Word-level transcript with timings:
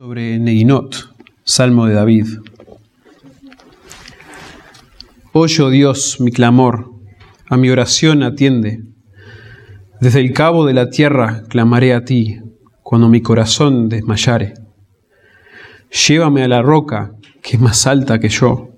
sobre 0.00 0.38
Neginot, 0.38 1.12
Salmo 1.42 1.86
de 1.86 1.94
David. 1.94 2.26
Oye, 5.32 5.60
oh 5.60 5.70
Dios, 5.70 6.20
mi 6.20 6.30
clamor, 6.30 6.92
a 7.48 7.56
mi 7.56 7.68
oración 7.68 8.22
atiende. 8.22 8.84
Desde 10.00 10.20
el 10.20 10.32
cabo 10.32 10.64
de 10.66 10.74
la 10.74 10.88
tierra 10.90 11.42
clamaré 11.48 11.94
a 11.94 12.04
ti, 12.04 12.38
cuando 12.84 13.08
mi 13.08 13.22
corazón 13.22 13.88
desmayare. 13.88 14.54
Llévame 15.90 16.44
a 16.44 16.48
la 16.48 16.62
roca, 16.62 17.10
que 17.42 17.56
es 17.56 17.60
más 17.60 17.84
alta 17.88 18.20
que 18.20 18.28
yo, 18.28 18.68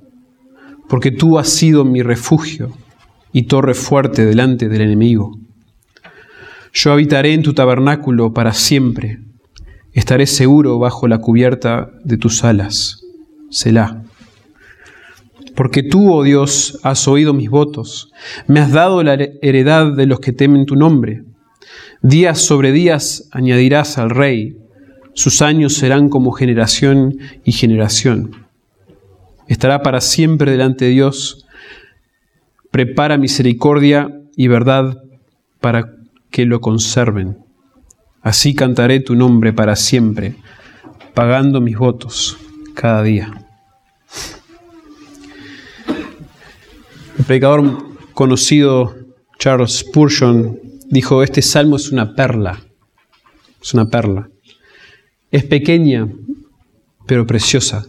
porque 0.89 1.11
tú 1.11 1.39
has 1.39 1.51
sido 1.51 1.85
mi 1.85 2.01
refugio 2.01 2.73
y 3.31 3.43
torre 3.43 3.75
fuerte 3.75 4.25
delante 4.25 4.71
del 4.71 4.81
enemigo. 4.81 5.39
Yo 6.73 6.93
habitaré 6.93 7.35
en 7.35 7.43
tu 7.43 7.53
tabernáculo 7.53 8.33
para 8.33 8.55
siempre 8.55 9.19
Estaré 9.93 10.27
seguro 10.27 10.79
bajo 10.79 11.09
la 11.09 11.19
cubierta 11.19 11.91
de 12.05 12.17
tus 12.17 12.45
alas. 12.45 13.03
Selah. 13.51 14.03
Porque 15.57 15.83
tú, 15.83 16.13
oh 16.13 16.23
Dios, 16.23 16.79
has 16.83 17.07
oído 17.09 17.35
mis 17.35 17.51
votos, 17.51 18.13
me 18.47 18.61
has 18.61 18.73
dado 18.73 19.03
la 19.03 19.15
heredad 19.43 19.93
de 19.93 20.07
los 20.07 20.21
que 20.21 20.33
temen 20.33 20.65
tu 20.65 20.77
nombre. 20.77 21.25
Días 22.03 22.39
sobre 22.39 22.73
días 22.73 23.29
añadirás 23.33 23.99
al 23.99 24.11
rey, 24.11 24.57
sus 25.13 25.43
años 25.43 25.75
serán 25.75 26.09
como 26.09 26.33
generación 26.33 27.19
y 27.45 27.53
generación. 27.53 28.47
Estará 29.49 29.83
para 29.83 30.01
siempre 30.01 30.53
delante 30.53 30.85
de 30.87 30.93
Dios. 30.93 31.47
Prepara 32.71 33.19
misericordia 33.19 34.09
y 34.37 34.47
verdad 34.47 35.03
para 35.61 35.93
que 36.31 36.47
lo 36.47 36.61
conserven. 36.61 37.50
Así 38.23 38.55
cantaré 38.55 39.01
tu 39.01 39.15
nombre 39.15 39.53
para 39.53 39.77
siempre, 39.77 40.37
pagando 41.15 41.61
mis 41.61 41.79
votos 41.79 42.37
cada 42.75 43.03
día. 43.03 43.47
El 47.19 47.25
predicador 47.25 47.87
conocido 48.13 48.95
Charles 49.39 49.79
Spurgeon 49.79 50.59
dijo, 50.91 51.23
este 51.23 51.41
salmo 51.41 51.77
es 51.77 51.91
una 51.91 52.15
perla, 52.15 52.61
es 53.63 53.73
una 53.73 53.89
perla. 53.89 54.29
Es 55.31 55.45
pequeña, 55.45 56.09
pero 57.07 57.27
preciosa. 57.27 57.87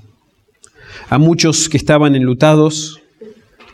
A 1.09 1.17
muchos 1.17 1.67
que 1.67 1.77
estaban 1.77 2.15
enlutados 2.15 3.01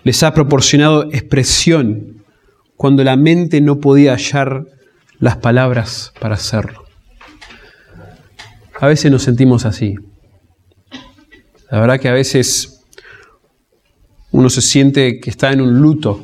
les 0.04 0.24
ha 0.24 0.34
proporcionado 0.34 1.04
expresión 1.12 2.24
cuando 2.78 3.04
la 3.04 3.16
mente 3.16 3.62
no 3.62 3.80
podía 3.80 4.14
hallar 4.14 4.66
las 5.20 5.38
palabras 5.38 6.14
para 6.20 6.36
hacerlo. 6.36 6.86
A 8.80 8.88
veces 8.88 9.12
nos 9.12 9.24
sentimos 9.24 9.66
así. 9.66 9.96
La 11.72 11.80
verdad 11.80 12.00
que 12.00 12.10
a 12.10 12.14
veces 12.14 12.82
uno 14.32 14.50
se 14.50 14.62
siente 14.62 15.20
que 15.20 15.30
está 15.30 15.52
en 15.52 15.62
un 15.62 15.80
luto. 15.80 16.24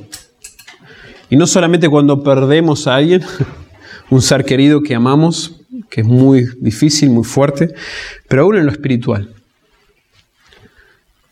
Y 1.30 1.36
no 1.36 1.48
solamente 1.48 1.90
cuando 1.90 2.24
perdemos 2.24 2.88
a 2.88 2.96
alguien, 2.96 3.24
un 4.10 4.22
ser 4.22 4.46
querido 4.46 4.82
que 4.82 4.94
amamos, 4.94 5.62
que 5.90 6.02
es 6.02 6.08
muy 6.08 6.46
difícil, 6.60 7.10
muy 7.10 7.24
fuerte, 7.24 7.74
pero 8.28 8.44
aún 8.44 8.58
en 8.58 8.66
lo 8.66 8.72
espiritual. 8.72 9.34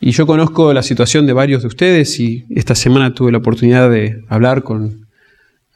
Y 0.00 0.10
yo 0.10 0.26
conozco 0.26 0.72
la 0.72 0.82
situación 0.82 1.26
de 1.26 1.32
varios 1.32 1.62
de 1.62 1.68
ustedes 1.68 2.18
y 2.18 2.44
esta 2.50 2.74
semana 2.74 3.14
tuve 3.14 3.30
la 3.30 3.38
oportunidad 3.38 3.88
de 3.88 4.24
hablar 4.28 4.64
con 4.64 5.06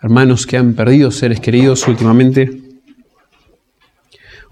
hermanos 0.07 0.47
que 0.47 0.57
han 0.57 0.75
perdido 0.75 1.11
seres 1.11 1.41
queridos 1.41 1.89
últimamente, 1.89 2.63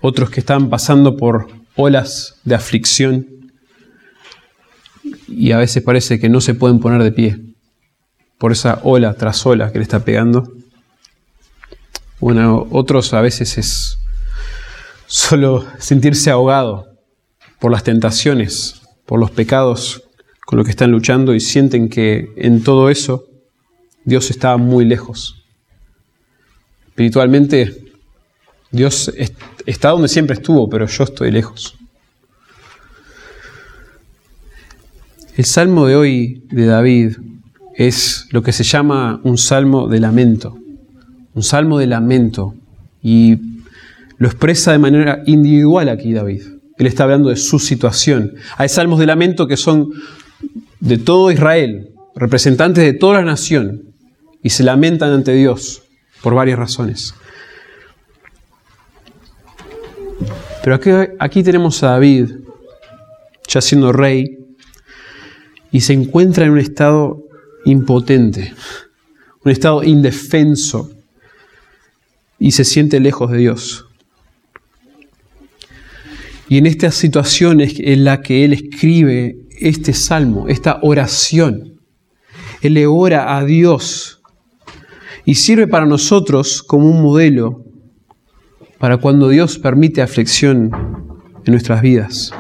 otros 0.01 0.29
que 0.29 0.41
están 0.41 0.69
pasando 0.69 1.17
por 1.17 1.47
olas 1.77 2.41
de 2.43 2.57
aflicción 2.57 3.29
y 5.29 5.53
a 5.53 5.59
veces 5.59 5.85
parece 5.85 6.19
que 6.19 6.29
no 6.29 6.41
se 6.41 6.55
pueden 6.55 6.81
poner 6.81 7.05
de 7.05 7.13
pie 7.13 7.41
por 8.37 8.51
esa 8.51 8.81
ola 8.83 9.15
tras 9.15 9.47
ola 9.47 9.71
que 9.71 9.79
le 9.79 9.85
está 9.85 10.05
pegando. 10.05 10.53
Bueno, 12.19 12.67
otros 12.73 13.15
a 13.15 13.21
veces 13.21 13.57
es 13.57 13.99
solo 15.07 15.65
sentirse 15.79 16.33
ahogado 16.33 16.89
por 17.61 17.71
las 17.71 17.85
tentaciones, 17.85 18.83
por 19.07 19.21
los 19.21 19.31
pecados 19.31 20.03
con 20.45 20.57
los 20.57 20.67
que 20.67 20.73
están 20.73 20.91
luchando 20.91 21.33
y 21.33 21.39
sienten 21.39 21.89
que 21.89 22.33
en 22.39 22.65
todo 22.65 22.91
eso 22.91 23.29
Dios 24.05 24.31
está 24.31 24.57
muy 24.57 24.85
lejos. 24.85 25.43
Espiritualmente, 26.95 27.75
Dios 28.71 29.13
está 29.67 29.89
donde 29.89 30.07
siempre 30.07 30.35
estuvo, 30.35 30.69
pero 30.69 30.87
yo 30.87 31.03
estoy 31.03 31.33
lejos. 31.33 31.75
El 35.37 35.45
salmo 35.45 35.89
de 35.89 35.97
hoy 35.97 36.45
de 36.53 36.67
David 36.67 37.17
es 37.75 38.29
lo 38.31 38.45
que 38.45 38.53
se 38.53 38.63
llama 38.63 39.21
un 39.25 39.39
salmo 39.39 39.89
de 39.89 39.99
lamento. 39.99 40.57
Un 41.35 41.43
salmo 41.43 41.81
de 41.81 41.89
lamento. 41.89 42.55
Y 43.03 43.39
lo 44.19 44.29
expresa 44.29 44.71
de 44.71 44.79
manera 44.79 45.25
individual 45.27 45.89
aquí 45.89 46.13
David. 46.13 46.43
Él 46.79 46.87
está 46.87 47.03
hablando 47.03 47.31
de 47.31 47.37
su 47.37 47.59
situación. 47.59 48.35
Hay 48.57 48.69
salmos 48.69 49.01
de 49.01 49.07
lamento 49.07 49.49
que 49.49 49.57
son 49.57 49.91
de 50.79 50.99
todo 50.99 51.33
Israel, 51.33 51.89
representantes 52.15 52.85
de 52.85 52.93
toda 52.93 53.15
la 53.15 53.25
nación, 53.25 53.83
y 54.45 54.51
se 54.51 54.63
lamentan 54.63 55.11
ante 55.11 55.33
Dios 55.33 55.84
por 56.25 56.35
varias 56.35 56.59
razones. 56.59 57.15
Pero 60.63 60.81
aquí, 61.21 61.43
tenemos 61.43 61.83
a 61.83 61.91
David, 61.91 62.31
ya 63.47 63.61
siendo 63.61 63.93
rey, 63.93 64.39
y 65.71 65.83
se 65.83 65.93
encuentra 65.93 66.47
en 66.47 66.53
un 66.53 66.59
estado 66.61 67.23
impotente, 67.67 68.55
un 69.45 69.53
estado 69.53 69.83
indefenso, 69.83 70.91
y 72.39 72.53
se 72.53 72.65
siente 72.65 73.01
lejos 73.01 73.31
de 73.31 73.39
Dios. 73.39 73.85
Y 76.49 76.57
en 76.57 76.65
esta 76.65 76.91
situación 76.91 77.61
es 77.61 77.79
en 77.79 78.05
la 78.05 78.23
que 78.23 78.47
él 78.47 78.55
escribe 78.55 79.37
este 79.59 79.93
salmo, 79.93 80.49
esta 80.49 80.79
oración. 80.81 81.81
Él 82.63 82.73
le 82.75 82.87
ora 82.87 83.37
a 83.37 83.45
Dios 83.45 84.23
y 85.25 85.37
sirve 85.37 85.67
para 85.67 85.87
nosotros 85.87 86.63
como 86.63 86.87
un 86.87 87.03
modelo 87.03 87.65
para 88.79 88.99
cuando 88.99 89.29
Dios 89.29 89.59
permite 89.59 90.03
aflicción 90.03 90.71
en 91.45 91.53
nuestras 91.53 91.81
vidas. 91.81 92.33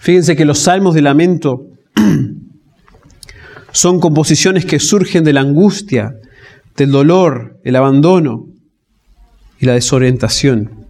Fíjense 0.00 0.36
que 0.36 0.44
los 0.44 0.58
salmos 0.58 0.94
de 0.94 1.02
lamento 1.02 1.66
son 3.72 4.00
composiciones 4.00 4.64
que 4.64 4.80
surgen 4.80 5.24
de 5.24 5.32
la 5.32 5.40
angustia, 5.40 6.16
del 6.76 6.90
dolor, 6.90 7.60
el 7.64 7.76
abandono 7.76 8.46
y 9.60 9.66
la 9.66 9.74
desorientación. 9.74 10.86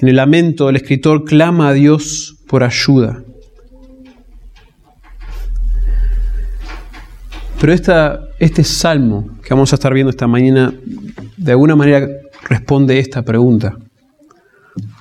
En 0.00 0.08
el 0.08 0.16
lamento 0.16 0.68
el 0.68 0.76
escritor 0.76 1.24
clama 1.24 1.68
a 1.68 1.72
Dios 1.72 2.36
por 2.48 2.62
ayuda. 2.62 3.22
Pero 7.58 7.72
este 8.38 8.64
salmo 8.64 9.38
que 9.42 9.54
vamos 9.54 9.72
a 9.72 9.76
estar 9.76 9.92
viendo 9.94 10.10
esta 10.10 10.26
mañana, 10.26 10.74
de 11.38 11.52
alguna 11.52 11.74
manera 11.74 12.06
responde 12.48 12.98
esta 12.98 13.22
pregunta. 13.22 13.78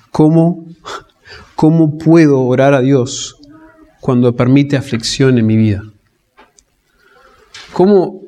¿Cómo, 0.10 0.66
¿Cómo 1.56 1.98
puedo 1.98 2.42
orar 2.44 2.74
a 2.74 2.80
Dios 2.80 3.36
cuando 4.00 4.34
permite 4.36 4.78
aflicción 4.78 5.38
en 5.38 5.46
mi 5.46 5.58
vida? 5.58 5.84
¿Cómo 7.74 8.22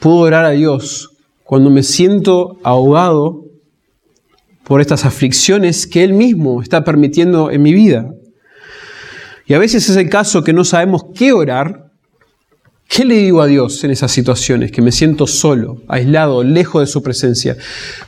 puedo 0.00 0.16
orar 0.16 0.46
a 0.46 0.50
Dios 0.50 1.10
cuando 1.42 1.68
me 1.68 1.82
siento 1.82 2.56
ahogado 2.64 3.44
por 4.64 4.80
estas 4.80 5.04
aflicciones 5.04 5.86
que 5.86 6.04
Él 6.04 6.14
mismo 6.14 6.62
está 6.62 6.84
permitiendo 6.84 7.50
en 7.50 7.60
mi 7.60 7.74
vida? 7.74 8.10
Y 9.44 9.52
a 9.52 9.58
veces 9.58 9.90
es 9.90 9.96
el 9.98 10.08
caso 10.08 10.42
que 10.42 10.54
no 10.54 10.64
sabemos 10.64 11.04
qué 11.14 11.34
orar 11.34 11.83
¿Qué 12.94 13.04
le 13.04 13.16
digo 13.16 13.42
a 13.42 13.48
Dios 13.48 13.82
en 13.82 13.90
esas 13.90 14.12
situaciones? 14.12 14.70
Que 14.70 14.80
me 14.80 14.92
siento 14.92 15.26
solo, 15.26 15.82
aislado, 15.88 16.44
lejos 16.44 16.80
de 16.80 16.86
su 16.86 17.02
presencia. 17.02 17.56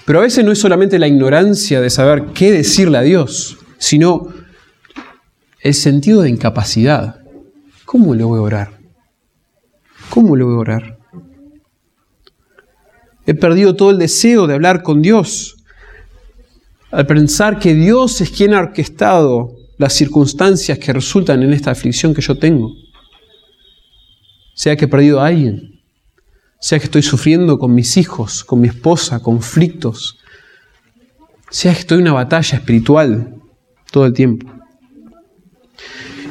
Pero 0.04 0.20
a 0.20 0.22
veces 0.22 0.44
no 0.44 0.52
es 0.52 0.60
solamente 0.60 1.00
la 1.00 1.08
ignorancia 1.08 1.80
de 1.80 1.90
saber 1.90 2.26
qué 2.34 2.52
decirle 2.52 2.98
a 2.98 3.00
Dios, 3.00 3.58
sino 3.78 4.28
el 5.60 5.74
sentido 5.74 6.22
de 6.22 6.30
incapacidad. 6.30 7.16
¿Cómo 7.84 8.14
le 8.14 8.22
voy 8.22 8.38
a 8.38 8.42
orar? 8.42 8.78
¿Cómo 10.08 10.36
le 10.36 10.44
voy 10.44 10.54
a 10.54 10.58
orar? 10.58 10.98
He 13.26 13.34
perdido 13.34 13.74
todo 13.74 13.90
el 13.90 13.98
deseo 13.98 14.46
de 14.46 14.54
hablar 14.54 14.84
con 14.84 15.02
Dios 15.02 15.56
al 16.92 17.08
pensar 17.08 17.58
que 17.58 17.74
Dios 17.74 18.20
es 18.20 18.30
quien 18.30 18.54
ha 18.54 18.60
orquestado 18.60 19.50
las 19.78 19.94
circunstancias 19.94 20.78
que 20.78 20.92
resultan 20.92 21.42
en 21.42 21.52
esta 21.52 21.72
aflicción 21.72 22.14
que 22.14 22.22
yo 22.22 22.38
tengo 22.38 22.85
sea 24.56 24.74
que 24.74 24.86
he 24.86 24.88
perdido 24.88 25.20
a 25.20 25.26
alguien, 25.26 25.82
sea 26.58 26.78
que 26.78 26.86
estoy 26.86 27.02
sufriendo 27.02 27.58
con 27.58 27.74
mis 27.74 27.98
hijos, 27.98 28.42
con 28.42 28.62
mi 28.62 28.68
esposa, 28.68 29.20
conflictos, 29.20 30.18
sea 31.50 31.74
que 31.74 31.80
estoy 31.80 31.98
en 31.98 32.04
una 32.04 32.14
batalla 32.14 32.56
espiritual 32.56 33.34
todo 33.92 34.06
el 34.06 34.14
tiempo. 34.14 34.50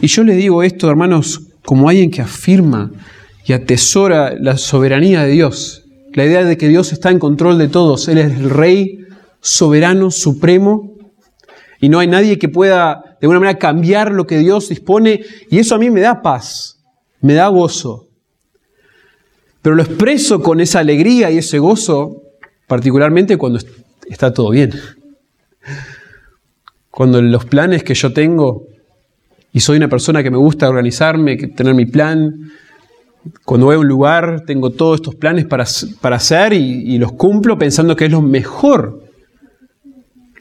Y 0.01 0.07
yo 0.07 0.24
le 0.24 0.33
digo 0.36 0.63
esto, 0.63 0.89
hermanos, 0.89 1.42
como 1.63 1.88
alguien 1.88 2.10
que 2.10 2.24
afirma 2.24 2.92
y 3.45 3.54
atesora 3.54 4.33
la 4.39 4.57
soberanía 4.57 5.24
de 5.24 5.31
Dios, 5.31 5.83
la 6.13 6.25
idea 6.25 6.44
de 6.44 6.57
que 6.57 6.68
Dios 6.68 6.94
está 6.94 7.12
en 7.12 7.19
control 7.19 7.60
de 7.60 7.68
todos, 7.68 8.07
Él 8.07 8.18
es 8.18 8.33
el 8.38 8.50
Rey 8.50 9.06
soberano, 9.39 10.10
supremo, 10.10 10.98
y 11.80 11.89
no 11.89 12.00
hay 12.00 12.07
nadie 12.07 12.39
que 12.39 12.50
pueda 12.50 13.18
de 13.22 13.27
alguna 13.27 13.39
manera 13.39 13.60
cambiar 13.60 14.12
lo 14.12 14.25
que 14.25 14.39
Dios 14.39 14.69
dispone, 14.69 15.22
y 15.51 15.60
eso 15.60 15.75
a 15.75 15.77
mí 15.77 15.92
me 15.92 16.01
da 16.01 16.24
paz, 16.24 16.80
me 17.22 17.36
da 17.36 17.48
gozo. 17.50 18.05
Pero 19.66 19.78
lo 19.78 19.82
expreso 19.82 20.44
con 20.44 20.60
esa 20.60 20.78
alegría 20.78 21.32
y 21.32 21.40
ese 21.40 21.58
gozo, 21.58 22.22
particularmente 22.68 23.36
cuando 23.36 23.58
está 24.08 24.32
todo 24.32 24.52
bien. 24.52 24.72
Cuando 26.92 27.20
los 27.20 27.46
planes 27.46 27.84
que 27.84 27.96
yo 27.96 28.14
tengo, 28.14 28.68
y 29.52 29.62
soy 29.62 29.78
una 29.78 29.88
persona 29.88 30.22
que 30.22 30.30
me 30.30 30.38
gusta 30.38 30.70
organizarme, 30.70 31.36
tener 31.38 31.74
mi 31.74 31.88
plan, 31.88 32.52
cuando 33.44 33.66
voy 33.66 33.78
a 33.78 33.80
un 33.80 33.88
lugar 33.88 34.44
tengo 34.46 34.70
todos 34.70 34.98
estos 34.98 35.16
planes 35.16 35.46
para, 35.46 35.66
para 36.00 36.18
hacer 36.18 36.54
y, 36.54 36.94
y 36.94 37.00
los 37.00 37.14
cumplo 37.14 37.58
pensando 37.58 37.96
que 37.96 38.06
es 38.06 38.12
lo 38.12 38.22
mejor. 38.22 39.02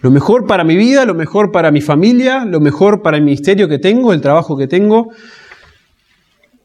Lo 0.03 0.11
mejor 0.11 0.47
para 0.47 0.65
mi 0.65 0.77
vida, 0.77 1.07
lo 1.07 1.15
mejor 1.15 1.51
para 1.51 1.71
mi 1.71 1.81
familia, 1.81 2.45
lo 2.45 2.61
mejor 2.61 3.01
para 3.01 3.17
el 3.17 3.23
ministerio 3.23 3.69
que 3.69 3.79
tengo, 3.79 4.13
el 4.13 4.21
trabajo 4.21 4.55
que 4.55 4.67
tengo. 4.67 5.13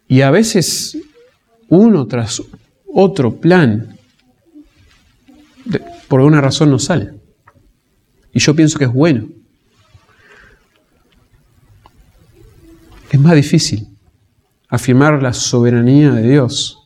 Y 0.10 0.24
a 0.24 0.30
veces 0.30 0.98
uno 1.69 2.07
tras 2.07 2.42
otro 2.92 3.36
plan, 3.36 3.95
por 6.07 6.19
alguna 6.19 6.42
razón 6.42 6.71
no 6.71 6.80
sale. 6.80 7.13
Y 8.33 8.39
yo 8.39 8.56
pienso 8.56 8.77
que 8.77 8.86
es 8.86 8.94
bueno. 8.94 9.27
Es 13.12 13.19
más 13.19 13.36
difícil 13.36 13.88
afirmar 14.68 15.21
la 15.21 15.33
soberanía 15.33 16.12
de 16.12 16.30
Dios 16.30 16.77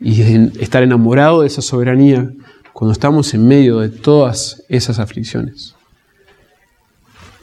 y 0.00 0.22
estar 0.60 0.82
enamorado 0.82 1.42
de 1.42 1.46
esa 1.46 1.62
soberanía 1.62 2.30
cuando 2.72 2.92
estamos 2.92 3.32
en 3.34 3.46
medio 3.46 3.78
de 3.80 3.88
todas 3.88 4.62
esas 4.68 4.98
aflicciones. 4.98 5.74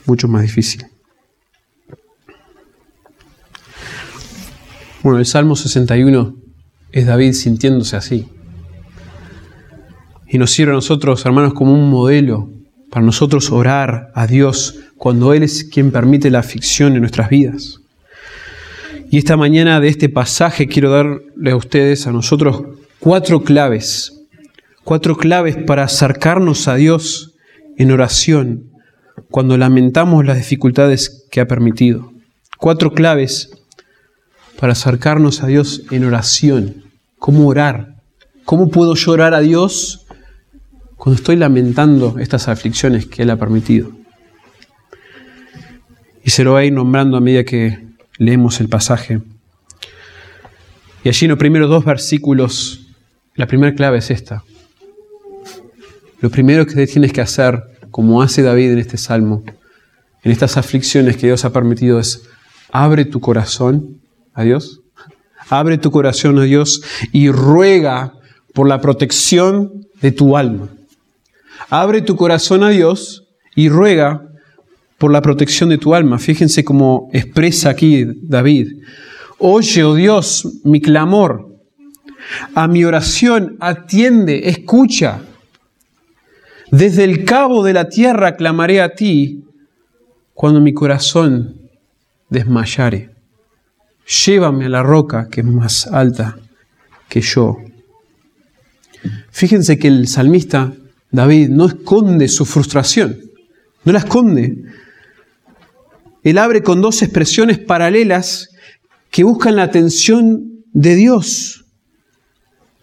Mucho 0.06 0.28
más 0.28 0.42
difícil. 0.42 0.86
Bueno, 5.04 5.20
el 5.20 5.26
Salmo 5.26 5.56
61 5.56 6.41
es 6.92 7.06
David 7.06 7.34
sintiéndose 7.34 7.96
así. 7.96 8.28
Y 10.28 10.38
nos 10.38 10.52
sirve 10.52 10.72
a 10.72 10.76
nosotros, 10.76 11.26
hermanos, 11.26 11.54
como 11.54 11.74
un 11.74 11.90
modelo 11.90 12.50
para 12.90 13.06
nosotros 13.06 13.52
orar 13.52 14.12
a 14.16 14.28
Dios 14.28 14.80
cuando 14.98 15.34
Él 15.34 15.44
es 15.44 15.64
quien 15.64 15.92
permite 15.92 16.30
la 16.30 16.40
aflicción 16.40 16.94
en 16.94 17.02
nuestras 17.02 17.30
vidas. 17.30 17.80
Y 19.10 19.18
esta 19.18 19.36
mañana 19.36 19.80
de 19.80 19.90
este 19.90 20.08
pasaje 20.08 20.68
quiero 20.68 20.90
darle 20.90 21.52
a 21.52 21.56
ustedes, 21.56 22.08
a 22.08 22.12
nosotros, 22.12 22.64
cuatro 23.00 23.44
claves, 23.44 24.22
cuatro 24.84 25.18
claves 25.18 25.58
para 25.58 25.84
acercarnos 25.84 26.68
a 26.68 26.76
Dios 26.76 27.34
en 27.78 27.92
oración 27.92 28.72
cuando 29.30 29.58
lamentamos 29.58 30.26
las 30.26 30.38
dificultades 30.38 31.28
que 31.32 31.42
ha 31.42 31.48
permitido. 31.48 32.14
Cuatro 32.58 32.94
claves 32.94 33.52
para 34.60 34.74
acercarnos 34.74 35.44
a 35.44 35.48
Dios 35.48 35.84
en 35.92 36.06
oración. 36.06 36.81
¿Cómo 37.22 37.48
orar? 37.48 38.02
¿Cómo 38.46 38.72
puedo 38.72 38.96
llorar 38.96 39.36
a 39.36 39.42
Dios 39.42 40.08
cuando 40.98 41.20
estoy 41.20 41.36
lamentando 41.36 42.18
estas 42.18 42.48
aflicciones 42.48 43.06
que 43.06 43.22
Él 43.22 43.30
ha 43.30 43.38
permitido? 43.38 43.92
Y 46.24 46.32
se 46.32 46.44
lo 46.44 46.54
va 46.54 46.62
a 46.62 46.66
ir 46.66 46.74
nombrando 46.74 47.18
a 47.18 47.22
medida 47.22 47.44
que 47.44 47.78
leemos 48.18 48.60
el 48.60 48.70
pasaje. 48.70 49.22
Y 51.04 51.10
allí 51.10 51.26
en 51.28 51.30
los 51.30 51.38
primeros 51.38 51.70
dos 51.70 51.86
versículos, 51.86 52.88
la 53.36 53.46
primera 53.46 53.76
clave 53.76 54.00
es 54.00 54.10
esta. 54.10 54.44
Lo 56.22 56.32
primero 56.32 56.66
que 56.66 56.88
tienes 56.88 57.14
que 57.14 57.22
hacer, 57.22 57.62
como 57.92 58.24
hace 58.24 58.42
David 58.42 58.72
en 58.72 58.80
este 58.80 58.98
salmo, 58.98 59.44
en 60.24 60.32
estas 60.32 60.58
aflicciones 60.58 61.18
que 61.18 61.28
Dios 61.28 61.46
ha 61.46 61.54
permitido, 61.54 62.00
es 62.00 62.24
abre 62.72 63.06
tu 63.06 63.20
corazón 63.20 64.02
a 64.34 64.42
Dios. 64.42 64.81
Abre 65.52 65.78
tu 65.78 65.92
corazón 65.92 66.40
a 66.40 66.44
Dios 66.44 66.82
y 67.12 67.30
ruega 67.30 68.14
por 68.54 68.70
la 68.70 68.80
protección 68.80 69.86
de 70.02 70.14
tu 70.14 70.38
alma. 70.38 70.70
Abre 71.70 72.02
tu 72.02 72.16
corazón 72.16 72.64
a 72.64 72.70
Dios 72.70 73.28
y 73.54 73.68
ruega 73.68 74.30
por 74.98 75.12
la 75.12 75.22
protección 75.22 75.68
de 75.68 75.78
tu 75.78 75.94
alma. 75.94 76.20
Fíjense 76.20 76.64
cómo 76.64 77.10
expresa 77.12 77.70
aquí 77.70 78.06
David. 78.24 78.78
Oye, 79.40 79.84
oh 79.84 79.94
Dios, 79.94 80.48
mi 80.64 80.80
clamor. 80.80 81.50
A 82.56 82.70
mi 82.70 82.86
oración 82.86 83.58
atiende, 83.60 84.48
escucha. 84.48 85.22
Desde 86.72 87.04
el 87.04 87.26
cabo 87.26 87.62
de 87.66 87.74
la 87.74 87.90
tierra 87.90 88.38
clamaré 88.38 88.80
a 88.80 88.96
ti 88.96 89.44
cuando 90.34 90.62
mi 90.62 90.74
corazón 90.74 91.58
desmayare 92.30 93.11
llévame 94.06 94.66
a 94.66 94.70
la 94.70 94.84
roca 94.84 95.28
que 95.30 95.42
es 95.42 95.48
más 95.48 95.88
alta 95.88 96.38
que 97.10 97.22
yo. 97.22 97.58
Fíjense 99.32 99.78
que 99.78 99.88
el 99.88 100.08
salmista 100.08 100.74
David 101.12 101.50
no 101.50 101.66
esconde 101.66 102.28
su 102.28 102.46
frustración, 102.46 103.20
no 103.84 103.92
la 103.92 104.00
esconde. 104.00 104.64
Él 106.24 106.38
abre 106.38 106.62
con 106.62 106.82
dos 106.82 107.02
expresiones 107.02 107.58
paralelas 107.58 108.50
que 109.10 109.24
buscan 109.24 109.56
la 109.56 109.64
atención 109.64 110.64
de 110.72 110.96
Dios. 110.96 111.66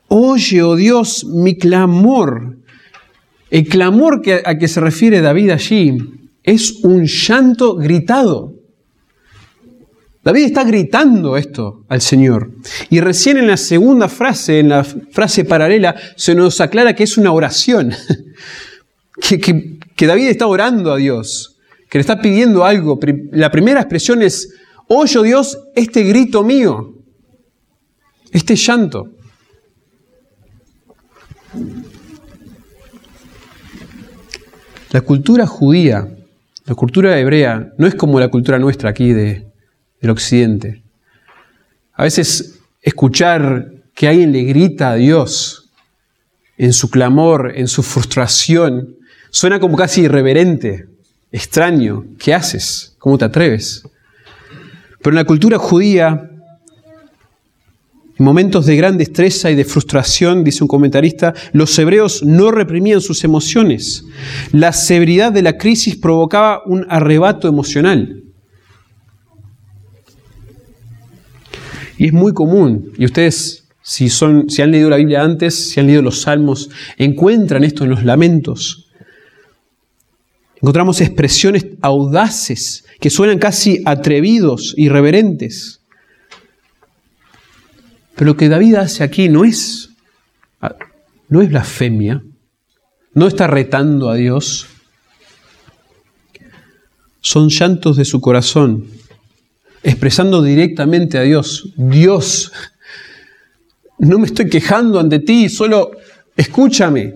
Oye, 0.08 0.62
oh 0.62 0.76
Dios, 0.76 1.24
mi 1.24 1.56
clamor. 1.56 2.58
El 3.50 3.66
clamor 3.68 4.22
a 4.44 4.58
que 4.58 4.68
se 4.68 4.80
refiere 4.80 5.20
David 5.20 5.50
allí 5.50 5.98
es 6.42 6.82
un 6.82 7.04
llanto 7.04 7.76
gritado. 7.76 8.57
David 10.28 10.44
está 10.44 10.62
gritando 10.62 11.38
esto 11.38 11.86
al 11.88 12.02
Señor. 12.02 12.50
Y 12.90 13.00
recién 13.00 13.38
en 13.38 13.46
la 13.46 13.56
segunda 13.56 14.10
frase, 14.10 14.58
en 14.58 14.68
la 14.68 14.84
frase 14.84 15.46
paralela, 15.46 15.96
se 16.16 16.34
nos 16.34 16.60
aclara 16.60 16.94
que 16.94 17.04
es 17.04 17.16
una 17.16 17.32
oración. 17.32 17.94
que, 19.22 20.06
David 20.06 20.28
está 20.28 20.46
orando 20.46 20.92
a 20.92 20.98
Dios, 20.98 21.56
que 21.88 21.96
le 21.96 22.00
está 22.02 22.20
pidiendo 22.20 22.66
algo. 22.66 23.00
La 23.32 23.50
primera 23.50 23.80
expresión 23.80 24.20
es, 24.20 24.52
oye 24.86 25.22
Dios 25.22 25.60
este 25.74 26.02
grito 26.02 26.44
mío, 26.44 26.92
este 28.30 28.54
llanto. 28.54 29.08
La 34.90 35.00
cultura 35.00 35.46
judía, 35.46 36.06
la 36.66 36.74
cultura 36.74 37.18
hebrea, 37.18 37.72
no 37.78 37.86
es 37.86 37.94
como 37.94 38.20
la 38.20 38.28
cultura 38.28 38.58
nuestra 38.58 38.90
aquí 38.90 39.14
de, 39.14 39.47
del 40.00 40.10
occidente. 40.10 40.82
A 41.94 42.04
veces 42.04 42.60
escuchar 42.82 43.72
que 43.94 44.08
alguien 44.08 44.32
le 44.32 44.42
grita 44.44 44.90
a 44.90 44.94
Dios 44.94 45.70
en 46.56 46.72
su 46.72 46.90
clamor, 46.90 47.52
en 47.56 47.68
su 47.68 47.82
frustración, 47.82 48.96
suena 49.30 49.60
como 49.60 49.76
casi 49.76 50.02
irreverente, 50.02 50.86
extraño. 51.32 52.04
¿Qué 52.18 52.34
haces? 52.34 52.94
¿Cómo 52.98 53.18
te 53.18 53.24
atreves? 53.24 53.82
Pero 55.00 55.10
en 55.10 55.16
la 55.16 55.24
cultura 55.24 55.58
judía, 55.58 56.30
en 58.18 58.24
momentos 58.24 58.66
de 58.66 58.76
gran 58.76 58.98
destreza 58.98 59.50
y 59.50 59.54
de 59.54 59.64
frustración, 59.64 60.42
dice 60.42 60.64
un 60.64 60.68
comentarista, 60.68 61.34
los 61.52 61.78
hebreos 61.78 62.22
no 62.24 62.50
reprimían 62.50 63.00
sus 63.00 63.22
emociones. 63.22 64.04
La 64.50 64.72
severidad 64.72 65.32
de 65.32 65.42
la 65.42 65.56
crisis 65.56 65.96
provocaba 65.96 66.62
un 66.66 66.86
arrebato 66.88 67.46
emocional. 67.46 68.24
Y 71.98 72.06
es 72.06 72.12
muy 72.12 72.32
común, 72.32 72.92
y 72.96 73.04
ustedes, 73.04 73.66
si, 73.82 74.08
han 74.62 74.70
leído 74.70 74.88
la 74.88 74.96
Biblia 74.96 75.22
antes, 75.22 75.70
si 75.70 75.80
han 75.80 75.86
leído 75.86 76.00
los 76.00 76.20
salmos, 76.20 76.70
encuentran 76.96 77.64
esto 77.64 77.82
en 77.82 77.90
los 77.90 78.04
lamentos. 78.04 78.88
Encontramos 80.62 81.00
expresiones 81.00 81.66
audaces 81.82 82.84
que 83.00 83.10
suenan 83.10 83.38
casi 83.38 83.82
atrevidos, 83.84 84.74
irreverentes. 84.76 85.80
Pero 88.14 88.30
lo 88.30 88.36
que 88.36 88.48
David 88.48 88.76
hace 88.76 89.02
aquí 89.02 89.28
no 89.28 89.44
es, 89.44 89.90
no 91.28 91.42
es 91.42 91.48
blasfemia, 91.48 92.22
no 93.14 93.26
está 93.26 93.48
retando 93.48 94.08
a 94.08 94.14
Dios. 94.14 94.68
Son 97.20 97.48
llantos 97.48 97.96
de 97.96 98.04
su 98.04 98.20
corazón, 98.20 98.86
expresando 99.88 100.42
directamente 100.42 101.18
a 101.18 101.22
Dios, 101.22 101.72
Dios, 101.76 102.52
no 103.98 104.18
me 104.18 104.26
estoy 104.26 104.48
quejando 104.48 105.00
ante 105.00 105.18
ti, 105.18 105.48
solo 105.48 105.92
escúchame, 106.36 107.14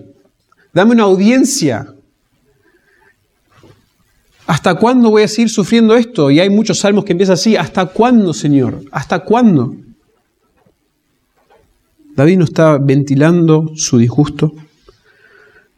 dame 0.73 0.91
una 0.93 1.03
audiencia. 1.03 1.93
¿Hasta 4.45 4.75
cuándo 4.75 5.09
voy 5.09 5.23
a 5.23 5.27
seguir 5.27 5.49
sufriendo 5.49 5.95
esto? 5.95 6.29
Y 6.29 6.39
hay 6.39 6.49
muchos 6.49 6.79
salmos 6.79 7.05
que 7.05 7.13
empiezan 7.13 7.35
así. 7.35 7.55
¿Hasta 7.55 7.85
cuándo, 7.85 8.33
Señor? 8.33 8.81
¿Hasta 8.91 9.19
cuándo? 9.19 9.77
David 12.15 12.37
no 12.39 12.43
está 12.43 12.77
ventilando 12.77 13.71
su 13.75 13.97
disgusto 13.97 14.53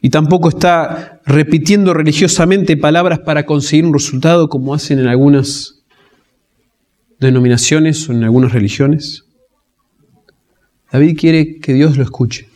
y 0.01 0.09
tampoco 0.09 0.49
está 0.49 1.21
repitiendo 1.25 1.93
religiosamente 1.93 2.75
palabras 2.75 3.19
para 3.19 3.45
conseguir 3.45 3.85
un 3.85 3.93
resultado 3.93 4.49
como 4.49 4.73
hacen 4.73 4.99
en 4.99 5.07
algunas 5.07 5.75
denominaciones 7.19 8.07
o 8.09 8.13
en 8.13 8.23
algunas 8.23 8.51
religiones. 8.51 9.23
David 10.91 11.17
quiere 11.17 11.59
que 11.59 11.73
Dios 11.73 11.97
lo 11.97 12.03
escuche. 12.03 12.47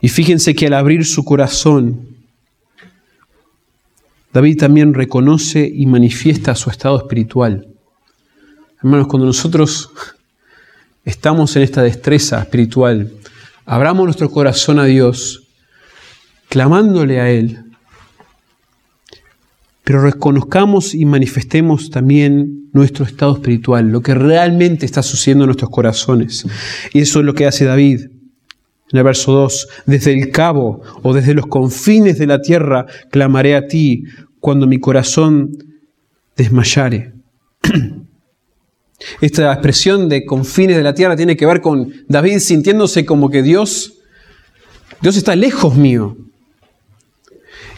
Y 0.00 0.08
fíjense 0.08 0.54
que 0.54 0.66
al 0.66 0.74
abrir 0.74 1.04
su 1.04 1.24
corazón, 1.24 2.08
David 4.32 4.58
también 4.58 4.94
reconoce 4.94 5.70
y 5.72 5.86
manifiesta 5.86 6.54
su 6.54 6.70
estado 6.70 6.96
espiritual. 6.96 7.68
Hermanos, 8.78 9.06
cuando 9.06 9.26
nosotros 9.26 9.90
estamos 11.04 11.54
en 11.54 11.62
esta 11.62 11.82
destreza 11.82 12.40
espiritual, 12.40 13.12
abramos 13.64 14.04
nuestro 14.04 14.30
corazón 14.30 14.78
a 14.78 14.86
Dios, 14.86 15.48
clamándole 16.48 17.20
a 17.20 17.30
Él, 17.30 17.61
pero 19.84 20.02
reconozcamos 20.02 20.94
y 20.94 21.04
manifestemos 21.04 21.90
también 21.90 22.68
nuestro 22.72 23.04
estado 23.04 23.34
espiritual, 23.34 23.88
lo 23.88 24.00
que 24.00 24.14
realmente 24.14 24.86
está 24.86 25.02
sucediendo 25.02 25.44
en 25.44 25.48
nuestros 25.48 25.70
corazones. 25.70 26.46
Y 26.92 27.00
eso 27.00 27.20
es 27.20 27.24
lo 27.24 27.34
que 27.34 27.46
hace 27.46 27.64
David. 27.64 28.00
En 28.92 28.98
el 28.98 29.04
verso 29.04 29.32
2, 29.32 29.68
desde 29.86 30.12
el 30.12 30.30
cabo 30.30 30.82
o 31.02 31.14
desde 31.14 31.34
los 31.34 31.46
confines 31.46 32.18
de 32.18 32.26
la 32.26 32.40
tierra 32.42 32.86
clamaré 33.10 33.56
a 33.56 33.66
ti 33.66 34.04
cuando 34.38 34.66
mi 34.66 34.78
corazón 34.78 35.50
desmayare. 36.36 37.12
Esta 39.20 39.52
expresión 39.52 40.08
de 40.08 40.24
confines 40.24 40.76
de 40.76 40.82
la 40.82 40.94
tierra 40.94 41.16
tiene 41.16 41.36
que 41.36 41.46
ver 41.46 41.60
con 41.60 41.92
David 42.08 42.38
sintiéndose 42.38 43.04
como 43.04 43.30
que 43.30 43.42
Dios, 43.42 43.94
Dios 45.00 45.16
está 45.16 45.34
lejos 45.34 45.74
mío. 45.74 46.16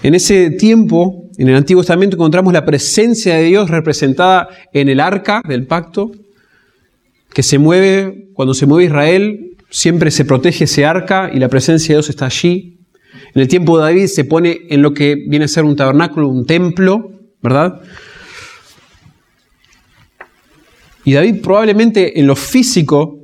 En 0.03 0.15
ese 0.15 0.51
tiempo, 0.51 1.24
en 1.37 1.49
el 1.49 1.57
Antiguo 1.57 1.83
Testamento, 1.83 2.17
encontramos 2.17 2.53
la 2.53 2.65
presencia 2.65 3.37
de 3.37 3.45
Dios 3.45 3.71
representada 3.71 4.49
en 4.73 4.89
el 4.89 5.01
arca 5.01 5.43
del 5.47 5.67
pacto, 5.67 6.13
que 7.33 7.43
se 7.43 7.59
mueve, 7.59 8.29
cuando 8.35 8.55
se 8.55 8.67
mueve 8.67 8.85
Israel, 8.85 9.57
siempre 9.71 10.11
se 10.11 10.25
protege 10.25 10.65
ese 10.65 10.87
arca 10.87 11.31
y 11.33 11.39
la 11.39 11.49
presencia 11.49 11.89
de 11.89 11.97
Dios 11.97 12.11
está 12.11 12.27
allí. 12.27 12.79
En 13.35 13.43
el 13.43 13.49
tiempo 13.49 13.77
de 13.77 13.85
David 13.85 14.07
se 14.07 14.25
pone 14.25 14.61
en 14.71 14.83
lo 14.83 14.95
que 14.95 15.17
viene 15.29 15.47
a 15.47 15.49
ser 15.49 15.65
un 15.65 15.75
tabernáculo, 15.75 16.29
un 16.29 16.47
templo, 16.47 17.11
¿verdad? 17.43 17.81
Y 21.05 21.15
David 21.15 21.43
probablemente 21.43 22.21
en 22.21 22.29
lo 22.29 22.37
físico 22.37 23.19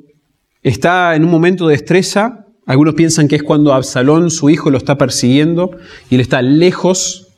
está 0.62 1.14
en 1.14 1.24
un 1.24 1.30
momento 1.30 1.68
de 1.68 1.76
estresa. 1.76 2.46
Algunos 2.66 2.94
piensan 2.94 3.28
que 3.28 3.36
es 3.36 3.42
cuando 3.42 3.72
Absalón, 3.72 4.30
su 4.30 4.50
hijo, 4.50 4.70
lo 4.70 4.78
está 4.78 4.98
persiguiendo 4.98 5.70
y 6.10 6.16
él 6.16 6.20
está 6.20 6.42
lejos 6.42 7.29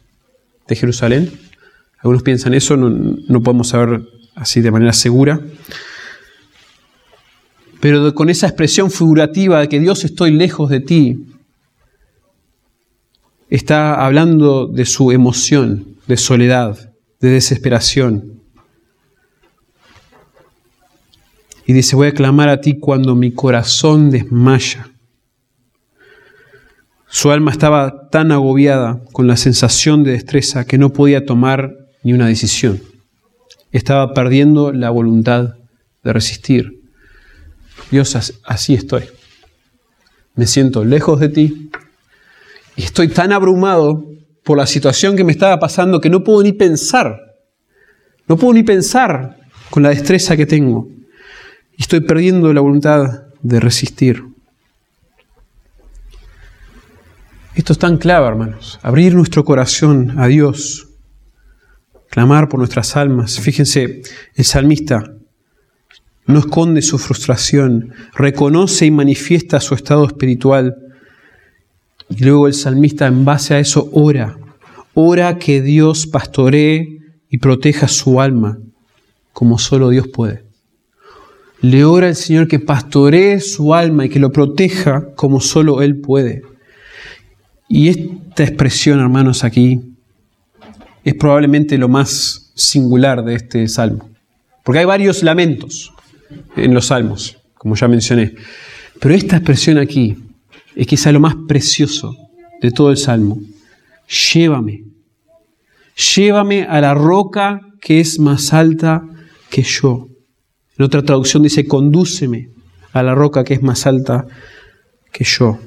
de 0.73 0.81
Jerusalén. 0.81 1.33
Algunos 1.99 2.23
piensan 2.23 2.55
eso, 2.55 2.76
no, 2.76 2.88
no 2.91 3.43
podemos 3.43 3.69
saber 3.69 4.02
así 4.35 4.61
de 4.61 4.71
manera 4.71 4.93
segura 4.93 5.41
pero 7.83 8.14
con 8.14 8.31
esa 8.31 8.47
expresión 8.47 8.93
figurativa 8.93 9.59
de 9.59 9.69
que 9.69 9.81
Dios 9.81 10.05
estoy 10.05 10.31
lejos 10.31 10.71
de 10.71 10.79
ti, 10.79 11.26
está 13.50 14.07
hablando 14.07 14.69
de 14.69 14.87
su 14.87 15.11
emoción, 15.11 15.97
de 16.07 16.17
soledad, 16.17 16.93
de 17.19 17.31
desesperación. 17.31 18.41
Y 21.67 21.73
dice, 21.73 21.97
voy 21.97 22.07
a 22.07 22.14
clamar 22.14 22.50
a 22.50 22.61
ti 22.61 22.79
cuando 22.79 23.17
mi 23.17 23.33
corazón 23.33 24.12
desmaya. 24.12 24.91
Su 27.14 27.31
alma 27.31 27.50
estaba 27.50 28.09
tan 28.09 28.33
agobiada 28.33 29.02
con 29.12 29.26
la 29.26 29.37
sensación 29.37 30.02
de 30.02 30.12
destreza 30.12 30.64
que 30.64 30.78
no 30.78 30.95
podía 30.95 31.26
tomar 31.26 31.76
ni 32.02 32.14
una 32.14 32.26
decisión. 32.26 32.83
Estaba 33.71 34.14
perdiendo 34.14 34.73
la 34.73 34.88
voluntad 34.88 35.57
de 36.02 36.12
resistir. 36.14 36.81
Dios, 37.90 38.16
así 38.45 38.73
estoy. 38.73 39.02
Me 40.37 40.47
siento 40.47 40.87
lejos 40.87 41.21
de 41.21 41.28
ti 41.28 41.71
y 42.76 42.83
estoy 42.83 43.09
tan 43.09 43.31
abrumado 43.33 44.07
por 44.42 44.57
la 44.57 44.66
situación 44.66 45.14
que 45.14 45.23
me 45.23 45.33
estaba 45.33 45.61
pasando 45.61 46.00
que 46.00 46.09
no 46.09 46.25
puedo 46.25 46.42
ni 46.42 46.52
pensar. 46.52 47.37
No 48.26 48.38
puedo 48.38 48.54
ni 48.54 48.62
pensar 48.62 49.37
con 49.69 49.83
la 49.83 49.90
destreza 49.90 50.35
que 50.35 50.47
tengo. 50.47 50.88
Y 51.76 51.83
estoy 51.83 52.00
perdiendo 52.00 52.50
la 52.54 52.62
voluntad 52.62 53.25
de 53.42 53.61
resistir. 53.61 54.32
Esto 57.54 57.75
es 57.75 57.78
tan 57.78 57.99
clave, 57.99 58.26
hermanos. 58.26 58.80
Abrir 58.82 59.14
nuestro 59.14 59.44
corazón 59.44 60.18
a 60.18 60.26
Dios. 60.26 60.88
Clamar 62.09 62.49
por 62.49 62.59
nuestras 62.59 62.97
almas. 62.97 63.38
Fíjense, 63.40 64.00
el 64.35 64.44
salmista 64.44 65.12
no 66.26 66.38
esconde 66.38 66.80
su 66.80 66.97
frustración, 66.97 67.92
reconoce 68.14 68.87
y 68.87 68.90
manifiesta 68.90 69.61
su 69.61 69.75
estado 69.75 70.06
espiritual. 70.06 70.76
Y 72.09 72.25
luego 72.25 72.47
el 72.47 72.54
salmista 72.54 73.06
en 73.06 73.26
base 73.26 73.52
a 73.52 73.59
eso 73.59 73.90
ora, 73.92 74.38
ora 74.94 75.38
que 75.38 75.61
Dios 75.61 76.06
pastoree 76.06 77.00
y 77.28 77.37
proteja 77.37 77.87
su 77.87 78.23
alma 78.23 78.59
como 79.35 79.59
solo 79.59 79.90
Dios 79.90 80.09
puede. 80.09 80.44
Le 81.61 81.85
ora 81.85 82.06
al 82.06 82.16
Señor 82.16 82.49
que 82.49 82.61
pastoree 82.61 83.40
su 83.40 83.75
alma 83.75 84.06
y 84.06 84.09
que 84.09 84.21
lo 84.21 84.32
proteja 84.32 85.14
como 85.14 85.42
solo 85.42 85.82
Él 85.82 86.00
puede. 86.00 86.51
Y 87.75 87.88
esta 87.88 88.45
expresión, 88.45 89.00
hermanos, 89.00 89.45
aquí 89.45 89.81
es 91.05 91.14
probablemente 91.14 91.79
lo 91.79 91.88
más 91.88 92.52
singular 92.55 93.25
de 93.25 93.35
este 93.35 93.67
salmo. 93.67 94.11
Porque 94.62 94.81
hay 94.81 94.85
varios 94.85 95.23
lamentos 95.23 95.91
en 96.55 96.75
los 96.75 96.88
salmos, 96.88 97.38
como 97.55 97.75
ya 97.75 97.88
mencioné. 97.88 98.35
Pero 99.00 99.14
esta 99.14 99.37
expresión 99.37 99.79
aquí 99.79 100.19
es 100.76 100.87
quizá 100.87 101.12
lo 101.12 101.21
más 101.21 101.35
precioso 101.49 102.14
de 102.61 102.73
todo 102.73 102.91
el 102.91 102.99
salmo. 102.99 103.41
Llévame, 104.35 104.85
llévame 106.14 106.64
a 106.64 106.79
la 106.83 106.93
roca 106.93 107.62
que 107.81 108.00
es 108.00 108.19
más 108.19 108.52
alta 108.52 109.02
que 109.49 109.62
yo. 109.62 110.09
En 110.76 110.85
otra 110.85 111.02
traducción 111.02 111.43
dice, 111.43 111.67
condúceme 111.67 112.50
a 112.93 113.02
la 113.02 113.14
roca 113.14 113.45
que 113.45 113.55
es 113.55 113.62
más 113.62 113.87
alta 113.87 114.26
que 115.11 115.25
yo. 115.25 115.59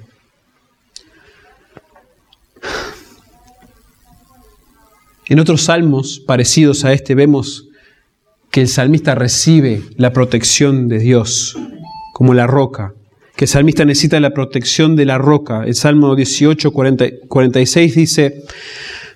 En 5.27 5.39
otros 5.39 5.63
salmos 5.63 6.19
parecidos 6.19 6.85
a 6.85 6.93
este 6.93 7.15
vemos 7.15 7.67
que 8.51 8.61
el 8.61 8.67
salmista 8.67 9.15
recibe 9.15 9.81
la 9.97 10.13
protección 10.13 10.87
de 10.87 10.99
Dios 10.99 11.57
como 12.13 12.35
la 12.35 12.45
roca, 12.45 12.93
que 13.35 13.45
el 13.45 13.49
salmista 13.49 13.85
necesita 13.85 14.19
la 14.19 14.35
protección 14.35 14.95
de 14.95 15.05
la 15.05 15.17
roca. 15.17 15.63
El 15.65 15.73
Salmo 15.73 16.15
18, 16.15 16.71
46 16.71 17.95
dice, 17.95 18.43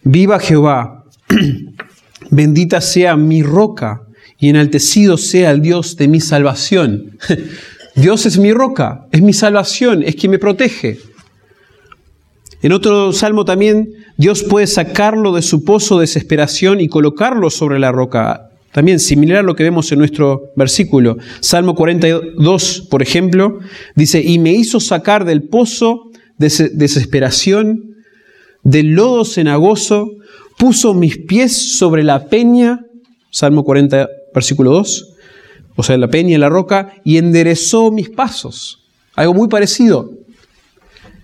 Viva 0.03 0.39
Jehová, 0.39 1.05
bendita 2.31 2.81
sea 2.81 3.15
mi 3.15 3.43
roca 3.43 4.01
y 4.39 4.49
enaltecido 4.49 5.15
sea 5.15 5.51
el 5.51 5.61
Dios 5.61 5.95
de 5.95 6.07
mi 6.07 6.21
salvación. 6.21 7.17
Dios 7.95 8.25
es 8.25 8.39
mi 8.39 8.51
roca, 8.51 9.07
es 9.11 9.21
mi 9.21 9.33
salvación, 9.33 10.01
es 10.03 10.15
quien 10.15 10.31
me 10.31 10.39
protege. 10.39 10.97
En 12.61 12.73
otro 12.73 13.13
salmo 13.13 13.45
también, 13.45 13.93
Dios 14.19 14.43
puede 14.43 14.67
sacarlo 14.67 15.31
de 15.31 15.41
su 15.41 15.63
pozo 15.63 15.95
de 15.95 16.01
desesperación 16.01 16.81
y 16.81 16.89
colocarlo 16.89 17.49
sobre 17.49 17.79
la 17.79 17.93
roca. 17.93 18.49
También 18.73 18.99
similar 18.99 19.37
a 19.37 19.43
lo 19.43 19.55
que 19.55 19.63
vemos 19.63 19.89
en 19.93 19.99
nuestro 19.99 20.51
versículo. 20.57 21.15
Salmo 21.39 21.73
42, 21.73 22.87
por 22.91 23.01
ejemplo, 23.01 23.59
dice, 23.95 24.21
y 24.21 24.37
me 24.37 24.51
hizo 24.51 24.81
sacar 24.81 25.23
del 25.23 25.43
pozo 25.43 26.11
de 26.37 26.49
desesperación, 26.73 27.95
del 28.61 28.87
lodo 28.87 29.23
cenagoso, 29.23 30.11
puso 30.57 30.93
mis 30.93 31.19
pies 31.19 31.77
sobre 31.77 32.03
la 32.03 32.25
peña, 32.25 32.81
Salmo 33.31 33.63
40, 33.63 34.05
versículo 34.35 34.71
2, 34.71 35.13
o 35.77 35.83
sea, 35.83 35.97
la 35.97 36.09
peña 36.09 36.37
la 36.37 36.49
roca, 36.49 36.91
y 37.05 37.19
enderezó 37.19 37.89
mis 37.89 38.09
pasos. 38.09 38.83
Algo 39.15 39.33
muy 39.33 39.47
parecido. 39.47 40.11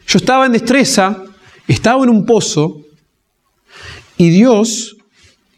Yo 0.07 0.17
estaba 0.17 0.45
en 0.45 0.53
destreza, 0.53 1.25
estaba 1.67 2.01
en 2.05 2.09
un 2.09 2.25
pozo, 2.25 2.84
y 4.17 4.29
Dios 4.29 4.97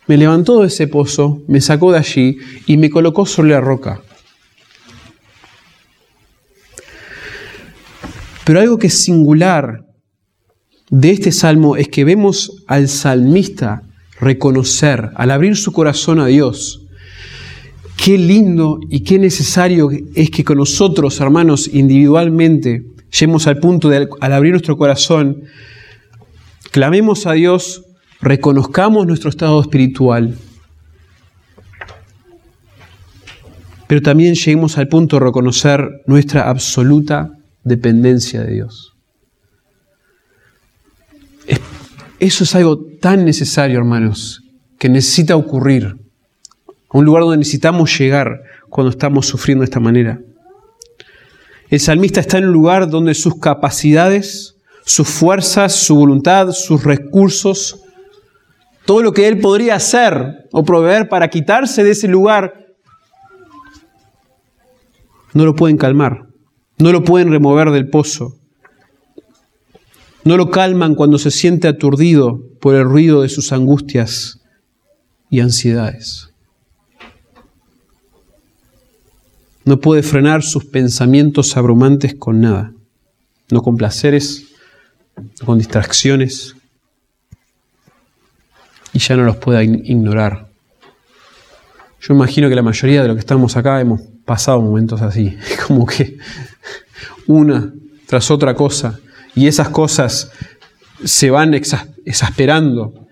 me 0.08 0.18
levantó 0.18 0.62
de 0.62 0.68
ese 0.68 0.88
pozo, 0.88 1.42
me 1.48 1.62
sacó 1.62 1.92
de 1.92 2.00
allí 2.00 2.38
y 2.66 2.78
me 2.78 2.90
colocó 2.90 3.26
sobre 3.26 3.52
la 3.52 3.62
roca. 3.62 4.02
Pero 8.46 8.62
algo 8.62 8.78
que 8.78 8.88
es 8.88 9.04
singular 9.04 9.86
de 10.90 11.12
este 11.12 11.34
salmo 11.34 11.76
es 11.76 11.90
que 11.90 12.06
vemos 12.06 12.64
al 12.68 12.88
salmista 12.88 13.84
reconocer, 14.22 15.12
al 15.16 15.32
abrir 15.32 15.58
su 15.58 15.74
corazón 15.74 16.22
a 16.22 16.28
Dios, 16.28 16.88
qué 17.98 18.18
lindo 18.18 18.80
y 18.90 19.02
qué 19.02 19.20
necesario 19.20 19.90
es 20.16 20.30
que 20.30 20.46
con 20.46 20.58
nosotros, 20.58 21.20
hermanos, 21.20 21.70
individualmente, 21.74 22.84
lleguemos 23.12 23.48
al 23.48 23.60
punto 23.60 23.90
de, 23.90 24.08
al 24.22 24.34
abrir 24.34 24.54
nuestro 24.54 24.78
corazón, 24.78 25.44
clamemos 26.72 27.26
a 27.26 27.34
Dios, 27.34 27.84
reconozcamos 28.22 29.06
nuestro 29.06 29.30
estado 29.30 29.62
espiritual, 29.62 30.38
pero 33.88 34.02
también 34.02 34.36
lleguemos 34.36 34.78
al 34.78 34.88
punto 34.88 35.18
de 35.18 35.26
reconocer 35.26 36.02
nuestra 36.06 36.50
absoluta 36.50 37.32
dependencia 37.64 38.42
de 38.42 38.54
Dios. 38.54 38.94
Eso 42.20 42.44
es 42.44 42.56
algo 42.56 42.80
tan 43.00 43.26
necesario, 43.26 43.78
hermanos, 43.78 44.42
que 44.80 44.90
necesita 44.90 45.36
ocurrir. 45.36 45.96
A 46.90 46.98
un 46.98 47.06
lugar 47.06 47.24
donde 47.24 47.38
necesitamos 47.38 47.98
llegar 47.98 48.42
cuando 48.70 48.90
estamos 48.90 49.28
sufriendo 49.28 49.62
de 49.62 49.66
esta 49.66 49.80
manera. 49.80 50.20
El 51.70 51.80
salmista 51.80 52.22
está 52.22 52.38
en 52.38 52.46
un 52.46 52.54
lugar 52.54 52.90
donde 52.90 53.14
sus 53.14 53.40
capacidades, 53.40 54.56
sus 54.86 55.08
fuerzas, 55.08 55.76
su 55.76 55.96
voluntad, 55.96 56.52
sus 56.52 56.84
recursos, 56.84 57.82
todo 58.88 59.03
lo 59.03 59.12
que 59.12 59.27
él 59.27 59.39
podría 59.39 59.75
hacer 59.75 60.48
o 60.53 60.63
proveer 60.63 61.10
para 61.10 61.29
quitarse 61.29 61.84
de 61.84 61.91
ese 61.91 62.08
lugar, 62.08 62.67
no 65.34 65.44
lo 65.44 65.56
pueden 65.56 65.77
calmar, 65.77 66.25
no 66.77 66.94
lo 66.94 67.03
pueden 67.03 67.29
remover 67.29 67.70
del 67.72 67.89
pozo. 67.89 68.38
No 70.24 70.38
lo 70.38 70.50
calman 70.51 70.96
cuando 70.96 71.17
se 71.17 71.32
siente 71.32 71.67
aturdido 71.67 72.41
por 72.62 72.75
el 72.75 72.86
ruido 72.86 73.22
de 73.22 73.29
sus 73.29 73.51
angustias 73.51 74.39
y 75.29 75.41
ansiedades. 75.41 76.29
No 79.65 79.79
puede 79.82 80.01
frenar 80.01 80.44
sus 80.44 80.63
pensamientos 80.63 81.58
abrumantes 81.58 82.15
con 82.15 82.39
nada, 82.39 82.74
no 83.51 83.62
con 83.62 83.75
placeres, 83.75 84.48
no 85.17 85.46
con 85.46 85.58
distracciones, 85.58 86.57
y 88.98 89.00
ya 89.00 89.16
no 89.16 89.25
los 89.25 89.36
puede 89.36 89.63
ignorar. 89.63 90.48
Yo 92.01 92.16
imagino 92.16 92.50
que 92.50 92.56
la 92.56 92.63
mayoría 92.63 93.04
de 93.04 93.10
los 93.10 93.16
que 93.16 93.20
estamos 93.20 93.56
acá 93.56 93.80
hemos 93.80 94.01
pasado 94.25 94.60
momentos 94.60 95.04
así, 95.04 95.38
como 95.68 95.86
que 95.86 96.18
una 97.27 97.72
tras 98.08 98.32
otra 98.32 98.56
cosa 98.56 99.00
y 99.36 99.46
esas 99.46 99.70
cosas 99.70 100.32
se 101.04 101.30
van 101.30 101.54
exasperando, 101.54 103.06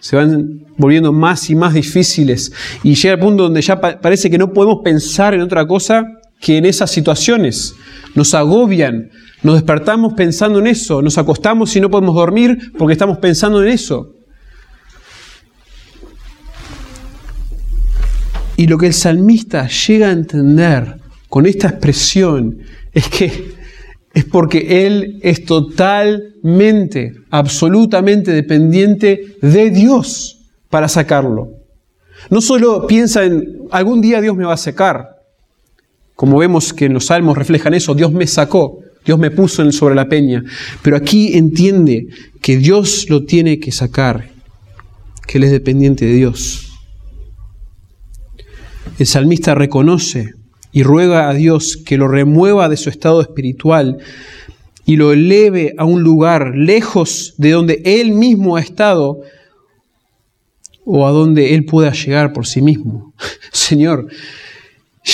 se 0.00 0.16
van 0.16 0.66
volviendo 0.76 1.12
más 1.12 1.48
y 1.48 1.54
más 1.54 1.74
difíciles 1.74 2.50
y 2.82 2.96
llega 2.96 3.14
el 3.14 3.20
punto 3.20 3.44
donde 3.44 3.62
ya 3.62 3.80
parece 3.80 4.28
que 4.28 4.36
no 4.38 4.52
podemos 4.52 4.80
pensar 4.82 5.32
en 5.32 5.42
otra 5.42 5.64
cosa 5.64 6.08
que 6.40 6.56
en 6.56 6.66
esas 6.66 6.90
situaciones. 6.90 7.76
Nos 8.16 8.34
agobian, 8.34 9.10
nos 9.44 9.54
despertamos 9.54 10.14
pensando 10.14 10.58
en 10.58 10.66
eso, 10.66 11.02
nos 11.02 11.18
acostamos 11.18 11.76
y 11.76 11.80
no 11.80 11.88
podemos 11.88 12.16
dormir 12.16 12.72
porque 12.76 12.94
estamos 12.94 13.18
pensando 13.18 13.62
en 13.62 13.68
eso. 13.68 14.13
Y 18.56 18.66
lo 18.66 18.78
que 18.78 18.86
el 18.86 18.94
salmista 18.94 19.68
llega 19.68 20.08
a 20.08 20.12
entender 20.12 20.96
con 21.28 21.46
esta 21.46 21.68
expresión 21.68 22.58
es 22.92 23.08
que 23.08 23.54
es 24.14 24.24
porque 24.24 24.86
Él 24.86 25.18
es 25.22 25.44
totalmente, 25.44 27.14
absolutamente 27.30 28.30
dependiente 28.30 29.36
de 29.42 29.70
Dios 29.70 30.38
para 30.70 30.88
sacarlo. 30.88 31.50
No 32.30 32.40
solo 32.40 32.86
piensa 32.86 33.24
en 33.24 33.58
algún 33.72 34.00
día 34.00 34.20
Dios 34.20 34.36
me 34.36 34.44
va 34.44 34.54
a 34.54 34.56
sacar, 34.56 35.20
como 36.14 36.38
vemos 36.38 36.72
que 36.72 36.84
en 36.84 36.94
los 36.94 37.06
salmos 37.06 37.36
reflejan 37.36 37.74
eso, 37.74 37.94
Dios 37.94 38.12
me 38.12 38.28
sacó, 38.28 38.78
Dios 39.04 39.18
me 39.18 39.32
puso 39.32 39.70
sobre 39.72 39.96
la 39.96 40.08
peña, 40.08 40.44
pero 40.82 40.96
aquí 40.96 41.36
entiende 41.36 42.06
que 42.40 42.56
Dios 42.56 43.10
lo 43.10 43.24
tiene 43.24 43.58
que 43.58 43.72
sacar, 43.72 44.30
que 45.26 45.38
Él 45.38 45.44
es 45.44 45.50
dependiente 45.50 46.06
de 46.06 46.12
Dios. 46.12 46.63
El 48.98 49.06
salmista 49.06 49.54
reconoce 49.54 50.34
y 50.72 50.82
ruega 50.82 51.28
a 51.28 51.34
Dios 51.34 51.76
que 51.76 51.96
lo 51.96 52.08
remueva 52.08 52.68
de 52.68 52.76
su 52.76 52.90
estado 52.90 53.20
espiritual 53.20 53.98
y 54.84 54.96
lo 54.96 55.12
eleve 55.12 55.74
a 55.78 55.84
un 55.84 56.02
lugar 56.02 56.52
lejos 56.54 57.34
de 57.38 57.52
donde 57.52 57.82
él 57.84 58.12
mismo 58.12 58.56
ha 58.56 58.60
estado 58.60 59.20
o 60.84 61.06
a 61.06 61.10
donde 61.10 61.54
él 61.54 61.64
pueda 61.64 61.92
llegar 61.92 62.32
por 62.32 62.46
sí 62.46 62.60
mismo. 62.60 63.14
Señor, 63.52 64.08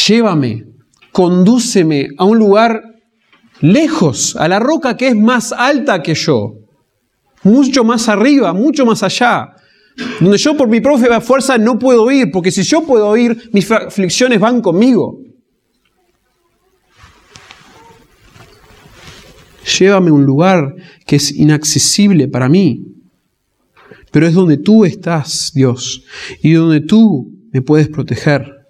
llévame, 0.06 0.66
condúceme 1.12 2.09
a 2.18 2.24
un 2.24 2.38
lugar 2.38 2.83
lejos, 3.61 4.37
a 4.37 4.48
la 4.48 4.59
roca 4.59 4.96
que 4.96 5.09
es 5.09 5.16
más 5.16 5.52
alta 5.52 6.02
que 6.02 6.14
yo, 6.14 6.54
mucho 7.42 7.85
más 7.85 8.09
arriba, 8.09 8.52
mucho 8.52 8.85
más 8.85 9.02
allá, 9.02 9.54
donde 10.20 10.38
yo 10.38 10.56
por 10.56 10.68
mi 10.68 10.80
propia 10.80 11.20
fuerza 11.20 11.58
no 11.58 11.78
puedo 11.78 12.10
ir, 12.10 12.30
porque 12.30 12.50
si 12.50 12.62
yo 12.62 12.82
puedo 12.82 13.16
ir, 13.16 13.50
mis 13.52 13.70
aflicciones 13.70 14.38
van 14.40 14.60
conmigo. 14.60 15.18
Llévame 19.78 20.10
a 20.10 20.12
un 20.12 20.24
lugar 20.24 20.74
que 21.06 21.16
es 21.16 21.32
inaccesible 21.32 22.28
para 22.28 22.48
mí. 22.48 22.84
Pero 24.10 24.26
es 24.26 24.34
donde 24.34 24.56
tú 24.56 24.84
estás, 24.84 25.52
Dios, 25.54 26.02
y 26.42 26.52
donde 26.52 26.80
tú 26.80 27.30
me 27.52 27.62
puedes 27.62 27.88
proteger. 27.88 28.60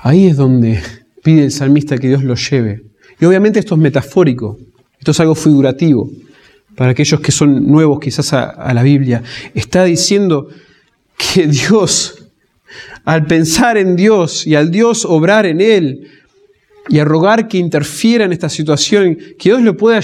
Ahí 0.00 0.26
es 0.26 0.36
donde 0.36 0.80
pide 1.24 1.44
el 1.44 1.52
salmista 1.52 1.98
que 1.98 2.08
Dios 2.08 2.22
lo 2.22 2.34
lleve. 2.36 2.82
Y 3.20 3.24
obviamente 3.24 3.58
esto 3.58 3.74
es 3.74 3.80
metafórico, 3.80 4.56
esto 5.08 5.12
es 5.12 5.20
algo 5.20 5.34
figurativo. 5.34 6.10
Para 6.76 6.90
aquellos 6.90 7.20
que 7.20 7.32
son 7.32 7.66
nuevos 7.66 7.98
quizás 7.98 8.34
a, 8.34 8.50
a 8.50 8.74
la 8.74 8.82
Biblia, 8.82 9.22
está 9.54 9.84
diciendo 9.84 10.48
que 11.16 11.46
Dios 11.46 12.26
al 13.06 13.24
pensar 13.24 13.78
en 13.78 13.96
Dios 13.96 14.46
y 14.46 14.54
al 14.54 14.70
Dios 14.70 15.06
obrar 15.06 15.46
en 15.46 15.62
Él 15.62 16.10
y 16.90 16.98
a 16.98 17.06
rogar 17.06 17.48
que 17.48 17.56
interfiera 17.56 18.26
en 18.26 18.32
esta 18.32 18.50
situación, 18.50 19.16
que 19.38 19.48
Dios 19.48 19.62
lo 19.62 19.78
pueda 19.78 20.00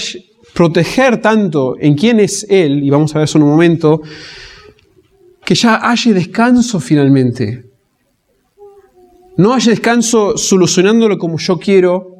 proteger 0.53 1.21
tanto 1.21 1.75
en 1.79 1.93
quién 1.93 2.19
es 2.19 2.47
Él, 2.49 2.83
y 2.83 2.89
vamos 2.89 3.13
a 3.13 3.19
ver 3.19 3.25
eso 3.25 3.37
en 3.37 3.43
un 3.43 3.51
momento, 3.51 4.01
que 5.45 5.53
ya 5.53 5.87
haya 5.87 6.13
descanso 6.13 6.79
finalmente. 6.79 7.65
No 9.37 9.53
haya 9.53 9.69
descanso 9.69 10.35
solucionándolo 10.35 11.19
como 11.19 11.37
yo 11.37 11.59
quiero, 11.59 12.15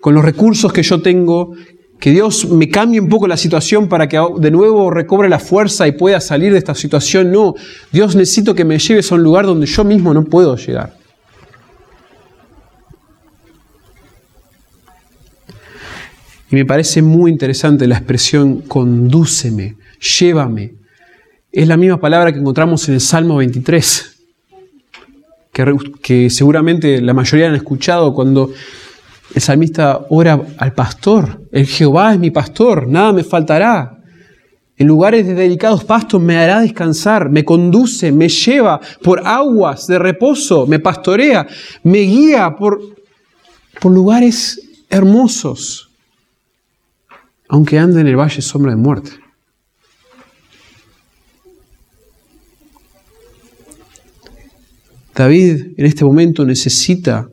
con 0.00 0.14
los 0.14 0.24
recursos 0.24 0.72
que 0.72 0.84
yo 0.84 1.02
tengo, 1.02 1.54
que 1.98 2.10
Dios 2.12 2.48
me 2.48 2.68
cambie 2.68 3.00
un 3.00 3.08
poco 3.08 3.26
la 3.26 3.36
situación 3.36 3.88
para 3.88 4.08
que 4.08 4.20
de 4.38 4.50
nuevo 4.50 4.90
recobre 4.90 5.28
la 5.28 5.38
fuerza 5.38 5.88
y 5.88 5.92
pueda 5.92 6.20
salir 6.20 6.52
de 6.52 6.58
esta 6.58 6.74
situación. 6.74 7.32
No, 7.32 7.54
Dios 7.92 8.14
necesito 8.14 8.54
que 8.54 8.64
me 8.64 8.78
lleves 8.78 9.10
a 9.10 9.16
un 9.16 9.22
lugar 9.22 9.46
donde 9.46 9.66
yo 9.66 9.84
mismo 9.84 10.14
no 10.14 10.24
puedo 10.24 10.56
llegar. 10.56 10.96
Y 16.50 16.56
me 16.56 16.64
parece 16.64 17.02
muy 17.02 17.30
interesante 17.30 17.86
la 17.86 17.96
expresión 17.96 18.62
condúceme, 18.62 19.76
llévame. 20.18 20.74
Es 21.50 21.66
la 21.66 21.76
misma 21.76 22.00
palabra 22.00 22.32
que 22.32 22.38
encontramos 22.38 22.88
en 22.88 22.94
el 22.94 23.00
Salmo 23.00 23.36
23, 23.36 24.16
que, 25.52 25.74
que 26.00 26.30
seguramente 26.30 27.02
la 27.02 27.12
mayoría 27.12 27.48
han 27.48 27.54
escuchado 27.54 28.14
cuando 28.14 28.52
el 29.34 29.42
salmista 29.42 30.06
ora 30.08 30.40
al 30.58 30.72
pastor. 30.72 31.42
El 31.52 31.66
Jehová 31.66 32.12
es 32.12 32.18
mi 32.18 32.30
pastor, 32.30 32.86
nada 32.88 33.12
me 33.12 33.24
faltará. 33.24 33.98
En 34.76 34.86
lugares 34.86 35.26
de 35.26 35.34
delicados 35.34 35.84
pastos 35.84 36.22
me 36.22 36.36
hará 36.36 36.60
descansar, 36.60 37.28
me 37.30 37.44
conduce, 37.44 38.12
me 38.12 38.28
lleva 38.28 38.80
por 39.02 39.26
aguas 39.26 39.88
de 39.88 39.98
reposo, 39.98 40.66
me 40.66 40.78
pastorea, 40.78 41.46
me 41.82 41.98
guía 41.98 42.54
por, 42.56 42.80
por 43.80 43.92
lugares 43.92 44.60
hermosos, 44.88 45.90
aunque 47.48 47.78
ande 47.78 48.00
en 48.00 48.06
el 48.06 48.16
valle 48.16 48.40
sombra 48.40 48.70
de 48.70 48.76
muerte. 48.76 49.10
David 55.12 55.72
en 55.76 55.86
este 55.86 56.04
momento 56.04 56.44
necesita 56.44 57.28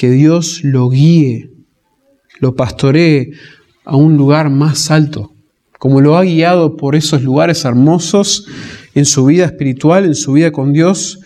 que 0.00 0.08
Dios 0.08 0.64
lo 0.64 0.88
guíe, 0.88 1.50
lo 2.38 2.56
pastoree 2.56 3.32
a 3.84 3.96
un 3.96 4.16
lugar 4.16 4.48
más 4.48 4.90
alto, 4.90 5.34
como 5.78 6.00
lo 6.00 6.16
ha 6.16 6.22
guiado 6.22 6.78
por 6.78 6.96
esos 6.96 7.22
lugares 7.22 7.66
hermosos 7.66 8.46
en 8.94 9.04
su 9.04 9.26
vida 9.26 9.44
espiritual, 9.44 10.06
en 10.06 10.14
su 10.14 10.32
vida 10.32 10.52
con 10.52 10.72
Dios, 10.72 11.20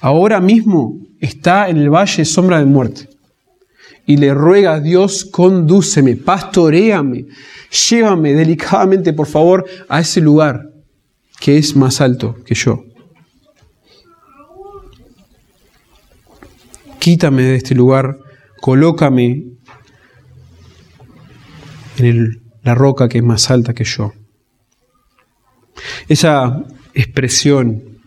ahora 0.00 0.40
mismo 0.40 0.98
está 1.20 1.68
en 1.68 1.76
el 1.76 1.88
valle 1.88 2.24
sombra 2.24 2.58
de 2.58 2.64
muerte. 2.64 3.08
y 4.06 4.16
le 4.16 4.34
ruega 4.34 4.74
a 4.74 4.80
Dios, 4.80 5.24
condúceme, 5.24 6.16
pastoreame, 6.16 7.26
llévame 7.88 8.32
delicadamente, 8.32 9.12
por 9.12 9.28
favor, 9.28 9.64
a 9.88 10.00
ese 10.00 10.20
lugar 10.20 10.72
que 11.38 11.58
es 11.58 11.76
más 11.76 12.00
alto 12.00 12.34
que 12.44 12.56
yo. 12.56 12.86
Quítame 17.06 17.44
de 17.44 17.54
este 17.54 17.76
lugar, 17.76 18.18
colócame 18.60 19.44
en 21.98 22.42
la 22.64 22.74
roca 22.74 23.08
que 23.08 23.18
es 23.18 23.22
más 23.22 23.48
alta 23.48 23.74
que 23.74 23.84
yo. 23.84 24.12
Esa 26.08 26.64
expresión, 26.94 28.00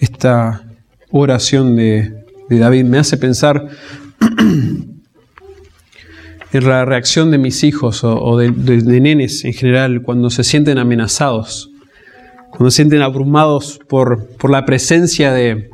esta 0.00 0.64
oración 1.12 1.76
de, 1.76 2.24
David 2.50 2.86
me 2.86 2.98
hace 2.98 3.18
pensar 3.18 3.68
en 6.52 6.68
la 6.68 6.84
reacción 6.84 7.30
de 7.30 7.38
mis 7.38 7.62
hijos 7.62 8.02
o, 8.02 8.36
de, 8.36 8.50
nenes 8.50 9.44
en 9.44 9.52
general 9.52 10.02
cuando 10.02 10.28
se 10.30 10.42
sienten 10.42 10.78
amenazados, 10.78 11.70
cuando 12.50 12.72
se 12.72 12.78
sienten 12.78 13.02
abrumados 13.02 13.78
por, 13.88 14.28
la 14.50 14.66
presencia 14.66 15.32
de, 15.32 15.70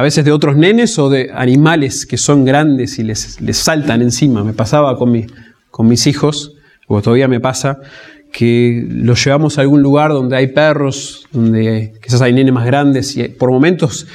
a 0.00 0.02
veces 0.02 0.24
de 0.24 0.32
otros 0.32 0.56
nenes 0.56 0.98
o 0.98 1.10
de 1.10 1.30
animales 1.34 2.06
que 2.06 2.16
son 2.16 2.46
grandes 2.46 2.98
y 2.98 3.02
les, 3.02 3.38
les 3.42 3.58
saltan 3.58 4.00
encima. 4.00 4.42
Me 4.42 4.54
pasaba 4.54 4.96
con, 4.96 5.12
mi, 5.12 5.26
con 5.70 5.88
mis 5.88 6.06
hijos, 6.06 6.54
o 6.86 7.02
todavía 7.02 7.28
me 7.28 7.38
pasa, 7.38 7.80
que 8.32 8.82
los 8.88 9.22
llevamos 9.22 9.58
a 9.58 9.60
algún 9.60 9.82
lugar 9.82 10.12
donde 10.12 10.38
hay 10.38 10.46
perros, 10.54 11.26
donde 11.32 11.92
quizás 12.02 12.22
hay 12.22 12.32
nenes 12.32 12.54
más 12.54 12.64
grandes 12.64 13.14
y 13.14 13.28
por 13.28 13.50
momentos 13.50 14.06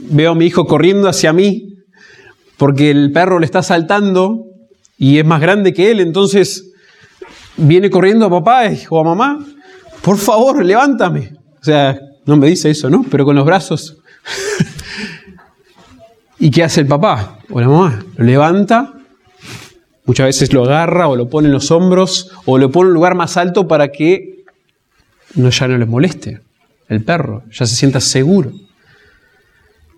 veo 0.00 0.32
a 0.32 0.34
mi 0.34 0.46
hijo 0.46 0.66
corriendo 0.66 1.08
hacia 1.08 1.32
mí 1.32 1.76
porque 2.56 2.90
el 2.90 3.12
perro 3.12 3.38
le 3.38 3.46
está 3.46 3.62
saltando 3.62 4.46
y 4.98 5.18
es 5.18 5.24
más 5.24 5.40
grande 5.40 5.72
que 5.72 5.92
él, 5.92 6.00
entonces 6.00 6.72
viene 7.56 7.88
corriendo 7.88 8.26
a 8.26 8.30
papá 8.30 8.64
o 8.90 9.00
a 9.00 9.04
mamá, 9.04 9.46
por 10.02 10.18
favor, 10.18 10.64
levántame. 10.64 11.34
O 11.60 11.64
sea, 11.64 12.00
no 12.26 12.36
me 12.36 12.48
dice 12.48 12.68
eso, 12.68 12.90
¿no? 12.90 13.06
Pero 13.08 13.24
con 13.24 13.36
los 13.36 13.46
brazos. 13.46 13.98
¿Y 16.44 16.50
qué 16.50 16.62
hace 16.62 16.82
el 16.82 16.86
papá 16.86 17.38
o 17.48 17.58
la 17.58 17.68
mamá? 17.68 18.04
Lo 18.18 18.24
levanta 18.26 18.92
Muchas 20.04 20.26
veces 20.26 20.52
lo 20.52 20.64
agarra 20.64 21.08
o 21.08 21.16
lo 21.16 21.30
pone 21.30 21.46
en 21.46 21.54
los 21.54 21.70
hombros 21.70 22.32
o 22.44 22.58
lo 22.58 22.70
pone 22.70 22.88
en 22.88 22.88
un 22.88 22.94
lugar 22.96 23.14
más 23.14 23.38
alto 23.38 23.66
para 23.66 23.88
que 23.88 24.44
no, 25.36 25.48
ya 25.48 25.68
no 25.68 25.78
le 25.78 25.86
moleste 25.86 26.42
el 26.90 27.02
perro, 27.02 27.44
ya 27.50 27.64
se 27.64 27.74
sienta 27.74 27.98
seguro. 27.98 28.52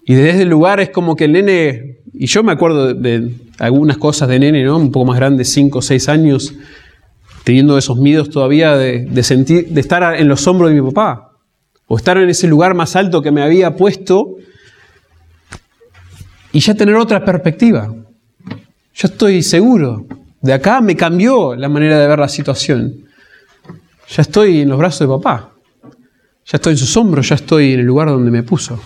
Y 0.05 0.15
desde 0.15 0.43
el 0.43 0.49
lugar 0.49 0.79
es 0.79 0.91
como 0.91 1.17
que 1.17 1.25
el 1.25 1.33
nene, 1.33 1.97
y 2.15 2.27
yo 2.27 2.45
me 2.45 2.53
acuerdo 2.53 2.95
de, 2.95 3.29
algunas 3.59 3.97
cosas 3.97 4.29
de 4.29 4.39
nene, 4.39 4.63
¿no? 4.63 4.77
un 4.77 4.93
poco 4.93 5.07
más 5.07 5.17
grande, 5.17 5.45
5 5.45 5.81
o 5.81 5.83
6 5.83 6.09
años, 6.09 6.55
teniendo 7.43 7.77
esos 7.77 7.99
miedos 7.99 8.31
todavía 8.31 8.77
de, 8.77 9.23
sentir, 9.25 9.71
de 9.71 9.81
estar 9.81 10.15
en 10.15 10.29
los 10.29 10.47
hombros 10.47 10.71
de 10.71 10.81
mi 10.81 10.89
papá, 10.93 11.33
o 11.89 11.97
estar 11.97 12.17
en 12.19 12.29
ese 12.29 12.47
lugar 12.47 12.75
más 12.75 12.95
alto 12.95 13.21
que 13.21 13.33
me 13.33 13.43
había 13.43 13.75
puesto, 13.75 14.37
y 16.57 16.61
ya 16.61 16.73
tener 16.73 16.95
otra 16.95 17.23
perspectiva. 17.23 17.87
Yo 18.95 19.09
estoy 19.09 19.42
seguro. 19.42 20.07
De 20.40 20.55
acá 20.55 20.81
me 20.81 20.97
cambió 20.97 21.55
la 21.55 21.69
manera 21.69 21.99
de 21.99 22.09
ver 22.09 22.19
la 22.19 22.31
situación. 22.31 23.05
Ya 24.09 24.23
estoy 24.23 24.62
en 24.62 24.71
los 24.71 24.79
brazos 24.79 25.01
de 25.01 25.14
papá. 25.14 25.53
Ya 26.47 26.57
estoy 26.57 26.73
en 26.73 26.79
sus 26.79 26.97
hombros, 26.97 27.29
ya 27.29 27.35
estoy 27.35 27.75
en 27.75 27.81
el 27.81 27.85
lugar 27.85 28.09
donde 28.09 28.31
me 28.31 28.42
puso. 28.42 28.81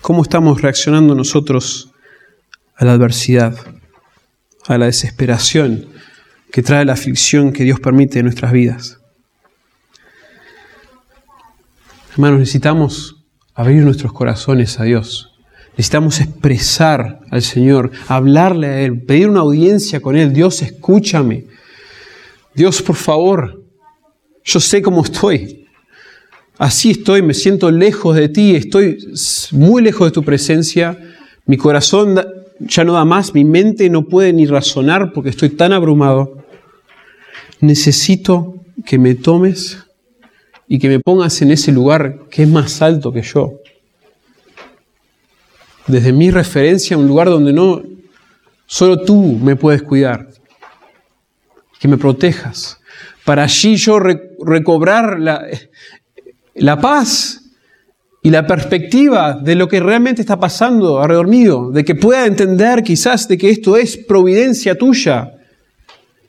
¿Cómo 0.00 0.22
estamos 0.22 0.62
reaccionando 0.62 1.16
nosotros 1.16 1.90
a 2.76 2.84
la 2.84 2.92
adversidad, 2.92 3.58
a 4.68 4.78
la 4.78 4.86
desesperación 4.86 5.86
que 6.52 6.62
trae 6.62 6.84
la 6.84 6.92
aflicción 6.92 7.52
que 7.52 7.64
Dios 7.64 7.80
permite 7.80 8.20
en 8.20 8.26
nuestras 8.26 8.52
vidas? 8.52 9.00
Hermanos, 12.16 12.38
necesitamos 12.38 13.26
abrir 13.52 13.82
nuestros 13.82 14.10
corazones 14.10 14.80
a 14.80 14.84
Dios. 14.84 15.34
Necesitamos 15.72 16.18
expresar 16.18 17.20
al 17.30 17.42
Señor, 17.42 17.90
hablarle 18.08 18.68
a 18.68 18.80
Él, 18.80 19.02
pedir 19.02 19.28
una 19.28 19.40
audiencia 19.40 20.00
con 20.00 20.16
Él. 20.16 20.32
Dios, 20.32 20.62
escúchame. 20.62 21.44
Dios, 22.54 22.80
por 22.80 22.96
favor, 22.96 23.62
yo 24.42 24.60
sé 24.60 24.80
cómo 24.80 25.04
estoy. 25.04 25.66
Así 26.56 26.92
estoy, 26.92 27.20
me 27.20 27.34
siento 27.34 27.70
lejos 27.70 28.16
de 28.16 28.30
ti, 28.30 28.56
estoy 28.56 28.96
muy 29.52 29.82
lejos 29.82 30.08
de 30.08 30.12
tu 30.12 30.22
presencia. 30.22 30.98
Mi 31.44 31.58
corazón 31.58 32.18
ya 32.60 32.82
no 32.82 32.94
da 32.94 33.04
más, 33.04 33.34
mi 33.34 33.44
mente 33.44 33.90
no 33.90 34.08
puede 34.08 34.32
ni 34.32 34.46
razonar 34.46 35.12
porque 35.12 35.28
estoy 35.28 35.50
tan 35.50 35.74
abrumado. 35.74 36.46
Necesito 37.60 38.54
que 38.86 38.98
me 38.98 39.14
tomes 39.16 39.85
y 40.68 40.78
que 40.78 40.88
me 40.88 41.00
pongas 41.00 41.40
en 41.42 41.50
ese 41.50 41.72
lugar 41.72 42.26
que 42.30 42.42
es 42.42 42.48
más 42.48 42.82
alto 42.82 43.12
que 43.12 43.22
yo. 43.22 43.60
Desde 45.86 46.12
mi 46.12 46.30
referencia, 46.30 46.98
un 46.98 47.06
lugar 47.06 47.28
donde 47.28 47.52
no 47.52 47.82
solo 48.66 49.02
tú 49.02 49.38
me 49.40 49.54
puedes 49.54 49.82
cuidar, 49.82 50.28
que 51.78 51.88
me 51.88 51.96
protejas, 51.96 52.80
para 53.24 53.44
allí 53.44 53.76
yo 53.76 53.98
recobrar 53.98 55.18
la, 55.20 56.80
paz 56.80 57.42
y 58.22 58.30
la 58.30 58.46
perspectiva 58.46 59.34
de 59.34 59.54
lo 59.54 59.68
que 59.68 59.80
realmente 59.80 60.22
está 60.22 60.38
pasando 60.40 61.00
alrededor 61.00 61.28
mío, 61.28 61.70
de 61.72 61.84
que 61.84 61.94
pueda 61.94 62.26
entender 62.26 62.82
quizás 62.82 63.28
de 63.28 63.38
que 63.38 63.50
esto 63.50 63.76
es 63.76 63.96
providencia 63.96 64.76
tuya, 64.76 65.32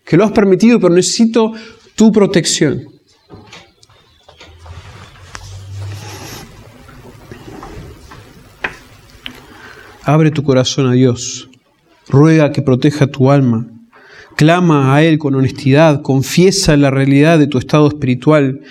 que 0.04 0.18
lo 0.18 0.26
has 0.26 0.32
permitido, 0.32 0.80
pero 0.80 0.94
necesito 0.94 1.54
tu 1.96 2.12
protección. 2.12 2.97
Abre 10.08 10.32
tu 10.32 10.42
corazón 10.42 10.88
a 10.88 10.94
Dios. 10.94 11.50
Ruega 12.08 12.54
que 12.54 12.62
proteja 12.62 13.08
tu 13.08 13.30
alma. 13.30 13.68
Clama 14.38 14.96
a 14.96 15.04
Él 15.04 15.18
con 15.18 15.36
honestidad. 15.36 16.02
Confiesa 16.02 16.78
la 16.78 16.90
realidad 16.90 17.38
de 17.38 17.48
tu 17.48 17.58
estado 17.58 17.90
espiritual 17.90 18.62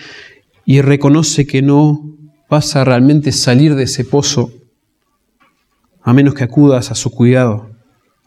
y 0.64 0.80
reconoce 0.80 1.46
que 1.46 1.60
no 1.60 2.16
vas 2.48 2.74
a 2.74 2.84
realmente 2.84 3.32
salir 3.32 3.74
de 3.74 3.82
ese 3.82 4.02
pozo 4.02 4.50
a 6.00 6.14
menos 6.14 6.32
que 6.32 6.44
acudas 6.44 6.90
a 6.90 6.94
su 6.94 7.10
cuidado, 7.10 7.70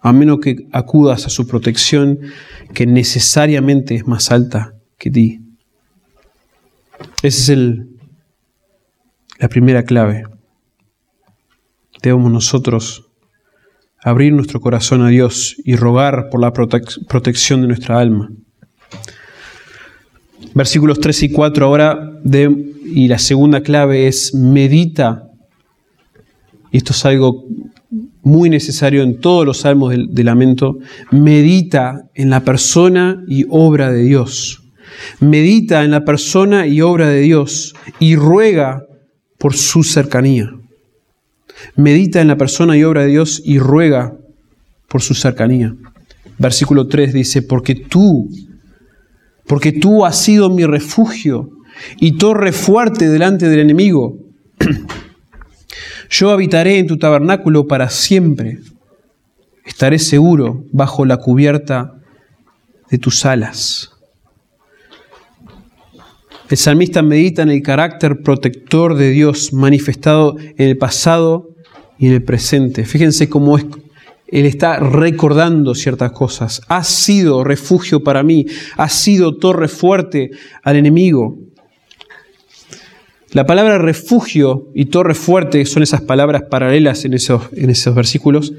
a 0.02 0.14
menos 0.14 0.40
que 0.40 0.68
acudas 0.72 1.26
a 1.26 1.30
su 1.30 1.48
protección 1.48 2.20
que 2.76 2.86
necesariamente 2.86 3.96
es 3.96 4.06
más 4.06 4.30
alta 4.30 4.76
que 5.00 5.10
ti. 5.10 5.42
Esa 7.24 7.42
es 7.42 7.50
el, 7.50 7.90
la 9.40 9.50
primera 9.50 9.82
clave 9.82 10.26
debemos 12.02 12.32
nosotros 12.32 13.06
abrir 14.02 14.34
nuestro 14.34 14.62
corazón 14.62 15.02
a 15.02 15.10
Dios 15.10 15.56
y 15.64 15.76
rogar 15.76 16.30
por 16.30 16.42
la 16.42 16.54
protección 16.54 17.62
de 17.62 17.68
nuestra 17.68 18.00
alma. 18.00 18.30
Versículos 20.54 21.00
3 21.00 21.24
y 21.24 21.32
4 21.32 21.66
ahora, 21.66 22.12
y 22.86 23.08
la 23.08 23.20
segunda 23.20 23.62
clave 23.62 24.08
es 24.08 24.34
medita. 24.34 25.26
Y 26.72 26.78
esto 26.78 26.94
es 26.94 27.06
algo 27.06 27.46
muy 28.22 28.50
necesario 28.50 29.04
en 29.04 29.20
todos 29.20 29.46
los 29.46 29.60
salmos 29.60 29.94
de 29.96 30.24
lamento. 30.24 30.78
Medita 31.12 32.04
en 32.14 32.30
la 32.30 32.44
persona 32.44 33.24
y 33.28 33.46
obra 33.50 33.92
de 33.92 34.04
Dios. 34.04 34.64
Medita 35.20 35.84
en 35.84 35.92
la 35.92 36.06
persona 36.06 36.68
y 36.68 36.82
obra 36.82 37.10
de 37.10 37.22
Dios 37.22 37.76
y 38.00 38.16
ruega 38.16 38.86
por 39.38 39.56
su 39.56 39.84
cercanía 39.84 40.59
medita 41.76 42.22
en 42.22 42.28
la 42.28 42.38
persona 42.38 42.78
y 42.78 42.84
obra 42.84 43.02
de 43.02 43.08
Dios 43.08 43.42
y 43.44 43.60
ruega 43.60 44.14
por 44.88 45.02
su 45.02 45.14
cercanía. 45.14 45.76
Versículo 46.38 46.88
3 46.88 47.14
dice, 47.14 47.42
porque 47.42 47.76
tú, 47.76 48.30
porque 49.48 49.72
tú 49.72 50.06
has 50.06 50.18
sido 50.18 50.50
mi 50.50 50.66
refugio 50.66 51.50
y 52.00 52.18
torre 52.18 52.52
fuerte 52.52 53.10
delante 53.10 53.50
del 53.50 53.60
enemigo. 53.60 54.18
Yo 56.10 56.32
habitaré 56.32 56.80
en 56.80 56.88
tu 56.88 56.98
tabernáculo 56.98 57.68
para 57.68 57.90
siempre. 57.90 58.60
Estaré 59.66 60.00
seguro 60.00 60.64
bajo 60.72 61.06
la 61.06 61.18
cubierta 61.18 61.94
de 62.90 62.98
tus 62.98 63.26
alas. 63.26 63.92
El 66.50 66.58
salmista 66.58 67.04
medita 67.04 67.44
en 67.44 67.50
el 67.50 67.62
carácter 67.62 68.24
protector 68.24 68.96
de 68.96 69.12
Dios 69.12 69.54
manifestado 69.54 70.36
en 70.40 70.68
el 70.68 70.78
pasado 70.78 71.52
y 72.00 72.08
en 72.08 72.14
el 72.14 72.24
presente. 72.24 72.86
Fíjense 72.86 73.30
cómo 73.30 73.60
es, 73.60 73.68
Él 74.28 74.48
está 74.48 74.80
recordando 74.80 75.76
ciertas 75.76 76.12
cosas. 76.12 76.64
Ha 76.68 76.84
sido 76.84 77.44
refugio 77.44 78.04
para 78.04 78.24
mí, 78.24 78.48
ha 78.78 78.90
sido 78.90 79.38
torre 79.38 79.68
fuerte 79.68 80.32
al 80.64 80.78
enemigo. 80.78 81.38
La 83.32 83.46
palabra 83.46 83.78
refugio 83.78 84.70
y 84.74 84.86
torre 84.86 85.14
fuerte 85.14 85.64
son 85.66 85.84
esas 85.84 86.02
palabras 86.02 86.46
paralelas 86.50 87.06
en 87.06 87.14
esos, 87.14 87.44
versículos. 87.94 88.54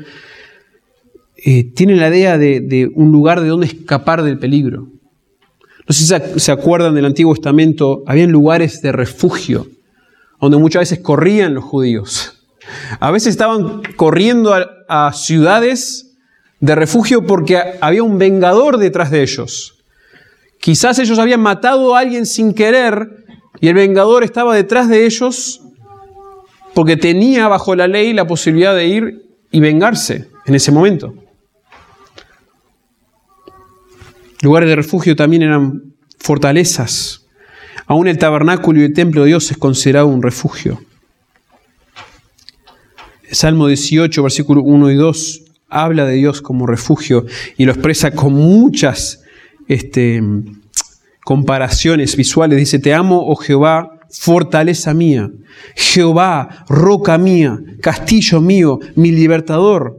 Eh, 1.45 1.65
tienen 1.75 1.99
la 1.99 2.09
idea 2.09 2.39
de, 2.39 2.61
de, 2.61 2.89
un 2.95 3.11
lugar 3.11 3.41
de 3.41 3.49
donde 3.49 3.67
escapar 3.67 4.23
del 4.23 4.39
peligro. 4.39 5.00
No 5.91 5.95
sé 5.95 6.05
si 6.05 6.39
se 6.39 6.53
acuerdan 6.53 6.95
del 6.95 7.05
Antiguo 7.05 7.35
Testamento, 7.35 8.05
habían 8.07 8.31
lugares 8.31 8.81
de 8.81 8.93
refugio, 8.93 9.67
donde 10.41 10.57
muchas 10.57 10.83
veces 10.83 11.01
corrían 11.01 11.53
los 11.53 11.65
judíos. 11.65 12.45
A 13.01 13.11
veces 13.11 13.31
estaban 13.33 13.83
corriendo 13.97 14.55
a, 14.55 14.69
a 14.89 15.13
ciudades 15.13 16.13
de 16.61 16.77
refugio 16.77 17.27
porque 17.27 17.61
había 17.81 18.05
un 18.05 18.19
vengador 18.19 18.79
detrás 18.79 19.11
de 19.11 19.23
ellos. 19.23 19.83
Quizás 20.61 21.01
ellos 21.01 21.19
habían 21.19 21.41
matado 21.41 21.97
a 21.97 21.99
alguien 21.99 22.25
sin 22.25 22.55
querer 22.55 23.27
y 23.61 23.67
el 23.67 23.75
vengador 23.75 24.23
estaba 24.23 24.55
detrás 24.55 24.89
de 24.89 25.07
ellos 25.07 25.61
porque 26.73 26.97
tenía 26.97 27.49
bajo 27.49 27.75
la 27.75 27.89
ley 27.89 28.13
la 28.13 28.29
posibilidad 28.29 28.77
de 28.77 28.87
ir 28.87 29.27
y 29.51 29.59
vengarse 29.59 30.29
en 30.47 30.55
ese 30.55 30.71
momento. 30.71 31.15
Lugares 34.43 34.69
de 34.69 34.77
refugio 34.77 35.17
también 35.17 35.43
eran 35.43 35.95
fortalezas. 36.19 37.27
Aún 37.87 38.09
el 38.09 38.19
tabernáculo 38.19 38.81
y 38.81 38.85
el 38.85 38.93
templo 38.93 39.23
de 39.23 39.29
Dios 39.29 39.51
es 39.51 39.59
considerado 39.59 40.07
un 40.07 40.23
refugio. 40.23 40.81
Salmo 43.31 43.67
18, 43.67 44.23
versículo 44.23 44.63
1 44.63 44.91
y 44.91 44.95
2, 44.97 45.43
habla 45.69 46.05
de 46.05 46.15
Dios 46.15 46.43
como 46.43 46.67
refugio 46.67 47.27
y 47.57 47.65
lo 47.65 47.73
expresa 47.73 48.11
con 48.11 48.33
muchas 48.33 49.23
este, 49.69 50.23
comparaciones 51.25 52.17
visuales. 52.17 52.59
Dice, 52.59 52.79
te 52.79 52.93
amo, 52.93 53.25
oh 53.27 53.37
Jehová, 53.37 54.01
fortaleza 54.11 54.95
mía. 54.95 55.31
Jehová, 55.77 56.65
roca 56.69 57.19
mía, 57.19 57.59
castillo 57.81 58.41
mío, 58.41 58.81
mi 58.97 59.13
libertador. 59.13 59.97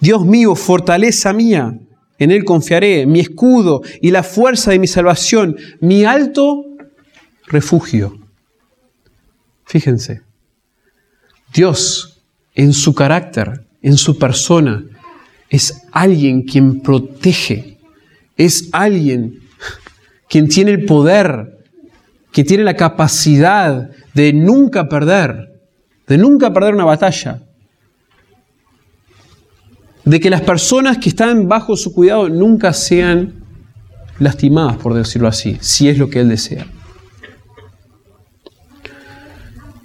Dios 0.00 0.24
mío, 0.26 0.54
fortaleza 0.54 1.32
mía. 1.32 1.78
En 2.18 2.30
Él 2.30 2.44
confiaré, 2.44 3.06
mi 3.06 3.20
escudo 3.20 3.82
y 4.00 4.10
la 4.10 4.22
fuerza 4.22 4.72
de 4.72 4.78
mi 4.78 4.86
salvación, 4.86 5.56
mi 5.80 6.04
alto 6.04 6.64
refugio. 7.46 8.18
Fíjense, 9.64 10.22
Dios 11.52 12.20
en 12.54 12.72
su 12.72 12.94
carácter, 12.94 13.64
en 13.82 13.96
su 13.96 14.18
persona, 14.18 14.84
es 15.48 15.84
alguien 15.92 16.42
quien 16.42 16.80
protege, 16.80 17.78
es 18.36 18.68
alguien 18.72 19.40
quien 20.28 20.48
tiene 20.48 20.72
el 20.72 20.84
poder, 20.84 21.58
que 22.32 22.44
tiene 22.44 22.64
la 22.64 22.74
capacidad 22.74 23.90
de 24.12 24.32
nunca 24.32 24.88
perder, 24.88 25.60
de 26.06 26.18
nunca 26.18 26.52
perder 26.52 26.74
una 26.74 26.84
batalla, 26.84 27.42
de 30.08 30.20
que 30.20 30.30
las 30.30 30.40
personas 30.40 30.96
que 30.96 31.10
están 31.10 31.48
bajo 31.48 31.76
su 31.76 31.92
cuidado 31.92 32.30
nunca 32.30 32.72
sean 32.72 33.44
lastimadas, 34.18 34.78
por 34.78 34.94
decirlo 34.94 35.28
así, 35.28 35.58
si 35.60 35.88
es 35.88 35.98
lo 35.98 36.08
que 36.08 36.20
Él 36.20 36.30
desea. 36.30 36.66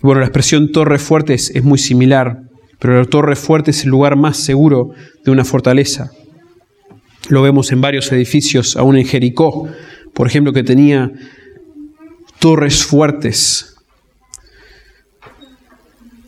Bueno, 0.02 0.22
la 0.22 0.28
expresión 0.28 0.72
torre 0.72 0.98
fuerte 0.98 1.34
es, 1.34 1.64
muy 1.64 1.78
similar, 1.78 2.40
pero 2.80 3.00
la 3.00 3.06
torre 3.06 3.36
fuerte 3.36 3.72
es 3.72 3.84
el 3.84 3.90
lugar 3.90 4.16
más 4.16 4.38
seguro 4.38 4.92
de 5.26 5.32
una 5.32 5.44
fortaleza. 5.44 6.12
Lo 7.28 7.42
vemos 7.42 7.74
en 7.74 7.82
varios 7.82 8.10
edificios, 8.14 8.78
aún 8.78 8.98
en 8.98 9.06
Jericó, 9.06 9.68
por 10.14 10.28
ejemplo, 10.28 10.54
que 10.54 10.64
tenía 10.64 11.12
torres 12.40 12.86
fuertes. 12.86 13.73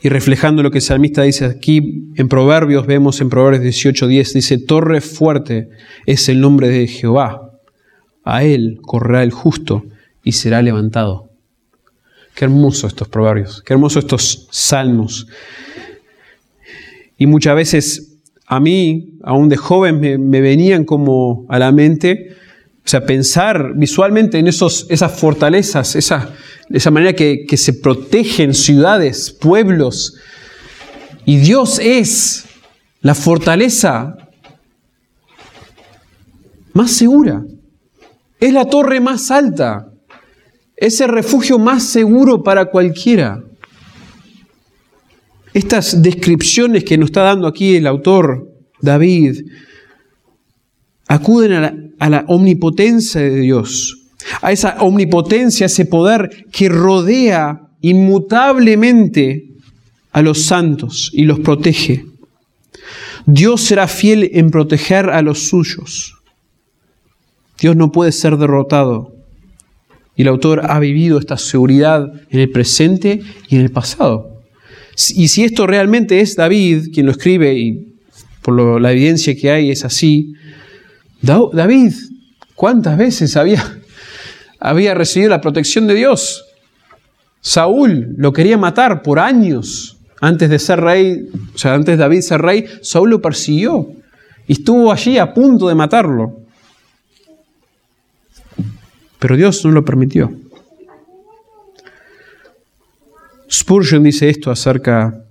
Y 0.06 0.10
reflejando 0.10 0.62
lo 0.62 0.70
que 0.70 0.78
el 0.78 0.84
salmista 0.84 1.24
dice 1.24 1.46
aquí, 1.46 2.12
en 2.14 2.30
Proverbios 2.30 2.86
vemos 2.86 3.22
en 3.22 3.30
Proverbios 3.30 3.64
18:10, 3.64 4.34
dice, 4.34 4.60
torre 4.60 5.02
fuerte 5.02 5.70
es 6.06 6.30
el 6.30 6.42
nombre 6.42 6.70
de 6.70 6.86
Jehová. 6.86 7.58
A 8.24 8.44
él 8.44 8.78
correrá 8.84 9.24
el 9.24 9.32
justo 9.32 9.84
y 10.24 10.34
será 10.34 10.62
levantado. 10.62 11.32
Qué 12.36 12.46
hermoso 12.46 12.86
estos 12.86 13.08
proverbios, 13.08 13.64
qué 13.64 13.74
hermoso 13.74 13.98
estos 13.98 14.48
salmos. 14.52 15.26
Y 17.18 17.26
muchas 17.26 17.56
veces 17.56 18.20
a 18.46 18.60
mí, 18.60 19.18
aún 19.24 19.50
de 19.50 19.58
joven, 19.58 20.00
me, 20.00 20.20
me 20.20 20.40
venían 20.40 20.86
como 20.86 21.48
a 21.50 21.58
la 21.58 21.72
mente 21.72 22.36
o 22.86 22.88
sea, 22.88 23.04
pensar 23.04 23.74
visualmente 23.76 24.38
en 24.38 24.48
esos, 24.48 24.86
esas 24.90 25.20
fortalezas, 25.20 25.96
esa, 25.96 26.30
esa 26.70 26.92
manera 26.92 27.14
que, 27.14 27.46
que 27.48 27.58
se 27.58 27.74
protegen 27.74 28.54
ciudades, 28.54 29.32
pueblos. 29.32 30.18
Y 31.26 31.38
Dios 31.38 31.80
es 31.80 32.46
la 33.02 33.16
fortaleza 33.16 34.16
más 36.74 36.92
segura. 36.92 37.44
Es 38.40 38.54
la 38.54 38.66
torre 38.66 39.00
más 39.00 39.32
alta. 39.32 39.88
Es 40.76 41.02
el 41.02 41.10
refugio 41.10 41.58
más 41.58 41.84
seguro 41.84 42.44
para 42.44 42.66
cualquiera. 42.66 43.44
Estas 45.54 46.04
descripciones 46.04 46.84
que 46.84 47.00
nos 47.00 47.08
está 47.08 47.24
dando 47.24 47.48
aquí 47.48 47.78
el 47.78 47.88
autor 47.88 48.48
David 48.80 49.42
acuden 51.08 51.54
a 52.00 52.10
la, 52.10 52.26
omnipotencia 52.28 53.22
de 53.22 53.40
Dios, 53.40 53.98
a 54.42 54.52
esa 54.52 54.78
omnipotencia, 54.82 55.68
ese 55.68 55.86
poder 55.86 56.46
que 56.52 56.70
rodea 56.70 57.62
inmutablemente 57.82 59.46
a 60.12 60.22
los 60.22 60.44
santos 60.44 61.12
y 61.14 61.24
los 61.24 61.40
protege. 61.40 62.06
Dios 63.26 63.62
será 63.62 63.88
fiel 63.88 64.30
en 64.34 64.50
proteger 64.52 65.10
a 65.10 65.22
los 65.22 65.48
suyos. 65.48 66.16
Dios 67.60 67.76
no 67.76 67.92
puede 67.92 68.12
ser 68.12 68.38
derrotado. 68.38 69.14
Y 70.16 70.22
el 70.22 70.30
autor 70.30 70.62
ha 70.70 70.80
vivido 70.80 71.18
esta 71.18 71.38
seguridad 71.38 72.12
en 72.30 72.40
el 72.40 72.50
presente 72.50 73.22
y 73.50 73.56
en 73.56 73.62
el 73.62 73.72
pasado. 73.72 74.42
Y 75.16 75.28
si 75.28 75.44
esto 75.44 75.68
realmente 75.68 76.22
es 76.22 76.36
David 76.36 76.94
quien 76.94 77.06
lo 77.06 77.12
escribe, 77.12 77.54
y 77.58 77.96
por 78.42 78.80
la 78.80 78.92
evidencia 78.92 79.36
que 79.36 79.52
hay 79.52 79.72
es 79.72 79.84
así, 79.84 80.34
David, 81.26 81.94
¿cuántas 82.54 82.98
veces 82.98 83.36
había, 83.36 83.64
había 84.60 84.94
recibido 84.94 85.32
la 85.32 85.42
protección 85.42 85.88
de 85.88 85.96
Dios? 85.96 86.46
Saúl 87.42 88.14
lo 88.18 88.32
quería 88.32 88.58
matar 88.58 89.02
por 89.02 89.20
años. 89.20 89.98
Antes 90.22 90.50
de 90.50 90.60
ser 90.60 90.80
rey, 90.80 91.30
o 91.54 91.58
sea, 91.58 91.74
antes 91.74 91.98
de 91.98 92.04
David 92.04 92.22
ser 92.22 92.42
rey, 92.42 92.66
Saúl 92.82 93.10
lo 93.10 93.22
persiguió 93.22 93.92
y 94.48 94.54
estuvo 94.54 94.92
allí 94.92 95.18
a 95.18 95.34
punto 95.34 95.68
de 95.68 95.76
matarlo. 95.76 96.42
Pero 99.20 99.36
Dios 99.36 99.66
no 99.66 99.72
lo 99.72 99.84
permitió. 99.84 100.32
Spurgeon 103.52 104.04
dice 104.04 104.30
esto 104.30 104.52
acerca 104.52 105.24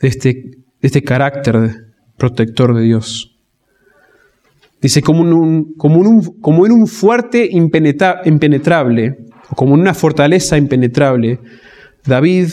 de 0.00 0.08
este, 0.08 0.32
de 0.32 0.60
este 0.80 1.02
carácter 1.02 1.92
protector 2.16 2.74
de 2.74 2.82
Dios. 2.82 3.31
Dice, 4.82 5.00
como, 5.00 5.22
en 5.24 5.32
un, 5.32 5.74
como, 5.74 6.66
en 6.66 6.72
un 6.72 6.86
fuerte 6.88 7.48
impenetrable, 7.52 9.16
o 9.48 9.54
como 9.54 9.76
en 9.76 9.80
una 9.80 9.94
fortaleza 9.94 10.58
impenetrable, 10.58 11.38
David 12.04 12.48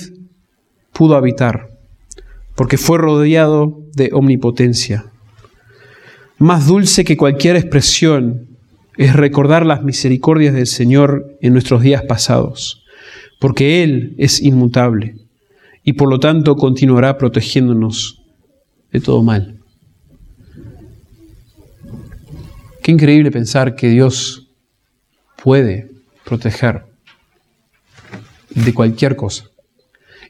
pudo 0.93 1.15
habitar, 1.15 1.69
porque 2.55 2.77
fue 2.77 2.99
rodeado 2.99 3.81
de 3.95 4.11
omnipotencia. 4.13 5.05
Más 6.37 6.67
dulce 6.67 7.03
que 7.03 7.17
cualquier 7.17 7.55
expresión 7.55 8.47
es 8.95 9.15
recordar 9.15 9.65
las 9.65 9.81
misericordias 9.81 10.53
del 10.53 10.67
Señor 10.67 11.35
en 11.41 11.53
nuestros 11.53 11.81
días 11.81 12.03
pasados, 12.03 12.83
porque 13.39 13.81
Él 13.81 14.13
es 14.19 14.39
inmutable 14.39 15.15
y 15.83 15.93
por 15.93 16.09
lo 16.09 16.19
tanto 16.19 16.55
continuará 16.55 17.17
protegiéndonos 17.17 18.21
de 18.91 18.99
todo 18.99 19.23
mal. 19.23 19.58
Qué 22.81 22.91
increíble 22.91 23.31
pensar 23.31 23.75
que 23.75 23.89
Dios 23.89 24.47
puede 25.43 25.89
proteger 26.25 26.85
de 28.49 28.73
cualquier 28.73 29.15
cosa. 29.15 29.45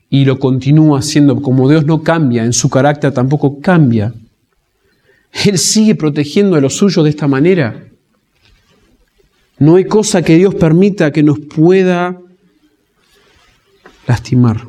Y 0.10 0.26
lo 0.26 0.40
continúa 0.40 1.00
haciendo. 1.00 1.42
Como 1.42 1.70
Dios 1.70 1.86
no 1.86 2.04
cambia, 2.04 2.44
en 2.44 2.54
su 2.54 2.70
carácter 2.70 3.14
tampoco 3.14 3.60
cambia. 3.60 4.14
Él 5.46 5.58
sigue 5.58 5.96
protegiendo 5.96 6.56
a 6.56 6.62
los 6.62 6.76
suyos 6.76 7.04
de 7.04 7.12
esta 7.12 7.28
manera. 7.28 7.86
No 9.60 9.76
hay 9.76 9.86
cosa 9.86 10.22
que 10.22 10.38
Dios 10.38 10.56
permita 10.56 11.12
que 11.12 11.22
nos 11.22 11.40
pueda 11.40 12.20
lastimar, 14.08 14.68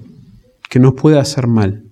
que 0.68 0.78
nos 0.78 0.94
pueda 0.94 1.20
hacer 1.20 1.46
mal. 1.46 1.84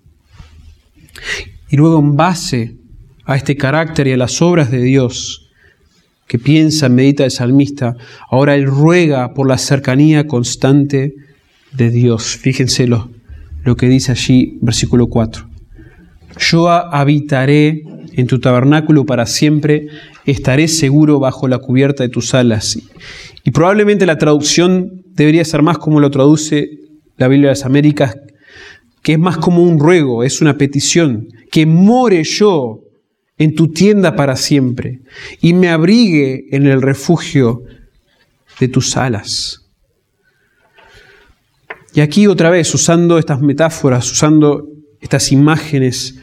Y 1.70 1.76
luego 1.76 1.98
en 2.00 2.16
base 2.16 2.76
a 3.24 3.36
este 3.36 3.56
carácter 3.56 4.08
y 4.08 4.12
a 4.12 4.16
las 4.16 4.42
obras 4.42 4.70
de 4.70 4.82
Dios, 4.82 5.47
que 6.28 6.38
piensa, 6.38 6.88
medita 6.88 7.24
el 7.24 7.30
salmista, 7.30 7.96
ahora 8.30 8.54
él 8.54 8.66
ruega 8.66 9.32
por 9.34 9.48
la 9.48 9.58
cercanía 9.58 10.26
constante 10.26 11.14
de 11.72 11.90
Dios. 11.90 12.36
Fíjense 12.36 12.86
lo, 12.86 13.10
lo 13.64 13.76
que 13.76 13.88
dice 13.88 14.12
allí, 14.12 14.58
versículo 14.60 15.06
4. 15.08 15.48
Yo 16.38 16.68
habitaré 16.68 17.82
en 18.12 18.26
tu 18.26 18.38
tabernáculo 18.40 19.06
para 19.06 19.26
siempre, 19.26 19.86
estaré 20.26 20.68
seguro 20.68 21.18
bajo 21.18 21.48
la 21.48 21.58
cubierta 21.58 22.02
de 22.02 22.10
tus 22.10 22.34
alas. 22.34 22.78
Y 23.42 23.50
probablemente 23.50 24.06
la 24.06 24.18
traducción 24.18 25.02
debería 25.14 25.44
ser 25.44 25.62
más 25.62 25.78
como 25.78 25.98
lo 25.98 26.10
traduce 26.10 26.68
la 27.16 27.28
Biblia 27.28 27.48
de 27.48 27.52
las 27.52 27.64
Américas, 27.64 28.16
que 29.02 29.14
es 29.14 29.18
más 29.18 29.38
como 29.38 29.62
un 29.62 29.80
ruego, 29.80 30.22
es 30.22 30.42
una 30.42 30.58
petición, 30.58 31.28
que 31.50 31.64
more 31.64 32.22
yo 32.22 32.80
en 33.38 33.54
tu 33.54 33.68
tienda 33.68 34.16
para 34.16 34.36
siempre 34.36 35.00
y 35.40 35.52
me 35.52 35.68
abrigue 35.68 36.46
en 36.50 36.66
el 36.66 36.82
refugio 36.82 37.62
de 38.58 38.68
tus 38.68 38.96
alas. 38.96 39.64
Y 41.94 42.00
aquí 42.00 42.26
otra 42.26 42.50
vez, 42.50 42.72
usando 42.74 43.18
estas 43.18 43.40
metáforas, 43.40 44.10
usando 44.10 44.68
estas 45.00 45.32
imágenes, 45.32 46.16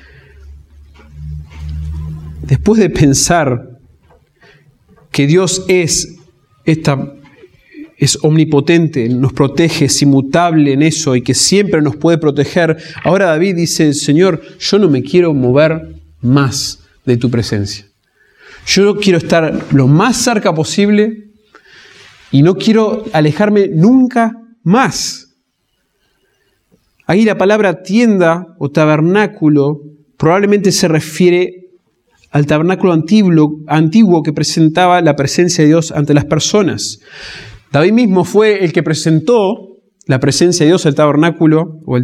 después 2.44 2.80
de 2.80 2.90
pensar 2.90 3.80
que 5.12 5.28
Dios 5.28 5.64
es 5.68 6.16
esta 6.66 7.14
es 7.98 8.20
omnipotente, 8.24 9.08
nos 9.08 9.32
protege, 9.32 9.86
es 9.86 10.02
inmutable 10.02 10.74
en 10.74 10.82
eso 10.82 11.16
y 11.16 11.22
que 11.22 11.34
siempre 11.34 11.82
nos 11.82 11.96
puede 11.96 12.18
proteger. 12.18 12.78
Ahora 13.04 13.28
David 13.28 13.56
dice, 13.56 13.94
Señor, 13.94 14.42
yo 14.60 14.80
no 14.80 14.90
me 14.90 15.02
quiero 15.02 15.34
mover 15.34 15.96
más 16.20 16.85
de 17.06 17.18
tu 17.18 17.30
presencia. 17.30 17.86
Yo 18.66 18.96
quiero 18.98 19.18
estar 19.18 19.66
lo 19.72 19.88
más 19.88 20.18
cerca 20.18 20.54
posible 20.54 21.26
y 22.32 22.42
no 22.42 22.56
quiero 22.56 23.06
alejarme 23.14 23.68
nunca 23.68 24.34
más. 24.64 25.36
Ahí 27.08 27.24
la 27.24 27.38
palabra 27.38 27.84
tienda 27.84 28.48
o 28.58 28.72
tabernáculo 28.72 29.82
probablemente 30.18 30.72
se 30.72 30.88
refiere 30.88 31.68
al 32.32 32.48
tabernáculo 32.48 32.94
antiguo, 32.94 33.60
antiguo 33.68 34.24
que 34.24 34.34
presentaba 34.34 35.02
la 35.02 35.16
presencia 35.16 35.64
de 35.64 35.70
Dios 35.70 35.92
ante 35.92 36.14
las 36.14 36.26
personas. 36.26 37.00
David 37.72 37.94
mismo 37.94 38.26
fue 38.26 38.64
el 38.64 38.74
que 38.74 38.84
presentó 38.84 39.78
la 40.08 40.20
presencia 40.20 40.66
de 40.66 40.72
Dios, 40.72 40.86
el 40.86 40.96
tabernáculo 40.96 41.80
o, 41.86 42.00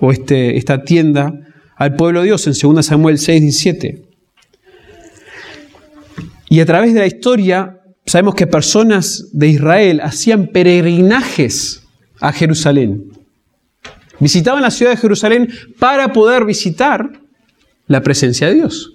o 0.00 0.12
este, 0.12 0.56
esta 0.56 0.84
tienda 0.84 1.32
al 1.76 1.96
pueblo 1.96 2.20
de 2.20 2.26
Dios 2.26 2.46
en 2.46 2.74
2 2.74 2.84
Samuel 2.84 3.18
6, 3.18 3.42
17. 3.42 4.05
Y 6.48 6.60
a 6.60 6.66
través 6.66 6.94
de 6.94 7.00
la 7.00 7.06
historia 7.06 7.80
sabemos 8.04 8.34
que 8.34 8.46
personas 8.46 9.28
de 9.32 9.48
Israel 9.48 10.00
hacían 10.02 10.48
peregrinajes 10.48 11.82
a 12.20 12.32
Jerusalén. 12.32 13.04
Visitaban 14.20 14.62
la 14.62 14.70
ciudad 14.70 14.92
de 14.92 14.96
Jerusalén 14.96 15.48
para 15.78 16.12
poder 16.12 16.44
visitar 16.44 17.10
la 17.86 18.02
presencia 18.02 18.46
de 18.46 18.54
Dios. 18.54 18.94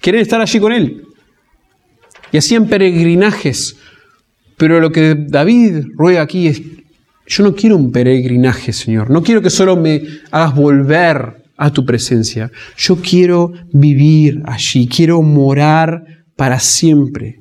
Quieren 0.00 0.20
estar 0.20 0.40
allí 0.40 0.60
con 0.60 0.72
Él. 0.72 1.04
Y 2.32 2.38
hacían 2.38 2.66
peregrinajes. 2.66 3.76
Pero 4.56 4.80
lo 4.80 4.92
que 4.92 5.14
David 5.14 5.86
ruega 5.94 6.22
aquí 6.22 6.48
es, 6.48 6.62
yo 7.26 7.44
no 7.44 7.54
quiero 7.54 7.76
un 7.76 7.92
peregrinaje, 7.92 8.72
Señor. 8.72 9.10
No 9.10 9.22
quiero 9.22 9.40
que 9.40 9.50
solo 9.50 9.76
me 9.76 10.02
hagas 10.30 10.54
volver 10.54 11.44
a 11.56 11.70
tu 11.72 11.84
presencia. 11.84 12.50
Yo 12.76 12.96
quiero 12.96 13.52
vivir 13.72 14.42
allí, 14.46 14.86
quiero 14.88 15.22
morar 15.22 16.19
para 16.40 16.58
siempre. 16.58 17.38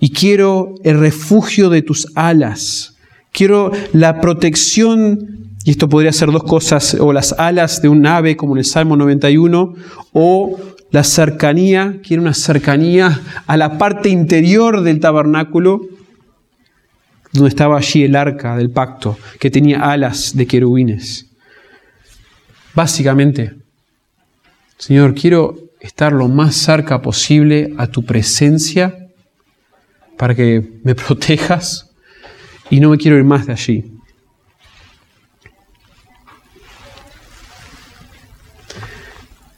Y 0.00 0.10
quiero 0.10 0.74
el 0.82 0.98
refugio 0.98 1.70
de 1.70 1.82
tus 1.82 2.08
alas. 2.16 2.96
Quiero 3.30 3.70
la 3.92 4.20
protección, 4.20 5.54
y 5.64 5.70
esto 5.70 5.88
podría 5.88 6.12
ser 6.12 6.32
dos 6.32 6.42
cosas, 6.42 6.94
o 6.94 7.12
las 7.12 7.32
alas 7.34 7.80
de 7.80 7.88
un 7.88 8.04
ave, 8.08 8.36
como 8.36 8.54
en 8.54 8.58
el 8.58 8.64
Salmo 8.64 8.96
91, 8.96 9.72
o 10.12 10.58
la 10.90 11.04
cercanía, 11.04 12.00
quiero 12.04 12.22
una 12.22 12.34
cercanía 12.34 13.20
a 13.46 13.56
la 13.56 13.78
parte 13.78 14.08
interior 14.08 14.80
del 14.80 14.98
tabernáculo, 14.98 15.82
donde 17.30 17.50
estaba 17.50 17.78
allí 17.78 18.02
el 18.02 18.16
arca 18.16 18.56
del 18.56 18.70
pacto, 18.70 19.16
que 19.38 19.52
tenía 19.52 19.92
alas 19.92 20.36
de 20.36 20.48
querubines. 20.48 21.30
Básicamente, 22.74 23.54
Señor, 24.76 25.14
quiero 25.14 25.63
estar 25.84 26.14
lo 26.14 26.28
más 26.28 26.56
cerca 26.56 27.02
posible 27.02 27.74
a 27.76 27.86
tu 27.86 28.04
presencia 28.04 29.10
para 30.16 30.34
que 30.34 30.80
me 30.82 30.94
protejas 30.94 31.90
y 32.70 32.80
no 32.80 32.88
me 32.88 32.96
quiero 32.96 33.18
ir 33.18 33.24
más 33.24 33.46
de 33.46 33.52
allí. 33.52 33.84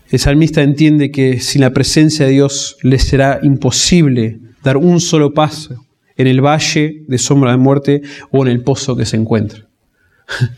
El 0.09 0.19
salmista 0.19 0.63
entiende 0.63 1.11
que 1.11 1.41
sin 1.41 1.61
la 1.61 1.71
presencia 1.71 2.27
de 2.27 2.33
Dios 2.33 2.77
le 2.83 2.99
será 2.99 3.39
imposible 3.43 4.41
dar 4.63 4.77
un 4.77 5.01
solo 5.01 5.33
paso 5.33 5.85
en 6.17 6.27
el 6.27 6.41
valle 6.41 7.05
de 7.07 7.19
sombra 7.19 7.53
de 7.53 7.57
muerte 7.57 8.03
o 8.31 8.45
en 8.45 8.51
el 8.51 8.63
pozo 8.63 8.97
que 8.97 9.07
se 9.07 9.17
encuentra. 9.17 9.65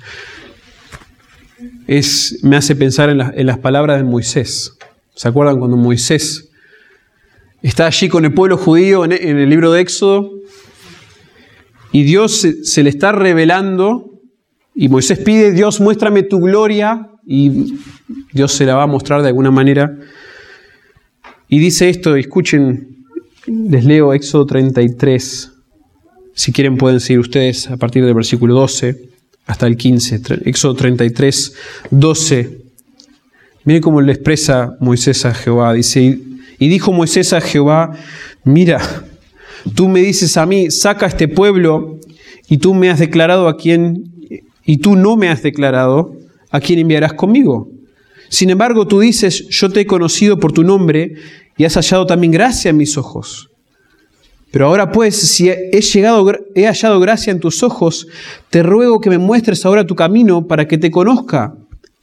Es, 1.87 2.40
me 2.42 2.54
hace 2.54 2.76
pensar 2.76 3.09
en, 3.09 3.18
en 3.18 3.46
las 3.46 3.59
palabras 3.59 3.96
de 3.96 4.04
Moisés. 4.04 4.78
¿Se 5.18 5.26
acuerdan 5.26 5.59
cuando 5.59 5.76
Moisés 5.76 6.48
está 7.61 7.87
allí 7.87 8.09
con 8.09 8.24
el 8.24 8.33
pueblo 8.33 8.57
judío 8.57 9.04
en, 9.04 9.11
el 9.11 9.50
libro 9.50 9.72
de 9.72 9.81
Éxodo? 9.81 10.31
Y 11.90 12.04
Dios 12.04 12.46
se, 12.62 12.83
le 12.85 12.88
está 12.88 13.11
revelando 13.11 14.12
y 14.76 14.88
Moisés 14.88 15.18
pide, 15.18 15.50
Dios, 15.50 15.81
muéstrame 15.81 16.22
tu 16.22 16.38
gloria 16.38 17.11
y 17.26 17.81
Dios 18.33 18.52
se 18.52 18.64
la 18.64 18.76
va 18.76 18.85
a 18.85 18.87
mostrar 18.87 19.22
de 19.22 19.26
alguna 19.31 19.50
manera. 19.50 19.98
Y 21.48 21.59
dice 21.59 21.88
esto, 21.88 22.14
escuchen, 22.14 23.04
les 23.48 23.85
leo 23.85 24.14
Éxodo 24.14 24.46
33, 24.46 25.52
si 26.33 26.52
quieren 26.52 26.76
pueden 26.76 27.00
seguir 27.00 27.18
ustedes 27.18 27.68
a 27.68 27.76
partir 27.76 28.04
del 28.04 28.14
versículo 28.14 28.54
12 28.54 29.09
hasta 29.46 29.66
el 29.66 29.76
15, 29.76 30.20
Éxodo 30.44 30.74
33, 30.74 31.54
12. 31.90 32.67
Miren 33.68 33.83
cómo 33.83 34.00
le 34.00 34.12
expresa 34.12 34.78
Moisés 34.81 35.26
a 35.26 35.35
Jehová. 35.35 35.74
Dice, 35.74 36.18
y 36.59 36.68
dijo 36.68 36.90
Moisés 36.90 37.35
a 37.35 37.42
Jehová, 37.42 37.92
mira, 38.42 38.81
tú 39.74 39.88
me 39.90 40.00
dices 40.00 40.38
a 40.38 40.46
mí, 40.46 40.70
saca 40.70 41.04
a 41.04 41.11
este 41.11 41.28
pueblo, 41.28 42.00
y 42.48 42.57
tú 42.57 42.72
me 42.72 42.88
has 42.88 42.98
declarado 42.98 43.46
a 43.46 43.59
quién, 43.59 44.11
y 44.64 44.78
tú 44.78 44.96
no 44.96 45.18
me 45.18 45.28
has 45.28 45.42
declarado 45.42 46.14
a 46.50 46.61
quién 46.61 46.78
enviarás 46.78 47.12
conmigo. 47.12 47.68
Sin 48.31 48.48
embargo, 48.48 48.87
tú 48.87 49.00
dices, 49.00 49.46
yo 49.50 49.68
te 49.68 49.81
he 49.81 49.87
conocido 49.87 50.38
por 50.38 50.52
tu 50.52 50.64
nombre, 50.64 51.16
y 51.59 51.66
has 51.66 51.74
hallado 51.74 52.07
también 52.07 52.33
gracia 52.33 52.70
en 52.70 52.78
mis 52.78 52.96
ojos. 52.96 53.50
Pero 54.50 54.68
ahora 54.68 54.92
pues, 54.92 55.14
si 55.14 55.50
he, 55.50 55.83
llegado, 55.83 56.33
he 56.54 56.64
hallado 56.64 57.00
gracia 57.00 57.33
en 57.33 57.40
tus 57.40 57.62
ojos, 57.62 58.07
te 58.48 58.62
ruego 58.62 59.02
que 59.02 59.11
me 59.11 59.18
muestres 59.18 59.66
ahora 59.66 59.87
tu 59.87 59.94
camino 59.94 60.46
para 60.46 60.66
que 60.66 60.78
te 60.78 60.90
conozca 60.90 61.54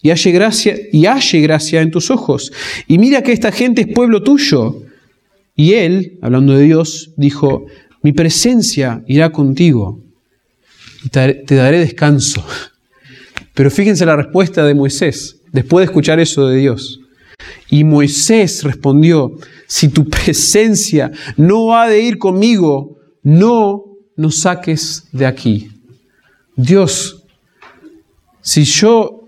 y 0.06 0.12
halle 0.12 0.32
gracia, 0.32 0.78
y 0.92 1.08
halle 1.08 1.42
gracia 1.42 1.82
en 1.82 1.90
tus 1.90 2.12
ojos. 2.12 2.52
Y 2.86 3.00
mira 3.00 3.24
que 3.24 3.32
esta 3.32 3.52
gente 3.52 3.82
es 3.82 3.88
pueblo 3.88 4.22
tuyo. 4.22 4.84
Y 5.56 5.74
él, 5.74 6.20
hablando 6.22 6.54
de 6.54 6.64
Dios, 6.64 7.10
dijo, 7.18 7.66
mi 8.04 8.12
presencia 8.12 9.04
irá 9.08 9.32
contigo 9.32 10.00
y 11.04 11.10
te 11.10 11.56
daré 11.56 11.80
descanso. 11.80 12.46
Pero 13.56 13.72
fíjense 13.72 14.06
la 14.06 14.16
respuesta 14.16 14.64
de 14.64 14.76
Moisés, 14.76 15.42
después 15.52 15.82
de 15.82 15.86
escuchar 15.86 16.20
eso 16.20 16.46
de 16.50 16.58
Dios. 16.58 17.00
Y 17.72 17.84
Moisés 17.84 18.62
respondió, 18.62 19.40
si 19.66 19.90
tu 19.90 20.08
presencia 20.08 21.12
no 21.36 21.76
ha 21.76 21.90
de 21.90 22.00
ir 22.02 22.20
conmigo, 22.20 23.00
no 23.24 23.86
nos 24.16 24.38
saques 24.38 25.08
de 25.12 25.26
aquí. 25.26 25.72
Dios, 26.56 27.24
si 28.44 28.66
yo 28.66 29.25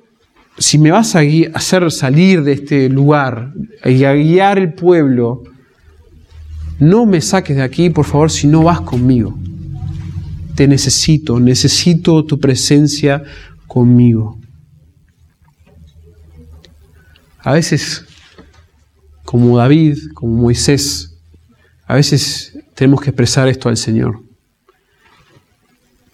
si 0.58 0.78
me 0.78 0.92
vas 0.92 1.16
a 1.16 1.22
hacer 1.54 1.92
salir 1.92 2.44
de 2.44 2.54
este 2.54 2.90
lugar 2.90 3.54
y 3.86 4.04
a 4.04 4.14
guiar 4.14 4.58
el 4.58 4.74
pueblo, 4.74 5.44
no 6.80 7.06
me 7.06 7.22
saques 7.22 7.56
de 7.56 7.64
aquí, 7.64 7.90
por 7.90 8.06
favor, 8.06 8.32
si 8.32 8.48
no 8.48 8.64
vas 8.64 8.82
conmigo. 8.82 9.38
Te 10.56 10.68
necesito, 10.68 11.40
necesito 11.40 12.26
tu 12.26 12.40
presencia 12.40 13.24
conmigo. 13.68 14.40
A 17.40 17.54
veces, 17.54 18.06
como 19.24 19.58
David, 19.58 19.98
como 20.14 20.34
Moisés, 20.34 21.18
a 21.86 21.96
veces 21.96 22.58
tenemos 22.76 23.02
que 23.02 23.12
expresar 23.12 23.48
esto 23.48 23.70
al 23.70 23.78
Señor. 23.78 24.22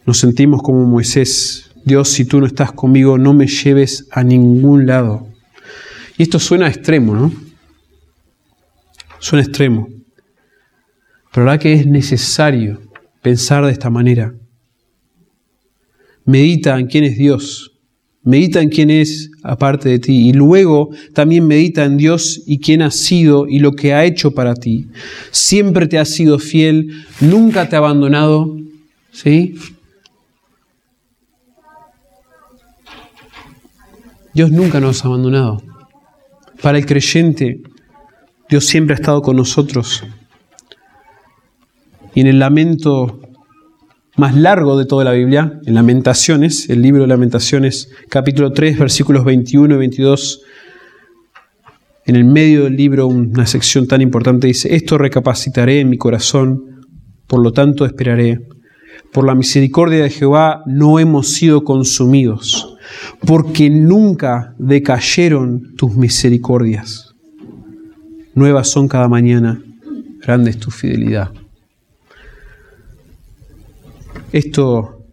Nos 0.06 0.20
sentimos 0.20 0.62
como 0.62 0.86
Moisés, 0.86 1.72
Dios, 1.86 2.10
si 2.10 2.26
tú 2.26 2.40
no 2.40 2.46
estás 2.46 2.72
conmigo, 2.72 3.18
no 3.18 3.34
me 3.34 3.48
lleves 3.48 4.08
a 4.12 4.24
ningún 4.24 4.86
lado. 4.86 5.28
Y 6.18 6.24
esto 6.24 6.40
suena 6.40 6.68
extremo, 6.68 7.16
¿no? 7.16 7.34
Suena 9.20 9.44
extremo. 9.44 9.88
Pero 11.32 11.46
la 11.46 11.58
que 11.58 11.74
es 11.74 11.88
necesario 11.88 12.82
pensar 13.22 13.66
de 13.66 13.72
esta 13.72 13.90
manera. 13.90 14.34
medita 16.26 16.80
en 16.80 16.88
quién 16.88 17.04
es 17.04 17.18
Dios, 17.18 17.74
medita 18.24 18.62
en 18.62 18.70
quién 18.70 18.90
es 18.90 19.30
aparte 19.44 19.90
de 19.90 20.00
ti 20.00 20.30
y 20.30 20.34
luego 20.34 20.90
también 21.14 21.46
medita 21.46 21.84
en 21.84 21.98
Dios 21.98 22.42
y 22.46 22.60
quién 22.60 22.82
ha 22.82 22.92
sido 22.92 23.48
y 23.48 23.60
lo 23.60 23.74
que 23.74 23.94
ha 23.94 24.06
hecho 24.06 24.32
para 24.32 24.54
ti. 24.54 24.88
Siempre 25.32 25.88
te 25.88 26.00
ha 26.00 26.06
sido 26.06 26.40
fiel, 26.40 27.06
nunca 27.20 27.68
te 27.68 27.76
ha 27.76 27.80
abandonado, 27.80 28.58
¿sí? 29.12 29.56
Dios 34.34 34.52
nunca 34.52 34.80
nos 34.80 35.04
ha 35.04 35.08
abandonado. 35.08 35.62
Para 36.62 36.78
el 36.78 36.86
creyente, 36.86 37.62
Dios 38.50 38.66
siempre 38.66 38.96
ha 38.96 39.00
estado 39.00 39.22
con 39.22 39.36
nosotros. 39.36 40.04
Y 42.16 42.22
en 42.22 42.28
el 42.28 42.40
lamento 42.40 43.20
más 44.16 44.36
largo 44.36 44.78
de 44.78 44.86
toda 44.86 45.04
la 45.04 45.12
Biblia, 45.12 45.60
en 45.66 45.74
Lamentaciones, 45.74 46.70
el 46.70 46.82
libro 46.82 47.02
de 47.04 47.08
Lamentaciones, 47.08 47.90
capítulo 48.10 48.54
3, 48.54 48.78
versículos 48.78 49.26
21 49.26 49.76
y 49.76 49.78
22, 49.78 50.42
en 52.06 52.16
el 52.16 52.26
medio 52.26 52.66
del 52.66 52.76
libro, 52.76 53.08
una 53.08 53.48
sección 53.48 53.88
tan 53.88 54.02
importante 54.02 54.48
dice, 54.48 54.76
esto 54.76 54.98
recapacitaré 54.98 55.80
en 55.80 55.90
mi 55.90 55.98
corazón, 55.98 56.86
por 57.28 57.42
lo 57.42 57.54
tanto 57.54 57.86
esperaré. 57.86 58.40
Por 59.14 59.26
la 59.26 59.36
misericordia 59.36 60.04
de 60.04 60.10
Jehová 60.10 60.64
no 60.66 60.98
hemos 60.98 61.30
sido 61.30 61.64
consumidos, 61.64 62.76
porque 63.26 63.70
nunca 63.70 64.56
decayeron 64.58 65.76
tus 65.76 65.96
misericordias. 65.96 67.14
Nuevas 68.34 68.70
son 68.70 68.88
cada 68.88 69.08
mañana, 69.08 69.62
grande 70.22 70.50
es 70.50 70.58
tu 70.58 70.72
fidelidad. 70.72 71.32
Esto, 74.32 75.06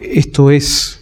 esto 0.00 0.52
es 0.52 1.00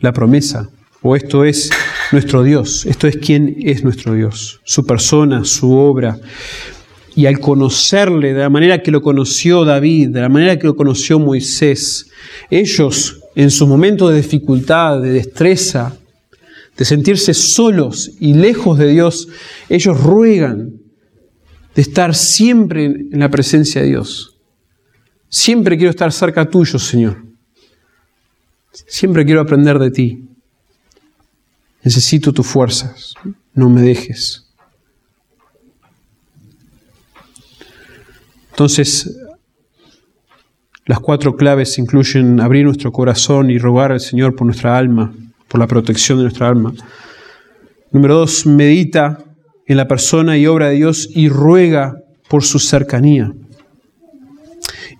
la 0.00 0.12
promesa, 0.12 0.68
o 1.02 1.14
esto 1.14 1.44
es 1.44 1.70
nuestro 2.10 2.42
Dios, 2.42 2.84
esto 2.86 3.06
es 3.06 3.16
quién 3.16 3.54
es 3.60 3.84
nuestro 3.84 4.14
Dios, 4.14 4.60
su 4.64 4.84
persona, 4.84 5.44
su 5.44 5.70
obra. 5.72 6.18
Y 7.16 7.26
al 7.26 7.40
conocerle 7.40 8.32
de 8.32 8.40
la 8.40 8.50
manera 8.50 8.82
que 8.82 8.90
lo 8.90 9.02
conoció 9.02 9.64
David, 9.64 10.10
de 10.10 10.20
la 10.20 10.28
manera 10.28 10.58
que 10.58 10.66
lo 10.66 10.76
conoció 10.76 11.18
Moisés, 11.18 12.10
ellos 12.50 13.20
en 13.34 13.50
sus 13.50 13.68
momentos 13.68 14.10
de 14.10 14.16
dificultad, 14.16 15.00
de 15.00 15.10
destreza, 15.10 15.96
de 16.76 16.84
sentirse 16.84 17.34
solos 17.34 18.12
y 18.20 18.34
lejos 18.34 18.78
de 18.78 18.88
Dios, 18.88 19.28
ellos 19.68 20.00
ruegan 20.00 20.80
de 21.74 21.82
estar 21.82 22.14
siempre 22.14 22.84
en 22.84 23.18
la 23.18 23.30
presencia 23.30 23.82
de 23.82 23.88
Dios. 23.88 24.36
Siempre 25.28 25.76
quiero 25.76 25.90
estar 25.90 26.12
cerca 26.12 26.48
tuyo, 26.48 26.78
Señor. 26.78 27.24
Siempre 28.72 29.24
quiero 29.24 29.40
aprender 29.40 29.78
de 29.78 29.90
ti. 29.90 30.28
Necesito 31.82 32.32
tus 32.32 32.46
fuerzas. 32.46 33.14
No 33.54 33.68
me 33.70 33.82
dejes. 33.82 34.49
Entonces, 38.60 39.18
las 40.84 41.00
cuatro 41.00 41.34
claves 41.34 41.78
incluyen 41.78 42.40
abrir 42.40 42.66
nuestro 42.66 42.92
corazón 42.92 43.50
y 43.50 43.56
rogar 43.56 43.90
al 43.90 44.00
Señor 44.00 44.36
por 44.36 44.44
nuestra 44.44 44.76
alma, 44.76 45.14
por 45.48 45.60
la 45.60 45.66
protección 45.66 46.18
de 46.18 46.24
nuestra 46.24 46.48
alma. 46.48 46.74
Número 47.90 48.18
dos, 48.18 48.44
medita 48.44 49.24
en 49.66 49.78
la 49.78 49.88
persona 49.88 50.36
y 50.36 50.46
obra 50.46 50.68
de 50.68 50.74
Dios 50.74 51.08
y 51.14 51.30
ruega 51.30 51.94
por 52.28 52.44
su 52.44 52.58
cercanía. 52.58 53.32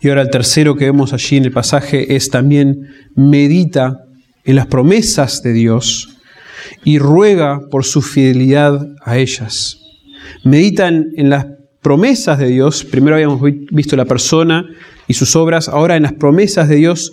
Y 0.00 0.08
ahora 0.08 0.22
el 0.22 0.30
tercero 0.30 0.74
que 0.74 0.86
vemos 0.86 1.12
allí 1.12 1.36
en 1.36 1.44
el 1.44 1.52
pasaje 1.52 2.16
es 2.16 2.30
también 2.30 2.88
medita 3.14 3.98
en 4.44 4.56
las 4.56 4.68
promesas 4.68 5.42
de 5.42 5.52
Dios 5.52 6.16
y 6.82 6.98
ruega 6.98 7.60
por 7.70 7.84
su 7.84 8.00
fidelidad 8.00 8.88
a 9.04 9.18
ellas. 9.18 9.82
Medita 10.44 10.88
en, 10.88 11.28
las 11.28 11.44
promesas 11.82 12.38
de 12.38 12.48
Dios. 12.48 12.84
Primero 12.84 13.16
habíamos 13.16 13.40
visto 13.70 13.96
la 13.96 14.04
persona 14.04 14.66
y 15.06 15.14
sus 15.14 15.34
obras, 15.36 15.68
ahora 15.68 15.96
en 15.96 16.02
las 16.02 16.12
promesas 16.12 16.68
de 16.68 16.76
Dios 16.76 17.12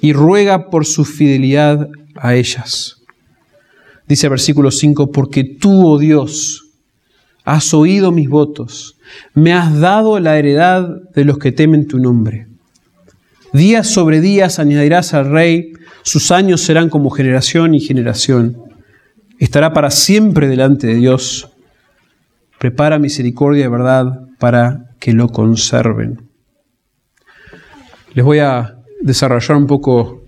y 0.00 0.12
ruega 0.12 0.70
por 0.70 0.86
su 0.86 1.04
fidelidad 1.04 1.88
a 2.16 2.34
ellas. 2.34 2.96
Dice 4.06 4.26
el 4.26 4.30
versículo 4.30 4.70
5, 4.70 5.12
porque 5.12 5.44
tú, 5.44 5.86
oh 5.86 5.98
Dios, 5.98 6.64
has 7.44 7.72
oído 7.74 8.12
mis 8.12 8.28
votos, 8.28 8.96
me 9.34 9.52
has 9.52 9.80
dado 9.80 10.18
la 10.20 10.38
heredad 10.38 10.88
de 11.14 11.24
los 11.24 11.38
que 11.38 11.52
temen 11.52 11.86
tu 11.86 11.98
nombre. 11.98 12.46
Días 13.52 13.86
sobre 13.86 14.20
días 14.20 14.58
añadirás 14.58 15.14
al 15.14 15.30
rey, 15.30 15.72
sus 16.02 16.30
años 16.30 16.60
serán 16.60 16.90
como 16.90 17.10
generación 17.10 17.74
y 17.74 17.80
generación. 17.80 18.56
Estará 19.38 19.72
para 19.72 19.90
siempre 19.90 20.48
delante 20.48 20.86
de 20.86 20.96
Dios. 20.96 21.50
Prepara 22.58 22.98
misericordia 22.98 23.66
y 23.66 23.68
verdad 23.68 24.20
para 24.38 24.94
que 24.98 25.12
lo 25.12 25.28
conserven. 25.28 26.28
Les 28.14 28.24
voy 28.24 28.38
a 28.38 28.78
desarrollar 29.00 29.56
un 29.56 29.66
poco 29.66 30.24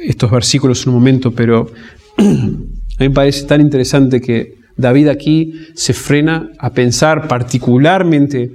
estos 0.00 0.30
versículos 0.30 0.82
en 0.82 0.90
un 0.90 0.94
momento, 0.96 1.32
pero 1.32 1.70
a 2.18 2.22
mí 2.22 2.68
me 2.98 3.10
parece 3.10 3.46
tan 3.46 3.60
interesante 3.60 4.20
que 4.20 4.56
David 4.76 5.08
aquí 5.08 5.68
se 5.74 5.92
frena 5.92 6.50
a 6.58 6.72
pensar 6.72 7.28
particularmente 7.28 8.50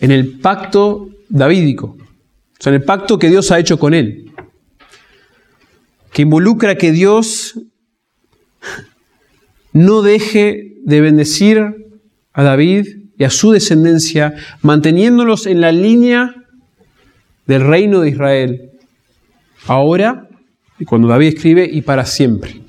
en 0.00 0.10
el 0.10 0.38
pacto 0.38 1.10
davídico, 1.28 1.96
o 1.98 2.62
sea, 2.62 2.70
en 2.70 2.80
el 2.80 2.84
pacto 2.84 3.18
que 3.18 3.28
Dios 3.28 3.50
ha 3.50 3.58
hecho 3.58 3.78
con 3.78 3.94
él, 3.94 4.32
que 6.12 6.22
involucra 6.22 6.76
que 6.76 6.90
Dios 6.90 7.60
no 9.72 10.02
deje 10.02 10.76
de 10.84 11.00
bendecir 11.00 11.87
a 12.38 12.42
David 12.44 12.86
y 13.18 13.24
a 13.24 13.30
su 13.30 13.50
descendencia, 13.50 14.34
manteniéndolos 14.62 15.46
en 15.46 15.60
la 15.60 15.72
línea 15.72 16.34
del 17.46 17.66
reino 17.66 18.00
de 18.00 18.10
Israel, 18.10 18.70
ahora, 19.66 20.28
y 20.78 20.84
cuando 20.84 21.08
David 21.08 21.34
escribe, 21.34 21.68
y 21.70 21.82
para 21.82 22.06
siempre 22.06 22.68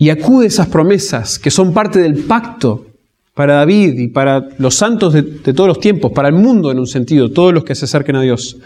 y 0.00 0.08
acude 0.08 0.46
esas 0.46 0.66
promesas 0.66 1.38
que 1.38 1.50
son 1.50 1.74
parte 1.74 1.98
del 1.98 2.24
pacto 2.24 2.86
para 3.34 3.56
David 3.56 3.98
y 3.98 4.08
para 4.08 4.48
los 4.56 4.74
santos 4.74 5.12
de, 5.12 5.22
todos 5.22 5.68
los 5.68 5.78
tiempos, 5.78 6.10
para 6.12 6.28
el 6.28 6.34
mundo 6.34 6.72
en 6.72 6.78
un 6.78 6.86
sentido, 6.86 7.30
todos 7.30 7.52
los 7.52 7.64
que 7.64 7.74
se 7.74 7.84
acerquen 7.84 8.16
a 8.16 8.22
Dios. 8.22 8.56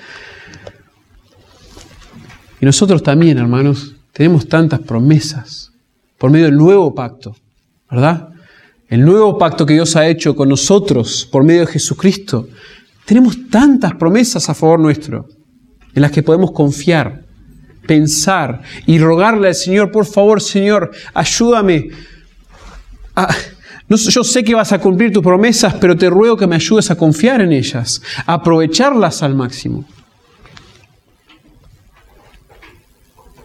Y 2.60 2.64
nosotros 2.64 3.02
también, 3.02 3.38
hermanos, 3.38 3.96
tenemos 4.12 4.48
tantas 4.48 4.78
promesas 4.78 5.72
por 6.18 6.30
medio 6.30 6.46
del 6.46 6.56
nuevo 6.56 6.94
pacto, 6.94 7.34
¿verdad? 7.90 8.28
El 8.88 9.04
nuevo 9.04 9.38
pacto 9.38 9.64
que 9.64 9.74
Dios 9.74 9.96
ha 9.96 10.06
hecho 10.06 10.36
con 10.36 10.48
nosotros 10.48 11.28
por 11.30 11.44
medio 11.44 11.60
de 11.60 11.72
Jesucristo. 11.72 12.48
Tenemos 13.04 13.48
tantas 13.50 13.94
promesas 13.94 14.48
a 14.48 14.54
favor 14.54 14.80
nuestro 14.80 15.26
en 15.94 16.02
las 16.02 16.10
que 16.10 16.22
podemos 16.22 16.52
confiar 16.52 17.24
pensar 17.86 18.62
y 18.86 18.98
rogarle 18.98 19.48
al 19.48 19.54
Señor, 19.54 19.90
por 19.90 20.06
favor, 20.06 20.40
Señor, 20.40 20.90
ayúdame. 21.12 21.90
no, 23.88 23.96
yo 23.96 24.24
sé 24.24 24.44
que 24.44 24.54
vas 24.54 24.72
a 24.72 24.78
cumplir 24.78 25.12
tus 25.12 25.22
promesas, 25.22 25.74
pero 25.74 25.96
te 25.96 26.10
ruego 26.10 26.36
que 26.36 26.46
me 26.46 26.56
ayudes 26.56 26.90
a 26.90 26.96
confiar 26.96 27.40
en 27.40 27.52
ellas, 27.52 28.02
a 28.26 28.34
aprovecharlas 28.34 29.22
al 29.22 29.34
máximo. 29.34 29.84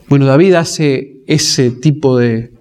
Bueno, 0.08 0.26
David 0.26 0.56
hace 0.56 1.22
ese 1.28 1.70
tipo 1.70 2.18
de, 2.18 2.52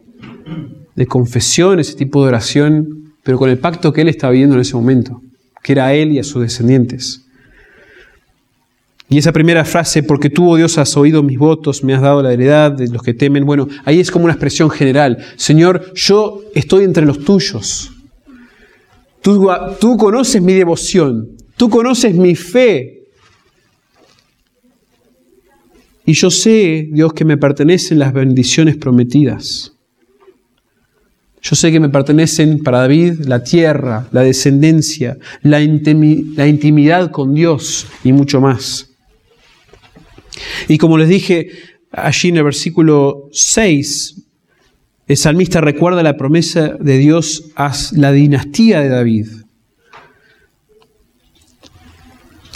de 0.98 1.06
confesión, 1.06 1.78
ese 1.78 1.94
tipo 1.94 2.22
de 2.22 2.28
oración, 2.28 3.12
pero 3.22 3.38
con 3.38 3.48
el 3.48 3.58
pacto 3.58 3.92
que 3.92 4.00
él 4.00 4.08
estaba 4.08 4.32
viviendo 4.32 4.56
en 4.56 4.62
ese 4.62 4.74
momento, 4.74 5.22
que 5.62 5.70
era 5.70 5.86
a 5.86 5.94
él 5.94 6.10
y 6.10 6.18
a 6.18 6.24
sus 6.24 6.42
descendientes. 6.42 7.24
Y 9.08 9.16
esa 9.16 9.32
primera 9.32 9.64
frase, 9.64 10.02
porque 10.02 10.28
tú, 10.28 10.50
oh 10.50 10.56
Dios, 10.56 10.76
has 10.76 10.96
oído 10.96 11.22
mis 11.22 11.38
votos, 11.38 11.84
me 11.84 11.94
has 11.94 12.02
dado 12.02 12.20
la 12.20 12.32
heredad 12.32 12.72
de 12.72 12.88
los 12.88 13.02
que 13.04 13.14
temen, 13.14 13.46
bueno, 13.46 13.68
ahí 13.84 14.00
es 14.00 14.10
como 14.10 14.24
una 14.24 14.34
expresión 14.34 14.70
general. 14.70 15.18
Señor, 15.36 15.94
yo 15.94 16.42
estoy 16.52 16.82
entre 16.82 17.06
los 17.06 17.24
tuyos. 17.24 17.92
Tú, 19.22 19.48
tú 19.80 19.96
conoces 19.96 20.42
mi 20.42 20.54
devoción, 20.54 21.28
tú 21.56 21.70
conoces 21.70 22.12
mi 22.12 22.34
fe. 22.34 23.04
Y 26.04 26.12
yo 26.14 26.28
sé, 26.28 26.88
Dios, 26.90 27.12
que 27.12 27.24
me 27.24 27.36
pertenecen 27.36 28.00
las 28.00 28.12
bendiciones 28.12 28.76
prometidas. 28.76 29.77
Yo 31.40 31.54
sé 31.54 31.70
que 31.70 31.80
me 31.80 31.88
pertenecen 31.88 32.62
para 32.62 32.80
David 32.80 33.20
la 33.26 33.42
tierra, 33.42 34.08
la 34.10 34.22
descendencia, 34.22 35.18
la, 35.42 35.60
intimidad 35.62 37.10
con 37.10 37.34
Dios 37.34 37.86
y 38.04 38.12
mucho 38.12 38.40
más. 38.40 38.90
Y 40.68 40.78
como 40.78 40.98
les 40.98 41.08
dije 41.08 41.48
allí 41.92 42.28
en 42.28 42.38
el 42.38 42.44
versículo 42.44 43.28
6, 43.32 44.22
el 45.06 45.16
salmista 45.16 45.60
recuerda 45.60 46.02
la 46.02 46.16
promesa 46.16 46.76
de 46.78 46.98
Dios 46.98 47.50
a 47.56 47.72
la 47.92 48.12
dinastía 48.12 48.80
de 48.80 48.88
David. 48.88 49.28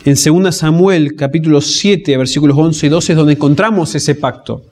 En 0.05 0.17
2 0.17 0.55
Samuel 0.55 1.15
capítulo 1.15 1.61
7, 1.61 2.17
versículos 2.17 2.59
11 2.59 2.87
y 2.87 2.89
12 2.89 3.13
es 3.13 3.17
donde 3.17 3.35
encontramos 3.35 3.95
ese 3.95 4.17
pacto. 4.17 4.65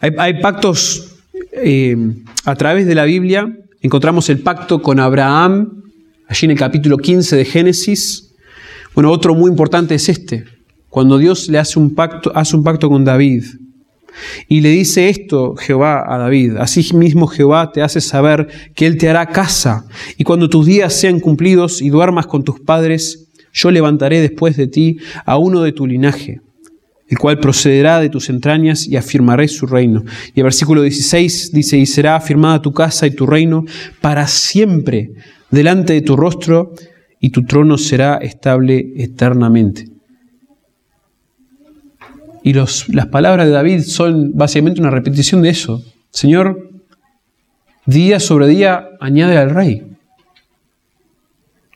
Hay, 0.00 0.40
pactos 0.40 1.17
eh, 1.52 1.96
a 2.44 2.54
través 2.56 2.86
de 2.86 2.94
la 2.94 3.04
Biblia. 3.04 3.48
Encontramos 3.80 4.28
el 4.28 4.40
pacto 4.40 4.82
con 4.82 5.00
Abraham, 5.00 5.82
allí 6.26 6.44
en 6.46 6.50
el 6.52 6.58
capítulo 6.58 6.96
15 6.96 7.36
de 7.36 7.44
Génesis. 7.44 8.34
Bueno, 8.94 9.10
otro 9.10 9.34
muy 9.34 9.50
importante 9.50 9.94
es 9.94 10.08
este, 10.08 10.44
cuando 10.88 11.18
Dios 11.18 11.48
le 11.48 11.58
hace 11.58 11.78
un 11.78 11.94
pacto, 11.94 12.32
hace 12.34 12.56
un 12.56 12.64
pacto 12.64 12.88
con 12.88 13.04
David. 13.04 13.44
Y 14.48 14.60
le 14.60 14.70
dice 14.70 15.08
esto 15.08 15.54
Jehová 15.56 16.04
a 16.12 16.18
David, 16.18 16.56
así 16.56 16.94
mismo 16.94 17.26
Jehová 17.28 17.70
te 17.70 17.82
hace 17.82 18.00
saber 18.00 18.48
que 18.74 18.86
Él 18.86 18.98
te 18.98 19.08
hará 19.08 19.26
casa, 19.26 19.84
y 20.16 20.24
cuando 20.24 20.48
tus 20.48 20.66
días 20.66 20.92
sean 20.92 21.20
cumplidos 21.20 21.80
y 21.80 21.90
duermas 21.90 22.26
con 22.26 22.42
tus 22.42 22.58
padres, 22.58 23.28
yo 23.52 23.70
levantaré 23.70 24.20
después 24.20 24.56
de 24.56 24.66
ti 24.66 24.98
a 25.24 25.38
uno 25.38 25.62
de 25.62 25.72
tu 25.72 25.86
linaje, 25.86 26.40
el 27.08 27.18
cual 27.18 27.38
procederá 27.38 28.00
de 28.00 28.10
tus 28.10 28.28
entrañas 28.28 28.86
y 28.86 28.96
afirmaré 28.96 29.48
su 29.48 29.66
reino. 29.66 30.04
Y 30.34 30.40
el 30.40 30.44
versículo 30.44 30.82
16 30.82 31.52
dice, 31.52 31.78
y 31.78 31.86
será 31.86 32.16
afirmada 32.16 32.62
tu 32.62 32.72
casa 32.72 33.06
y 33.06 33.12
tu 33.12 33.26
reino 33.26 33.64
para 34.00 34.26
siempre 34.26 35.12
delante 35.50 35.94
de 35.94 36.02
tu 36.02 36.16
rostro, 36.16 36.74
y 37.20 37.30
tu 37.30 37.44
trono 37.44 37.78
será 37.78 38.16
estable 38.18 38.92
eternamente. 38.96 39.88
Y 42.44 42.52
las 42.52 43.06
palabras 43.10 43.46
de 43.46 43.52
David 43.52 43.80
son 43.80 44.32
básicamente 44.34 44.80
una 44.80 44.90
repetición 44.90 45.42
de 45.42 45.50
eso. 45.50 45.82
Señor, 46.10 46.70
día 47.86 48.20
sobre 48.20 48.46
día 48.46 48.88
añade 49.00 49.36
al 49.36 49.50
rey. 49.50 49.84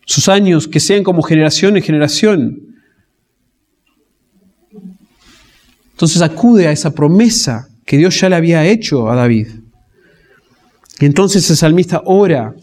Sus 0.07 0.29
años 0.29 0.69
que 0.69 0.81
sean 0.81 1.03
como 1.03 1.23
generación 1.23 1.77
en 1.77 1.83
generación. 1.83 2.72
Entonces 6.03 6.23
acude 6.23 6.67
a 6.67 6.73
esa 6.73 6.93
promesa 6.93 7.69
que 7.87 7.97
Dios 7.97 8.21
ya 8.21 8.29
le 8.29 8.35
había 8.35 8.67
hecho 8.67 9.09
a 9.09 9.15
David. 9.15 9.47
Y 10.99 11.05
entonces 11.05 11.49
el 11.49 11.57
salmista 11.57 12.03
ora 12.05 12.57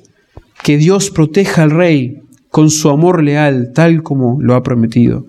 que 0.62 0.76
Dios 0.76 1.10
proteja 1.10 1.64
al 1.64 1.72
rey 1.72 2.20
con 2.50 2.70
su 2.70 2.90
amor 2.90 3.24
leal, 3.24 3.72
tal 3.74 4.04
como 4.04 4.42
lo 4.42 4.56
ha 4.56 4.62
prometido. 4.62 5.26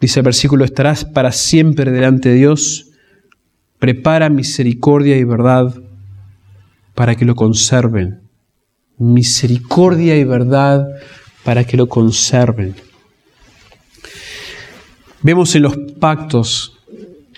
Dice 0.00 0.20
el 0.20 0.24
versículo, 0.24 0.64
estarás 0.64 1.04
para 1.04 1.30
siempre 1.30 1.90
delante 1.90 2.30
de 2.30 2.36
Dios, 2.36 2.86
prepara 3.78 4.30
misericordia 4.30 5.18
y 5.18 5.24
verdad 5.24 5.74
para 6.94 7.16
que 7.16 7.26
lo 7.26 7.34
conserven. 7.34 8.22
Misericordia 8.96 10.16
y 10.16 10.24
verdad 10.24 10.86
para 11.44 11.64
que 11.64 11.76
lo 11.76 11.86
conserven. 11.90 12.76
Vemos 15.24 15.54
en 15.54 15.62
los 15.62 15.76
pactos, 16.00 16.80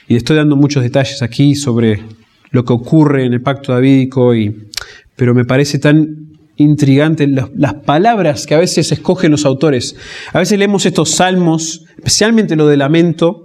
y 0.09 0.17
estoy 0.17 0.37
dando 0.37 0.57
muchos 0.57 0.83
detalles 0.83 1.21
aquí 1.21 1.55
sobre 1.55 2.03
lo 2.51 2.65
que 2.65 2.73
ocurre 2.73 3.27
en 3.27 3.35
el 3.35 3.43
pacto 3.43 3.73
davídico, 3.73 4.35
y, 4.35 4.69
pero 5.17 5.35
me 5.35 5.45
parece 5.45 5.79
tan 5.79 6.31
intrigante 6.57 7.27
las, 7.27 7.75
palabras 7.85 8.47
que 8.47 8.55
a 8.55 8.59
veces 8.59 8.91
escogen 8.91 9.33
los 9.33 9.45
autores. 9.45 9.97
A 10.33 10.39
veces 10.39 10.59
leemos 10.59 10.87
estos 10.87 11.11
salmos, 11.11 11.85
especialmente 11.97 12.57
lo 12.57 12.67
de 12.69 12.79
lamento, 12.79 13.45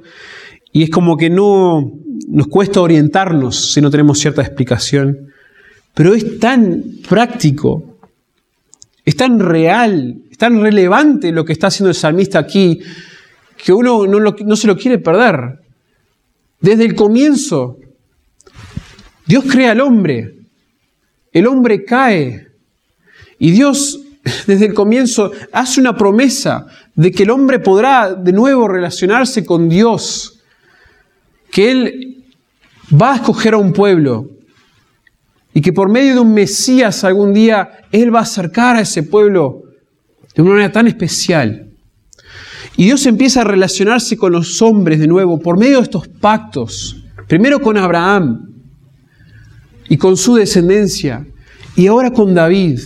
y 0.72 0.84
es 0.84 0.90
como 0.90 1.18
que 1.18 1.30
no 1.30 1.92
nos 2.30 2.48
cuesta 2.48 2.80
orientarnos 2.80 3.74
si 3.74 3.82
no 3.82 3.92
tenemos 3.92 4.20
cierta 4.20 4.42
explicación. 4.42 5.32
Pero 5.94 6.14
es 6.14 6.40
tan 6.40 6.82
práctico, 7.10 7.98
es 9.04 9.18
tan 9.18 9.40
real, 9.42 10.22
es 10.32 10.38
tan 10.38 10.62
relevante 10.62 11.34
lo 11.34 11.44
que 11.44 11.52
está 11.52 11.68
haciendo 11.68 11.90
el 11.90 11.96
salmista 11.96 12.40
aquí, 12.40 12.80
que 13.64 13.74
uno 13.74 14.08
no, 14.08 14.56
se 14.56 14.68
lo 14.68 14.78
quiere 14.78 14.98
perder. 15.00 15.60
Desde 16.62 16.86
el 16.86 16.96
comienzo, 16.96 17.78
Dios 19.26 19.44
crea 19.50 19.72
al 19.72 19.82
hombre, 19.82 20.36
el 21.32 21.46
hombre 21.46 21.84
cae, 21.84 22.48
y 23.38 23.52
Dios 23.52 24.00
desde 24.48 24.66
el 24.66 24.74
comienzo 24.74 25.32
hace 25.52 25.82
una 25.82 25.96
promesa 25.96 26.68
de 26.96 27.12
que 27.12 27.24
el 27.24 27.30
hombre 27.30 27.60
podrá 27.60 28.14
de 28.14 28.32
nuevo 28.32 28.68
relacionarse 28.68 29.46
con 29.46 29.70
Dios, 29.70 30.40
que 31.52 31.72
Él 31.72 32.26
va 32.92 33.14
a 33.14 33.16
escoger 33.18 33.54
a 33.54 33.58
un 33.58 33.74
pueblo 33.74 34.30
y 35.54 35.62
que 35.62 35.74
por 35.74 35.90
medio 35.90 36.14
de 36.14 36.20
un 36.22 36.34
Mesías 36.34 37.04
algún 37.04 37.34
día 37.34 37.80
Él 37.92 38.14
va 38.14 38.20
a 38.20 38.24
acercar 38.24 38.78
a 38.78 38.82
ese 38.82 39.04
pueblo 39.04 39.64
de 40.36 40.42
una 40.42 40.52
manera 40.52 40.72
tan 40.72 40.88
especial. 40.88 41.69
Y 42.80 42.86
Dios 42.86 43.06
empieza 43.08 43.42
a 43.42 43.44
relacionarse 43.44 44.16
con 44.16 44.32
los 44.32 44.62
hombres 44.62 45.00
de 45.02 45.08
nuevo 45.08 45.38
por 45.38 45.60
medio 45.60 45.80
de 45.80 45.84
estos 45.84 46.08
pactos, 46.08 47.04
primero 47.28 47.60
con 47.60 47.76
Abraham 47.76 48.54
y 49.90 49.98
con 49.98 50.16
su 50.16 50.36
descendencia, 50.36 51.28
y 51.76 51.88
ahora 51.88 52.14
con 52.14 52.34
David. 52.34 52.80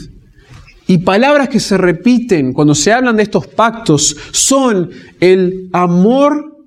Y 0.88 0.98
palabras 0.98 1.48
que 1.48 1.60
se 1.60 1.78
repiten 1.78 2.54
cuando 2.54 2.74
se 2.74 2.92
hablan 2.92 3.18
de 3.18 3.22
estos 3.22 3.46
pactos 3.46 4.18
son 4.32 4.90
el 5.20 5.70
amor, 5.74 6.66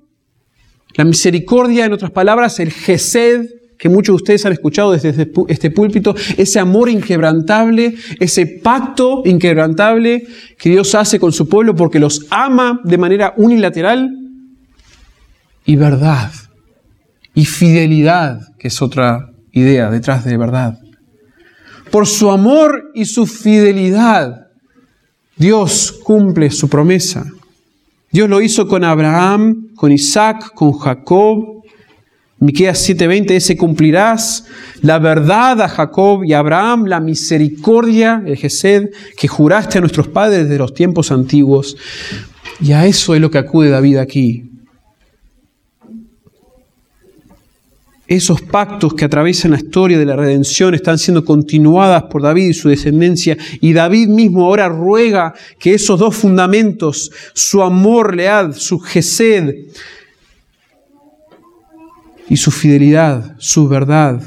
la 0.95 1.03
misericordia, 1.03 1.83
en 1.83 1.91
otras 1.91 2.11
palabras, 2.11 2.61
el 2.61 2.71
gesed, 2.71 3.45
que 3.77 3.89
muchos 3.89 4.13
de 4.13 4.15
ustedes 4.15 4.45
han 4.45 4.53
escuchado 4.53 4.91
desde 4.91 5.09
este, 5.47 5.71
púlpito, 5.71 6.15
ese 6.37 6.59
amor 6.59 6.89
inquebrantable, 6.89 7.95
ese 8.19 8.45
pacto 8.45 9.21
inquebrantable 9.25 10.25
que 10.57 10.69
Dios 10.69 10.95
hace 10.95 11.19
con 11.19 11.31
su 11.31 11.47
pueblo 11.47 11.75
porque 11.75 11.99
los 11.99 12.25
ama 12.29 12.79
de 12.83 12.97
manera 12.97 13.33
unilateral, 13.37 14.11
y 15.65 15.75
verdad, 15.75 16.31
y 17.33 17.45
fidelidad, 17.45 18.39
que 18.57 18.69
es 18.69 18.81
otra 18.81 19.31
idea 19.51 19.89
detrás 19.89 20.23
de 20.23 20.37
verdad 20.37 20.79
por 21.91 22.07
su 22.07 22.29
amor 22.29 22.91
y 22.93 23.05
su 23.05 23.25
fidelidad, 23.25 24.47
Dios 25.35 25.99
cumple 26.03 26.51
su 26.51 26.69
promesa. 26.69 27.25
Dios 28.11 28.29
lo 28.29 28.41
hizo 28.41 28.67
con 28.67 28.83
Abraham, 28.83 29.69
con 29.75 29.91
Isaac, 29.91 30.53
con 30.53 30.73
Jacob. 30.73 31.63
Miqueas 32.39 32.87
7:20 32.87 33.33
dice, 33.33 33.57
cumplirás 33.57 34.45
la 34.81 34.99
verdad 34.99 35.59
a 35.61 35.67
Jacob 35.67 36.23
y 36.23 36.33
a 36.33 36.39
Abraham, 36.39 36.85
la 36.85 36.99
misericordia, 36.99 38.21
el 38.25 38.37
Gesed, 38.37 38.91
que 39.17 39.27
juraste 39.27 39.79
a 39.79 39.81
nuestros 39.81 40.07
padres 40.07 40.47
de 40.47 40.57
los 40.57 40.73
tiempos 40.73 41.11
antiguos. 41.11 41.77
Y 42.61 42.73
a 42.73 42.85
eso 42.85 43.15
es 43.15 43.21
lo 43.21 43.31
que 43.31 43.39
acude 43.39 43.69
David 43.69 43.97
aquí. 43.97 44.51
Esos 48.07 48.41
pactos 48.41 48.93
que 48.93 49.03
atraviesan 49.03 49.51
la 49.51 49.57
historia 49.57 49.99
de 49.99 50.05
la 50.05 50.15
redención 50.15 50.73
están 50.73 50.97
siendo 50.97 51.25
continuadas 51.25 52.03
por 52.03 52.21
David 52.21 52.49
y 52.49 52.53
su 52.53 52.69
descendencia. 52.69 53.35
Y 53.59 53.73
David 53.73 54.07
mismo 54.07 54.45
ahora 54.45 54.69
ruega 54.69 55.33
que 55.59 55.73
esos 55.73 55.99
dos 55.99 56.15
fundamentos, 56.15 57.11
su 57.33 57.61
amor 57.61 58.15
leal, 58.15 58.53
su 58.53 58.79
gesed 58.79 59.55
y 62.29 62.37
su 62.37 62.51
fidelidad, 62.51 63.35
su 63.37 63.67
verdad, 63.67 64.21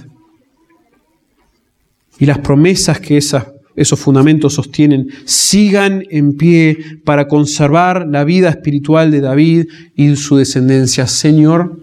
y 2.19 2.27
las 2.27 2.39
promesas 2.39 3.01
que 3.01 3.17
esos 3.17 3.99
fundamentos 3.99 4.55
sostienen, 4.55 5.09
sigan 5.25 6.05
en 6.11 6.37
pie 6.37 7.01
para 7.05 7.27
conservar 7.29 8.07
la 8.07 8.25
vida 8.25 8.51
espiritual 8.51 9.11
de 9.11 9.21
David 9.21 9.69
y 9.95 10.17
su 10.17 10.37
descendencia. 10.37 11.07
Señor, 11.07 11.81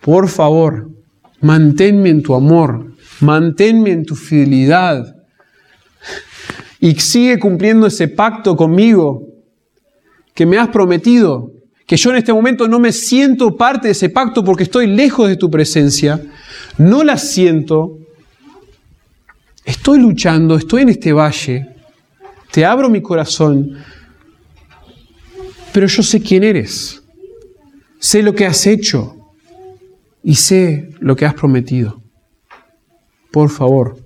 por 0.00 0.28
favor, 0.28 0.90
manténme 1.40 2.10
en 2.10 2.22
tu 2.22 2.34
amor, 2.34 2.94
manténme 3.20 3.92
en 3.92 4.04
tu 4.04 4.16
fidelidad. 4.16 5.16
Y 6.80 6.94
sigue 6.96 7.38
cumpliendo 7.38 7.86
ese 7.86 8.08
pacto 8.08 8.56
conmigo 8.56 9.28
que 10.34 10.46
me 10.46 10.58
has 10.58 10.68
prometido, 10.70 11.52
que 11.90 11.96
yo 11.96 12.10
en 12.10 12.18
este 12.18 12.32
momento 12.32 12.68
no 12.68 12.78
me 12.78 12.92
siento 12.92 13.56
parte 13.56 13.88
de 13.88 13.92
ese 13.92 14.10
pacto 14.10 14.44
porque 14.44 14.62
estoy 14.62 14.86
lejos 14.86 15.28
de 15.28 15.34
tu 15.34 15.50
presencia, 15.50 16.22
no 16.78 17.02
la 17.02 17.18
siento, 17.18 17.98
estoy 19.64 19.98
luchando, 19.98 20.54
estoy 20.54 20.82
en 20.82 20.90
este 20.90 21.12
valle, 21.12 21.66
te 22.52 22.64
abro 22.64 22.88
mi 22.88 23.02
corazón, 23.02 23.76
pero 25.72 25.88
yo 25.88 26.04
sé 26.04 26.20
quién 26.20 26.44
eres, 26.44 27.02
sé 27.98 28.22
lo 28.22 28.36
que 28.36 28.46
has 28.46 28.68
hecho 28.68 29.16
y 30.22 30.36
sé 30.36 30.90
lo 31.00 31.16
que 31.16 31.26
has 31.26 31.34
prometido. 31.34 32.00
Por 33.32 33.50
favor, 33.50 33.98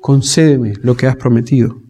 concédeme 0.00 0.72
lo 0.82 0.96
que 0.96 1.06
has 1.06 1.14
prometido. 1.14 1.80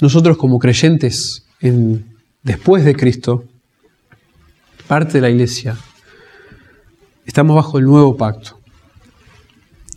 Nosotros 0.00 0.36
como 0.36 0.58
creyentes 0.58 1.44
en, 1.60 2.16
después 2.42 2.84
de 2.84 2.94
Cristo, 2.94 3.44
parte 4.86 5.14
de 5.14 5.20
la 5.20 5.30
iglesia, 5.30 5.76
estamos 7.26 7.56
bajo 7.56 7.78
el 7.78 7.84
nuevo 7.84 8.16
pacto. 8.16 8.58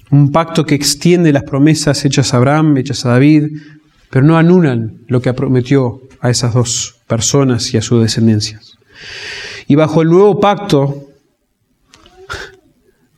Un 0.10 0.32
pacto 0.32 0.66
que 0.66 0.76
extiende 0.76 1.32
las 1.32 1.44
promesas 1.44 2.04
hechas 2.04 2.34
a 2.34 2.38
Abraham, 2.38 2.78
hechas 2.78 3.06
a 3.06 3.10
David, 3.10 3.58
pero 4.10 4.26
no 4.26 4.38
anulan 4.38 5.04
lo 5.08 5.22
que 5.22 5.34
prometió 5.34 6.02
a 6.20 6.30
esas 6.30 6.54
dos 6.54 6.96
personas 7.08 7.74
y 7.74 7.78
a 7.78 7.82
sus 7.82 8.02
descendencias. 8.02 8.78
Y 9.68 9.76
bajo 9.76 10.02
el 10.02 10.10
nuevo 10.10 10.40
pacto, 10.40 11.08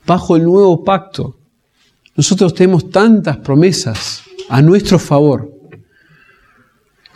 bajo 0.05 0.35
el 0.35 0.43
nuevo 0.43 0.83
pacto, 0.83 1.37
nosotros 2.15 2.53
tenemos 2.53 2.89
tantas 2.89 3.37
promesas 3.37 4.23
a 4.49 4.61
nuestro 4.61 4.99
favor. 4.99 5.52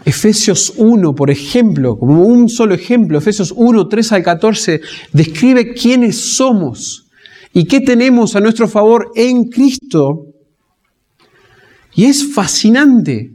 Efesios 0.07 0.71
1, 0.77 1.15
por 1.15 1.29
ejemplo, 1.29 1.97
como 1.97 2.21
un 2.21 2.47
solo 2.47 2.73
ejemplo, 2.73 3.17
Efesios 3.17 3.53
1, 3.53 3.89
3 3.89 4.11
al 4.13 4.23
14, 4.23 4.79
describe 5.11 5.73
quiénes 5.73 6.15
somos 6.37 7.09
y 7.51 7.65
qué 7.65 7.81
tenemos 7.81 8.33
a 8.33 8.39
nuestro 8.39 8.69
favor 8.69 9.11
en 9.15 9.49
Cristo. 9.49 10.27
Y 11.93 12.05
es 12.05 12.33
fascinante. 12.33 13.33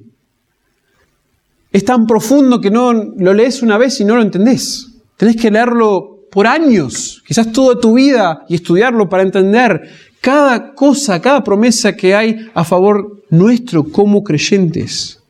Es 1.70 1.84
tan 1.84 2.06
profundo 2.06 2.58
que 2.58 2.70
no 2.70 2.94
lo 2.94 3.34
lees 3.34 3.62
una 3.62 3.76
vez 3.76 4.00
y 4.00 4.06
no 4.06 4.16
lo 4.16 4.22
entendés. 4.22 4.94
Tenés 5.18 5.36
que 5.36 5.50
leerlo 5.50 6.20
por 6.30 6.46
años, 6.46 7.22
quizás 7.28 7.52
toda 7.52 7.78
tu 7.78 7.96
vida, 7.96 8.46
y 8.48 8.54
estudiarlo 8.54 9.10
para 9.10 9.24
entender 9.24 9.90
cada 10.22 10.72
cosa, 10.72 11.20
cada 11.20 11.44
promesa 11.44 11.94
que 11.94 12.14
hay 12.14 12.34
a 12.54 12.64
favor 12.64 13.24
nuestro 13.28 13.84
como 13.84 14.22
creyentes. 14.22 15.21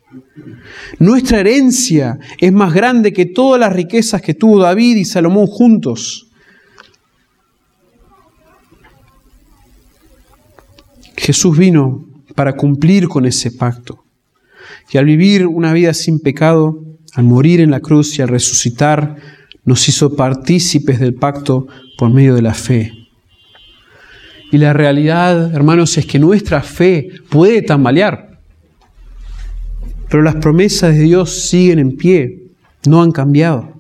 Nuestra 0.99 1.41
herencia 1.41 2.19
es 2.39 2.53
más 2.53 2.73
grande 2.73 3.13
que 3.13 3.27
todas 3.27 3.61
las 3.61 3.73
riquezas 3.73 4.23
que 4.23 4.35
tuvo 4.35 4.61
David 4.61 4.97
y 4.97 5.05
Salomón 5.05 5.47
juntos. 5.47 6.29
Jesús 11.17 11.57
vino 11.57 12.07
para 12.35 12.55
cumplir 12.55 13.09
con 13.09 13.27
ese 13.27 13.53
pacto. 13.53 14.05
Y 14.91 14.99
al 14.99 15.05
vivir 15.05 15.47
una 15.47 15.73
vida 15.73 15.95
sin 15.95 16.21
pecado, 16.21 16.85
al 17.15 17.25
morir 17.25 17.61
en 17.61 17.71
la 17.71 17.81
cruz 17.81 18.19
y 18.19 18.23
al 18.23 18.29
resucitar, 18.29 19.17
nos 19.65 19.89
hizo 19.89 20.17
partícipes 20.17 20.99
del 20.99 21.15
pacto 21.15 21.67
por 21.97 22.11
medio 22.11 22.35
de 22.35 22.43
la 22.43 22.55
fe. 22.55 22.93
Y 24.51 24.59
la 24.59 24.73
realidad, 24.73 25.55
hermanos, 25.55 25.97
es 25.97 26.07
que 26.07 26.19
nuestra 26.19 26.63
fe 26.63 27.09
puede 27.31 27.63
tambalear, 27.63 28.32
pero 30.13 30.23
las 30.23 30.35
promesas 30.35 30.95
de 30.95 31.05
Dios 31.05 31.31
siguen 31.31 31.79
en 31.79 31.97
pie, 31.97 32.43
no 32.85 33.01
han 33.01 33.13
cambiado. 33.13 33.73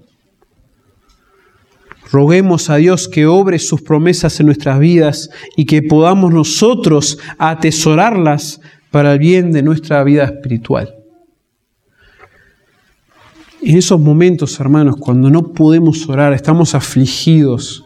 Roguemos 2.11 2.71
a 2.71 2.77
Dios 2.77 3.07
que 3.07 3.27
obre 3.27 3.59
sus 3.59 3.83
promesas 3.83 4.41
en 4.41 4.47
nuestras 4.47 4.79
vidas 4.79 5.29
y 5.59 5.67
que 5.67 5.83
podamos 5.83 6.33
nosotros 6.33 7.19
atesorarlas 7.37 8.63
para 8.91 9.13
el 9.13 9.19
bien 9.19 9.53
de 9.53 9.63
nuestra 9.63 10.03
vida 10.05 10.25
espiritual. 10.25 10.95
En 13.61 13.77
esos 13.77 14.01
momentos, 14.01 14.59
hermanos, 14.59 14.97
cuando 14.99 15.29
no 15.29 15.53
podemos 15.53 16.09
orar, 16.09 16.33
estamos 16.33 16.75
afligidos 16.75 17.85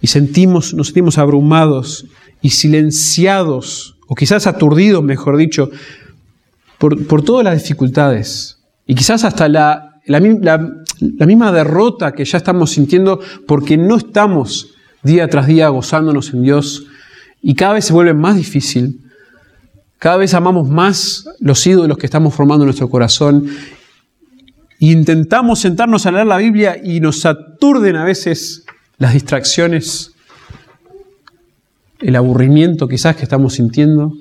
y 0.00 0.08
sentimos, 0.08 0.74
nos 0.74 0.88
sentimos 0.88 1.16
abrumados 1.16 2.06
y 2.42 2.50
silenciados, 2.50 3.96
o 4.08 4.16
quizás 4.16 4.48
aturdidos, 4.48 5.04
mejor 5.04 5.36
dicho, 5.36 5.70
por, 6.78 7.22
todas 7.22 7.44
las 7.44 7.62
dificultades. 7.62 8.58
Y 8.86 8.94
quizás 8.94 9.24
hasta 9.24 9.48
la, 9.48 10.00
la, 10.06 10.20
misma 10.20 11.52
derrota 11.52 12.12
que 12.12 12.24
ya 12.24 12.38
estamos 12.38 12.70
sintiendo 12.70 13.20
porque 13.46 13.76
no 13.76 13.96
estamos 13.96 14.74
día 15.02 15.28
tras 15.28 15.46
día 15.46 15.68
gozándonos 15.68 16.32
en 16.34 16.42
Dios 16.42 16.86
y 17.42 17.54
cada 17.54 17.74
vez 17.74 17.86
se 17.86 17.92
vuelve 17.92 18.14
más 18.14 18.36
difícil. 18.36 19.00
Cada 19.98 20.16
vez 20.18 20.34
amamos 20.34 20.68
más 20.68 21.24
los 21.40 21.66
ídolos 21.66 21.96
que 21.96 22.06
estamos 22.06 22.34
formando 22.34 22.64
en 22.64 22.66
nuestro 22.66 22.90
corazón 22.90 23.48
intentamos 24.90 25.60
sentarnos 25.60 26.06
a 26.06 26.12
leer 26.12 26.26
la 26.26 26.36
Biblia 26.36 26.76
y 26.82 27.00
nos 27.00 27.24
aturden 27.24 27.96
a 27.96 28.04
veces 28.04 28.64
las 28.98 29.14
distracciones, 29.14 30.12
el 32.00 32.16
aburrimiento 32.16 32.88
quizás 32.88 33.16
que 33.16 33.22
estamos 33.22 33.54
sintiendo, 33.54 34.12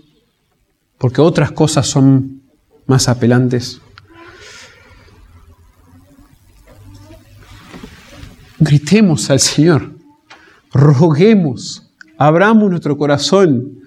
porque 0.97 1.21
otras 1.21 1.51
cosas 1.51 1.87
son 1.87 2.42
más 2.85 3.07
apelantes. 3.07 3.81
Gritemos 8.59 9.29
al 9.29 9.39
Señor, 9.39 9.91
roguemos, 10.71 11.89
abramos 12.17 12.69
nuestro 12.69 12.97
corazón, 12.97 13.79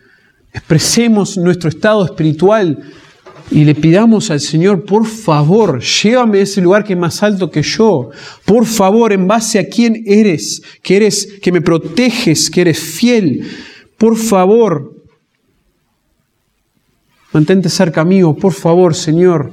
expresemos 0.53 1.39
nuestro 1.39 1.69
estado 1.69 2.05
espiritual 2.05 2.83
y 3.51 3.65
le 3.65 3.75
pidamos 3.75 4.31
al 4.31 4.41
Señor, 4.41 4.85
por 4.85 5.07
favor, 5.07 5.81
llévame 5.81 6.41
a 6.41 6.43
ese 6.43 6.61
lugar 6.61 6.85
que 6.85 6.95
es 6.95 6.99
más 6.99 7.23
alto 7.23 7.51
que 7.51 7.63
yo. 7.63 8.11
Por 8.45 8.67
favor, 8.67 9.13
en 9.13 9.29
base 9.29 9.59
a 9.59 9.69
quién 9.69 10.03
eres, 10.05 10.63
que 10.83 10.97
eres, 10.97 11.39
que 11.41 11.53
me 11.53 11.61
proteges, 11.61 12.51
que 12.51 12.63
eres 12.63 12.79
fiel. 12.79 13.47
Por 13.97 14.17
favor, 14.17 14.96
mantente 17.37 17.69
cerca 17.69 18.03
mío, 18.03 18.33
por 18.33 18.55
favor, 18.55 18.95
Señor. 18.95 19.53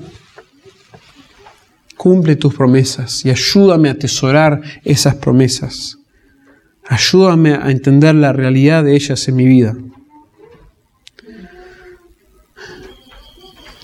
Cumple 1.98 2.38
tus 2.38 2.56
promesas 2.56 3.26
y 3.26 3.30
ayúdame 3.30 3.90
a 3.90 3.92
atesorar 3.92 4.62
esas 4.86 5.16
promesas. 5.16 5.98
Ayúdame 6.88 7.56
a 7.56 7.72
entender 7.72 8.16
la 8.16 8.32
realidad 8.32 8.86
de 8.86 8.96
ellas 8.96 9.28
en 9.28 9.36
mi 9.36 9.44
vida. 9.44 9.76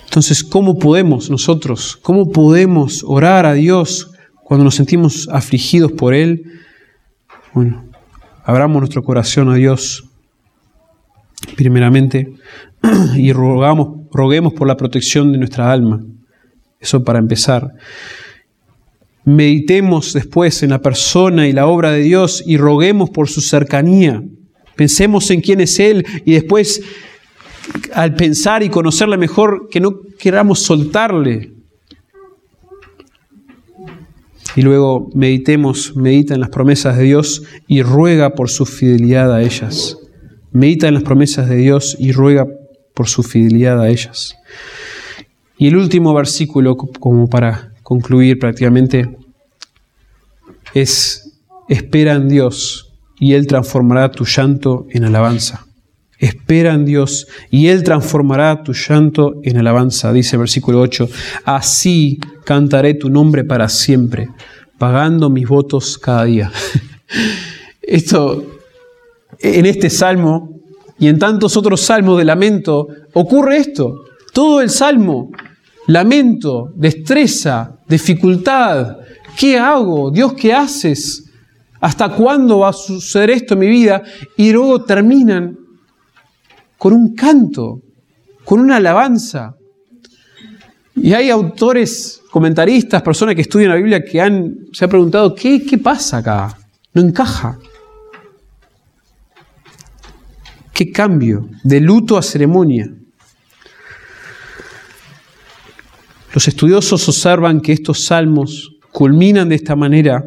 Entonces, 0.05 0.45
¿cómo 0.45 0.79
podemos 0.79 1.29
nosotros, 1.29 1.97
cómo 2.01 2.31
podemos 2.31 3.03
orar 3.05 3.45
a 3.45 3.53
Dios 3.53 4.11
cuando 4.45 4.63
nos 4.63 4.75
sentimos 4.75 5.27
afligidos 5.29 5.91
por 5.91 6.13
Él? 6.13 6.61
Bueno, 7.53 7.83
abramos 8.45 8.79
nuestro 8.79 9.03
corazón 9.03 9.49
a 9.49 9.55
Dios 9.55 10.05
primeramente 11.55 12.33
y 13.15 13.33
rogamos, 13.33 14.07
roguemos 14.11 14.53
por 14.53 14.67
la 14.67 14.77
protección 14.77 15.31
de 15.31 15.37
nuestra 15.37 15.71
alma. 15.71 16.03
Eso 16.79 17.03
para 17.03 17.19
empezar. 17.19 17.73
Meditemos 19.25 20.13
después 20.13 20.63
en 20.63 20.71
la 20.71 20.81
persona 20.81 21.47
y 21.47 21.53
la 21.53 21.67
obra 21.67 21.91
de 21.91 22.01
Dios 22.01 22.43
y 22.45 22.57
roguemos 22.57 23.09
por 23.09 23.27
su 23.29 23.41
cercanía. 23.41 24.23
Pensemos 24.75 25.29
en 25.29 25.41
quién 25.41 25.59
es 25.59 25.79
Él 25.79 26.05
y 26.25 26.33
después 26.33 26.81
al 27.93 28.15
pensar 28.15 28.63
y 28.63 28.69
conocerle 28.69 29.17
mejor, 29.17 29.67
que 29.69 29.79
no 29.79 29.99
queramos 30.17 30.59
soltarle. 30.59 31.53
Y 34.55 34.61
luego 34.61 35.09
meditemos, 35.13 35.95
medita 35.95 36.33
en 36.33 36.39
las 36.39 36.49
promesas 36.49 36.97
de 36.97 37.03
Dios 37.03 37.43
y 37.67 37.83
ruega 37.83 38.31
por 38.31 38.49
su 38.49 38.65
fidelidad 38.65 39.33
a 39.33 39.41
ellas. 39.41 39.97
Medita 40.51 40.87
en 40.87 40.95
las 40.95 41.03
promesas 41.03 41.47
de 41.47 41.57
Dios 41.57 41.95
y 41.99 42.11
ruega 42.11 42.47
por 42.99 43.07
su 43.07 43.23
fidelidad 43.23 43.81
a 43.81 43.87
ellas. 43.87 44.35
Y 45.57 45.69
el 45.69 45.77
último 45.77 46.13
versículo, 46.13 46.75
como 46.75 47.29
para 47.29 47.71
concluir 47.81 48.37
prácticamente, 48.37 49.17
es, 50.73 51.31
espera 51.69 52.15
en 52.15 52.27
Dios 52.27 52.91
y 53.17 53.35
Él 53.35 53.47
transformará 53.47 54.11
tu 54.11 54.25
llanto 54.25 54.85
en 54.89 55.05
alabanza. 55.05 55.65
Espera 56.17 56.73
en 56.73 56.83
Dios 56.83 57.27
y 57.49 57.67
Él 57.67 57.85
transformará 57.85 58.63
tu 58.63 58.73
llanto 58.73 59.39
en 59.43 59.55
alabanza, 59.55 60.11
dice 60.11 60.35
el 60.35 60.41
versículo 60.41 60.81
8. 60.81 61.07
Así 61.45 62.19
cantaré 62.43 62.95
tu 62.95 63.09
nombre 63.09 63.45
para 63.45 63.69
siempre, 63.69 64.27
pagando 64.77 65.29
mis 65.29 65.47
votos 65.47 65.97
cada 65.97 66.25
día. 66.25 66.51
Esto, 67.81 68.59
en 69.39 69.65
este 69.65 69.89
salmo 69.89 70.58
y 70.99 71.07
en 71.07 71.17
tantos 71.17 71.55
otros 71.55 71.81
salmos 71.81 72.17
de 72.17 72.25
lamento, 72.25 72.87
ocurre 73.13 73.57
esto. 73.57 74.03
Todo 74.33 74.61
el 74.61 74.69
salmo, 74.69 75.31
lamento, 75.87 76.71
destreza, 76.75 77.77
dificultad. 77.87 78.97
¿Qué 79.37 79.57
hago? 79.57 80.11
Dios, 80.11 80.33
¿qué 80.33 80.53
haces? 80.53 81.23
¿Hasta 81.79 82.09
cuándo 82.09 82.59
va 82.59 82.69
a 82.69 82.73
suceder 82.73 83.29
esto 83.29 83.53
en 83.53 83.59
mi 83.61 83.67
vida? 83.67 84.03
Y 84.35 84.51
luego 84.51 84.83
terminan 84.83 85.57
con 86.77 86.93
un 86.93 87.15
canto, 87.15 87.81
con 88.43 88.59
una 88.59 88.75
alabanza. 88.75 89.55
Y 90.95 91.13
hay 91.13 91.29
autores, 91.29 92.21
comentaristas, 92.29 93.01
personas 93.01 93.35
que 93.35 93.41
estudian 93.41 93.69
la 93.69 93.77
Biblia 93.77 94.03
que 94.03 94.19
han, 94.19 94.53
se 94.73 94.83
han 94.83 94.89
preguntado, 94.89 95.33
¿qué, 95.33 95.63
¿qué 95.63 95.77
pasa 95.77 96.17
acá? 96.17 96.57
No 96.93 97.01
encaja. 97.01 97.57
¿Qué 100.79 100.93
cambio? 100.93 101.49
De 101.61 101.81
luto 101.81 102.17
a 102.17 102.21
ceremonia. 102.21 102.89
Los 106.33 106.47
estudiosos 106.47 107.05
observan 107.09 107.59
que 107.59 107.73
estos 107.73 108.05
salmos 108.05 108.77
culminan 108.89 109.49
de 109.49 109.55
esta 109.55 109.75
manera 109.75 110.23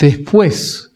después 0.00 0.90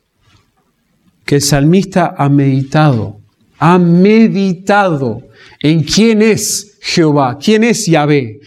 que 1.25 1.37
el 1.37 1.43
salmista 1.43 2.13
ha 2.19 2.29
meditado, 2.29 3.21
ha 3.61 3.79
meditado 3.79 5.23
en 5.61 5.85
quién 5.85 6.23
es 6.23 6.77
Jehová, 6.81 7.39
quién 7.39 7.63
es 7.63 7.87
Yahvé, 7.87 8.41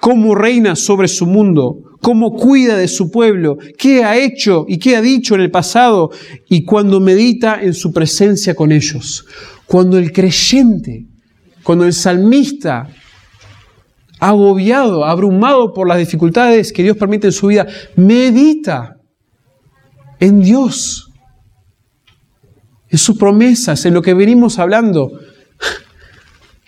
cómo 0.00 0.34
reina 0.34 0.74
sobre 0.74 1.08
su 1.08 1.26
mundo, 1.26 1.93
cómo 2.04 2.34
cuida 2.34 2.76
de 2.76 2.86
su 2.86 3.10
pueblo, 3.10 3.56
qué 3.78 4.04
ha 4.04 4.14
hecho 4.18 4.66
y 4.68 4.78
qué 4.78 4.94
ha 4.94 5.00
dicho 5.00 5.34
en 5.34 5.40
el 5.40 5.50
pasado, 5.50 6.10
y 6.50 6.62
cuando 6.62 7.00
medita 7.00 7.62
en 7.62 7.72
su 7.72 7.94
presencia 7.94 8.54
con 8.54 8.72
ellos. 8.72 9.24
Cuando 9.64 9.96
el 9.96 10.12
creyente, 10.12 11.06
cuando 11.62 11.86
el 11.86 11.94
salmista, 11.94 12.90
agobiado, 14.20 15.06
abrumado 15.06 15.72
por 15.72 15.88
las 15.88 15.96
dificultades 15.96 16.74
que 16.74 16.82
Dios 16.82 16.98
permite 16.98 17.28
en 17.28 17.32
su 17.32 17.46
vida, 17.46 17.66
medita 17.96 18.96
en 20.20 20.42
Dios, 20.42 21.10
en 22.90 22.98
sus 22.98 23.16
promesas, 23.16 23.82
en 23.86 23.94
lo 23.94 24.02
que 24.02 24.12
venimos 24.12 24.58
hablando. 24.58 25.10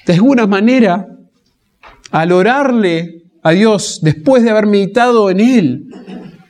De 0.07 0.15
alguna 0.15 0.47
manera, 0.47 1.07
al 2.11 2.33
orarle 2.33 3.26
a 3.47 3.53
Dios 3.53 4.01
después 4.03 4.43
de 4.43 4.51
haber 4.51 4.67
meditado 4.67 5.31
en 5.31 5.39
Él, 5.39 5.87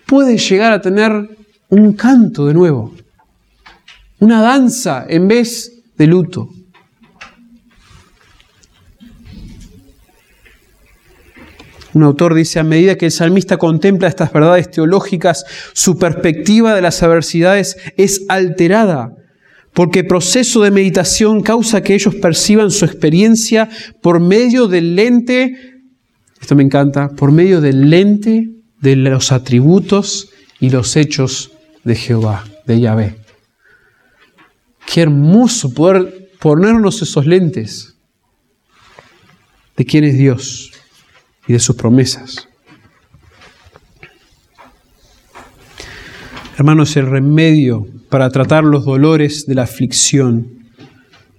puede 0.07 0.39
llegar 0.39 0.73
a 0.73 0.81
tener 0.81 1.29
un 1.69 1.93
canto 1.93 2.47
de 2.47 2.55
nuevo, 2.55 2.95
una 4.19 4.41
danza 4.41 5.05
en 5.07 5.29
vez 5.29 5.83
de 5.99 6.07
luto. 6.07 6.49
Un 11.93 12.03
autor 12.03 12.33
dice, 12.35 12.61
a 12.61 12.65
medida 12.65 12.97
que 12.97 13.07
el 13.07 13.13
salmista 13.13 13.59
contempla 13.59 14.09
estas 14.09 14.33
verdades 14.33 14.71
teológicas, 14.71 15.45
su 15.75 15.99
perspectiva 15.99 16.75
de 16.75 16.81
las 16.81 17.03
adversidades 17.03 17.77
es 17.99 18.25
alterada, 18.29 19.15
porque 19.75 19.99
el 19.99 20.07
proceso 20.07 20.63
de 20.63 20.71
meditación 20.71 21.43
causa 21.43 21.83
que 21.83 21.95
ellos 21.95 22.15
perciban 22.15 22.71
su 22.71 22.87
experiencia 22.87 23.69
por 24.01 24.19
medio 24.19 24.67
del 24.67 24.97
lente 24.97 25.76
esto 26.41 26.55
me 26.55 26.63
encanta, 26.63 27.09
por 27.09 27.33
medio 27.33 27.61
del 27.61 27.91
lente 27.91 28.51
de 28.81 28.97
los 28.97 29.33
atributos 29.33 30.31
y 30.61 30.71
los 30.71 30.97
hechos 30.97 31.53
de 31.85 31.95
Jehová, 31.95 32.45
de 32.67 32.81
Yahvé. 32.81 33.17
Qué 34.87 35.03
hermoso 35.03 35.73
poder 35.73 36.31
ponernos 36.41 37.03
esos 37.03 37.27
lentes 37.27 37.97
de 39.77 39.85
quién 39.85 40.05
es 40.05 40.17
Dios 40.17 40.73
y 41.47 41.53
de 41.53 41.59
sus 41.59 41.77
promesas. 41.77 42.49
Hermanos, 46.57 46.97
el 46.97 47.07
remedio 47.07 47.87
para 48.09 48.31
tratar 48.31 48.65
los 48.65 48.85
dolores 48.85 49.47
de 49.47 49.55
la 49.55 49.65
aflicción 49.65 50.56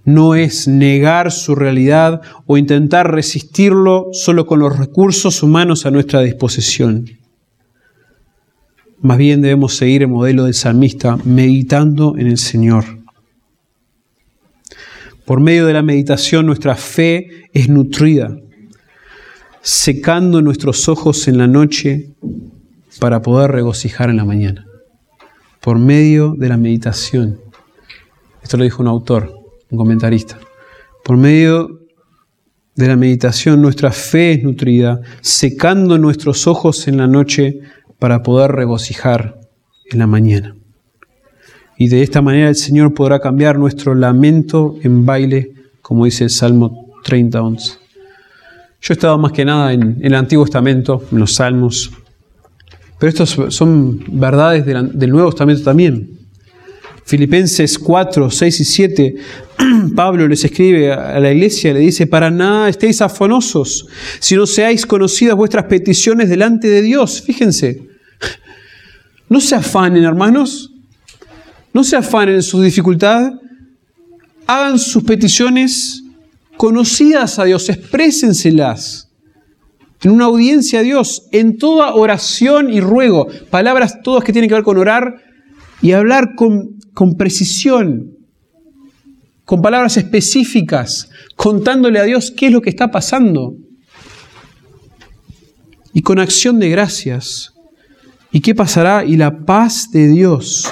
no 0.08 0.34
es 0.34 0.66
negar 0.66 1.30
su 1.30 1.54
realidad 1.54 2.22
o 2.46 2.56
intentar 2.56 3.12
resistirlo 3.12 4.08
solo 4.12 4.46
con 4.46 4.58
los 4.58 4.78
recursos 4.78 5.42
humanos 5.42 5.84
a 5.84 5.90
nuestra 5.90 6.22
disposición. 6.22 7.10
Más 9.02 9.18
bien 9.18 9.42
debemos 9.42 9.76
seguir 9.76 10.02
el 10.02 10.08
modelo 10.08 10.44
del 10.44 10.54
salmista, 10.54 11.18
meditando 11.24 12.14
en 12.16 12.26
el 12.26 12.38
Señor. 12.38 12.84
Por 15.26 15.40
medio 15.40 15.66
de 15.66 15.74
la 15.74 15.82
meditación 15.82 16.46
nuestra 16.46 16.74
fe 16.74 17.50
es 17.52 17.68
nutrida, 17.68 18.34
secando 19.60 20.40
nuestros 20.40 20.88
ojos 20.88 21.28
en 21.28 21.36
la 21.36 21.46
noche 21.46 22.14
para 22.98 23.20
poder 23.20 23.50
regocijar 23.50 24.08
en 24.08 24.16
la 24.16 24.24
mañana. 24.24 24.64
Por 25.60 25.78
medio 25.78 26.34
de 26.34 26.48
la 26.48 26.56
meditación. 26.56 27.40
Esto 28.42 28.56
lo 28.56 28.64
dijo 28.64 28.80
un 28.80 28.88
autor 28.88 29.37
un 29.70 29.78
comentarista. 29.78 30.38
Por 31.04 31.16
medio 31.16 31.80
de 32.74 32.86
la 32.86 32.96
meditación 32.96 33.60
nuestra 33.60 33.90
fe 33.90 34.32
es 34.32 34.44
nutrida, 34.44 35.00
secando 35.20 35.98
nuestros 35.98 36.46
ojos 36.46 36.86
en 36.86 36.96
la 36.96 37.06
noche 37.06 37.60
para 37.98 38.22
poder 38.22 38.52
regocijar 38.52 39.40
en 39.90 39.98
la 39.98 40.06
mañana. 40.06 40.54
Y 41.76 41.88
de 41.88 42.02
esta 42.02 42.22
manera 42.22 42.48
el 42.48 42.56
Señor 42.56 42.94
podrá 42.94 43.20
cambiar 43.20 43.58
nuestro 43.58 43.94
lamento 43.94 44.76
en 44.82 45.06
baile, 45.06 45.52
como 45.82 46.04
dice 46.04 46.24
el 46.24 46.30
Salmo 46.30 46.92
30, 47.04 47.42
11. 47.42 47.72
Yo 48.80 48.92
he 48.92 48.92
estado 48.92 49.18
más 49.18 49.32
que 49.32 49.44
nada 49.44 49.72
en, 49.72 49.98
el 50.00 50.14
Antiguo 50.14 50.44
Testamento, 50.44 51.02
en 51.10 51.18
los 51.18 51.34
Salmos, 51.34 51.90
pero 52.98 53.10
estos 53.10 53.54
son 53.54 54.04
verdades 54.08 54.66
del 54.66 55.10
Nuevo 55.10 55.30
Testamento 55.30 55.62
también. 55.62 56.17
Filipenses 57.08 57.78
4, 57.78 58.30
6 58.30 58.60
y 58.60 58.64
7, 58.66 59.14
Pablo 59.96 60.28
les 60.28 60.44
escribe 60.44 60.92
a 60.92 61.18
la 61.18 61.32
iglesia, 61.32 61.72
le 61.72 61.80
dice, 61.80 62.06
para 62.06 62.30
nada 62.30 62.68
estéis 62.68 63.00
afanosos, 63.00 63.86
si 64.18 64.36
no 64.36 64.46
seáis 64.46 64.84
conocidas 64.84 65.34
vuestras 65.34 65.64
peticiones 65.64 66.28
delante 66.28 66.68
de 66.68 66.82
Dios. 66.82 67.22
Fíjense, 67.22 67.88
no 69.30 69.40
se 69.40 69.54
afanen 69.54 70.04
hermanos, 70.04 70.70
no 71.72 71.82
se 71.82 71.96
afanen 71.96 72.34
en 72.34 72.42
su 72.42 72.60
dificultad, 72.60 73.32
hagan 74.46 74.78
sus 74.78 75.02
peticiones 75.02 76.02
conocidas 76.58 77.38
a 77.38 77.44
Dios, 77.44 77.70
exprésenselas 77.70 79.08
en 80.02 80.10
una 80.10 80.26
audiencia 80.26 80.80
a 80.80 80.82
Dios, 80.82 81.22
en 81.32 81.56
toda 81.56 81.94
oración 81.94 82.70
y 82.70 82.82
ruego, 82.82 83.28
palabras 83.48 84.02
todas 84.02 84.24
que 84.24 84.32
tienen 84.34 84.50
que 84.50 84.56
ver 84.56 84.62
con 84.62 84.76
orar 84.76 85.27
y 85.80 85.92
hablar 85.92 86.34
con 86.34 86.78
con 86.98 87.14
precisión, 87.14 88.16
con 89.44 89.62
palabras 89.62 89.96
específicas, 89.96 91.08
contándole 91.36 92.00
a 92.00 92.02
Dios 92.02 92.32
qué 92.36 92.46
es 92.46 92.52
lo 92.52 92.60
que 92.60 92.70
está 92.70 92.90
pasando. 92.90 93.54
Y 95.92 96.02
con 96.02 96.18
acción 96.18 96.58
de 96.58 96.70
gracias. 96.70 97.54
¿Y 98.32 98.40
qué 98.40 98.52
pasará? 98.52 99.04
Y 99.04 99.16
la 99.16 99.44
paz 99.44 99.92
de 99.92 100.08
Dios, 100.08 100.68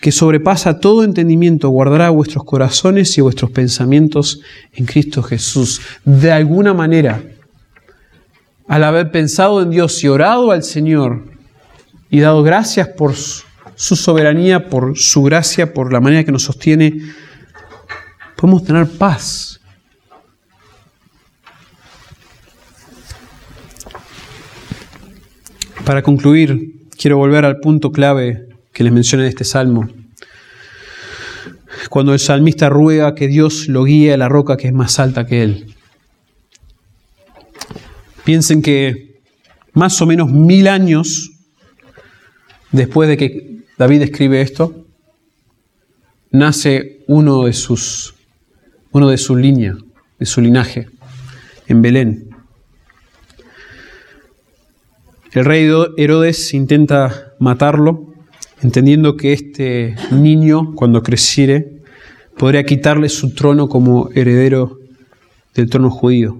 que 0.00 0.12
sobrepasa 0.12 0.78
todo 0.78 1.02
entendimiento, 1.02 1.70
guardará 1.70 2.10
vuestros 2.10 2.44
corazones 2.44 3.18
y 3.18 3.20
vuestros 3.20 3.50
pensamientos 3.50 4.42
en 4.72 4.86
Cristo 4.86 5.24
Jesús. 5.24 5.80
De 6.04 6.30
alguna 6.30 6.72
manera, 6.72 7.20
al 8.68 8.84
haber 8.84 9.10
pensado 9.10 9.60
en 9.60 9.70
Dios 9.70 10.04
y 10.04 10.06
orado 10.06 10.52
al 10.52 10.62
Señor 10.62 11.24
y 12.10 12.20
dado 12.20 12.44
gracias 12.44 12.86
por 12.86 13.16
su 13.80 13.96
soberanía, 13.96 14.68
por 14.68 14.98
su 14.98 15.22
gracia, 15.22 15.72
por 15.72 15.90
la 15.90 16.00
manera 16.00 16.22
que 16.22 16.30
nos 16.30 16.42
sostiene, 16.42 17.00
podemos 18.36 18.62
tener 18.62 18.86
paz. 18.86 19.58
Para 25.86 26.02
concluir, 26.02 26.88
quiero 26.98 27.16
volver 27.16 27.46
al 27.46 27.58
punto 27.60 27.90
clave 27.90 28.48
que 28.74 28.84
les 28.84 28.92
mencioné 28.92 29.22
de 29.22 29.30
este 29.30 29.44
salmo. 29.44 29.88
Cuando 31.88 32.12
el 32.12 32.18
salmista 32.18 32.68
ruega 32.68 33.14
que 33.14 33.28
Dios 33.28 33.66
lo 33.66 33.84
guíe 33.84 34.12
a 34.12 34.18
la 34.18 34.28
roca 34.28 34.58
que 34.58 34.68
es 34.68 34.74
más 34.74 34.98
alta 34.98 35.24
que 35.24 35.42
él. 35.42 35.74
Piensen 38.24 38.60
que 38.60 39.22
más 39.72 40.02
o 40.02 40.06
menos 40.06 40.30
mil 40.30 40.68
años 40.68 41.30
después 42.72 43.08
de 43.08 43.16
que 43.16 43.59
David 43.80 44.02
escribe 44.02 44.42
esto, 44.42 44.84
nace 46.30 47.02
uno 47.06 47.44
de 47.46 47.54
sus, 47.54 48.14
uno 48.92 49.08
de 49.08 49.16
su 49.16 49.34
línea, 49.36 49.74
de 50.18 50.26
su 50.26 50.42
linaje, 50.42 50.90
en 51.66 51.80
Belén. 51.80 52.28
El 55.32 55.46
rey 55.46 55.66
Herodes 55.96 56.52
intenta 56.52 57.32
matarlo, 57.38 58.12
entendiendo 58.60 59.16
que 59.16 59.32
este 59.32 59.96
niño, 60.10 60.74
cuando 60.74 61.02
creciere, 61.02 61.80
podría 62.36 62.64
quitarle 62.64 63.08
su 63.08 63.32
trono 63.32 63.70
como 63.70 64.10
heredero 64.14 64.78
del 65.54 65.70
trono 65.70 65.88
judío. 65.88 66.38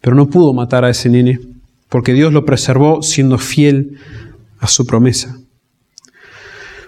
Pero 0.00 0.16
no 0.16 0.28
pudo 0.28 0.52
matar 0.52 0.84
a 0.84 0.90
ese 0.90 1.08
nene, 1.08 1.38
porque 1.88 2.12
Dios 2.12 2.32
lo 2.32 2.44
preservó 2.44 3.02
siendo 3.02 3.38
fiel 3.38 4.00
a 4.58 4.66
su 4.66 4.84
promesa. 4.84 5.38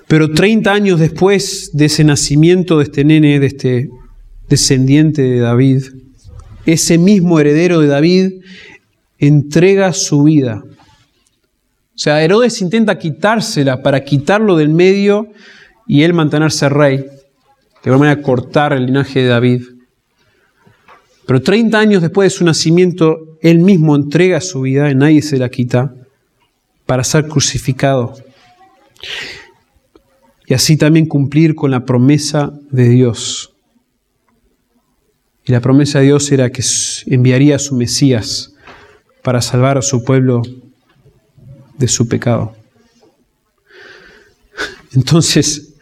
Pero 0.08 0.30
30 0.30 0.72
años 0.72 1.00
después 1.00 1.70
de 1.72 1.86
ese 1.86 2.04
nacimiento 2.04 2.78
de 2.78 2.84
este 2.84 3.04
nene, 3.04 3.40
de 3.40 3.46
este 3.46 3.90
descendiente 4.48 5.22
de 5.22 5.40
David, 5.40 5.84
ese 6.66 6.98
mismo 6.98 7.40
heredero 7.40 7.80
de 7.80 7.88
David 7.88 8.32
entrega 9.18 9.92
su 9.92 10.24
vida. 10.24 10.62
O 11.94 11.98
sea, 11.98 12.22
Herodes 12.22 12.60
intenta 12.60 12.98
quitársela 12.98 13.82
para 13.82 14.04
quitarlo 14.04 14.56
del 14.56 14.68
medio 14.68 15.28
y 15.86 16.02
él 16.02 16.12
mantenerse 16.12 16.68
rey, 16.68 16.98
de 16.98 17.90
alguna 17.90 18.08
manera 18.08 18.22
cortar 18.22 18.72
el 18.72 18.86
linaje 18.86 19.20
de 19.20 19.28
David. 19.28 19.62
Pero 21.26 21.40
30 21.40 21.78
años 21.78 22.02
después 22.02 22.32
de 22.32 22.38
su 22.38 22.44
nacimiento, 22.44 23.38
él 23.40 23.58
mismo 23.58 23.96
entrega 23.96 24.40
su 24.40 24.62
vida, 24.62 24.90
y 24.90 24.94
nadie 24.94 25.22
se 25.22 25.38
la 25.38 25.48
quita, 25.48 25.94
para 26.86 27.04
ser 27.04 27.28
crucificado. 27.28 28.14
Y 30.46 30.54
así 30.54 30.76
también 30.76 31.06
cumplir 31.06 31.54
con 31.54 31.70
la 31.70 31.84
promesa 31.84 32.52
de 32.70 32.88
Dios. 32.88 33.54
Y 35.46 35.52
la 35.52 35.60
promesa 35.60 35.98
de 35.98 36.06
Dios 36.06 36.30
era 36.32 36.50
que 36.50 36.62
enviaría 37.06 37.56
a 37.56 37.58
su 37.58 37.74
Mesías 37.74 38.54
para 39.22 39.42
salvar 39.42 39.78
a 39.78 39.82
su 39.82 40.04
pueblo 40.04 40.42
de 41.78 41.88
su 41.88 42.08
pecado. 42.08 42.54
Entonces, 44.94 45.74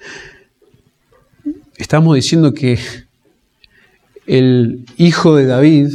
estamos 1.76 2.14
diciendo 2.14 2.54
que 2.54 2.78
el 4.26 4.86
hijo 4.96 5.36
de 5.36 5.46
David, 5.46 5.88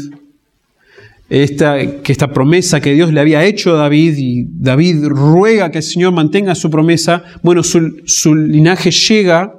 esta, 1.29 2.01
que 2.01 2.11
esta 2.11 2.31
promesa 2.31 2.79
que 2.79 2.93
Dios 2.93 3.11
le 3.11 3.19
había 3.19 3.43
hecho 3.43 3.75
a 3.75 3.77
David 3.77 4.15
y 4.17 4.45
David 4.49 5.05
ruega 5.05 5.71
que 5.71 5.79
el 5.79 5.83
Señor 5.83 6.13
mantenga 6.13 6.55
su 6.55 6.69
promesa, 6.69 7.23
bueno, 7.43 7.63
su, 7.63 8.01
su 8.05 8.33
linaje 8.33 8.91
llega 8.91 9.53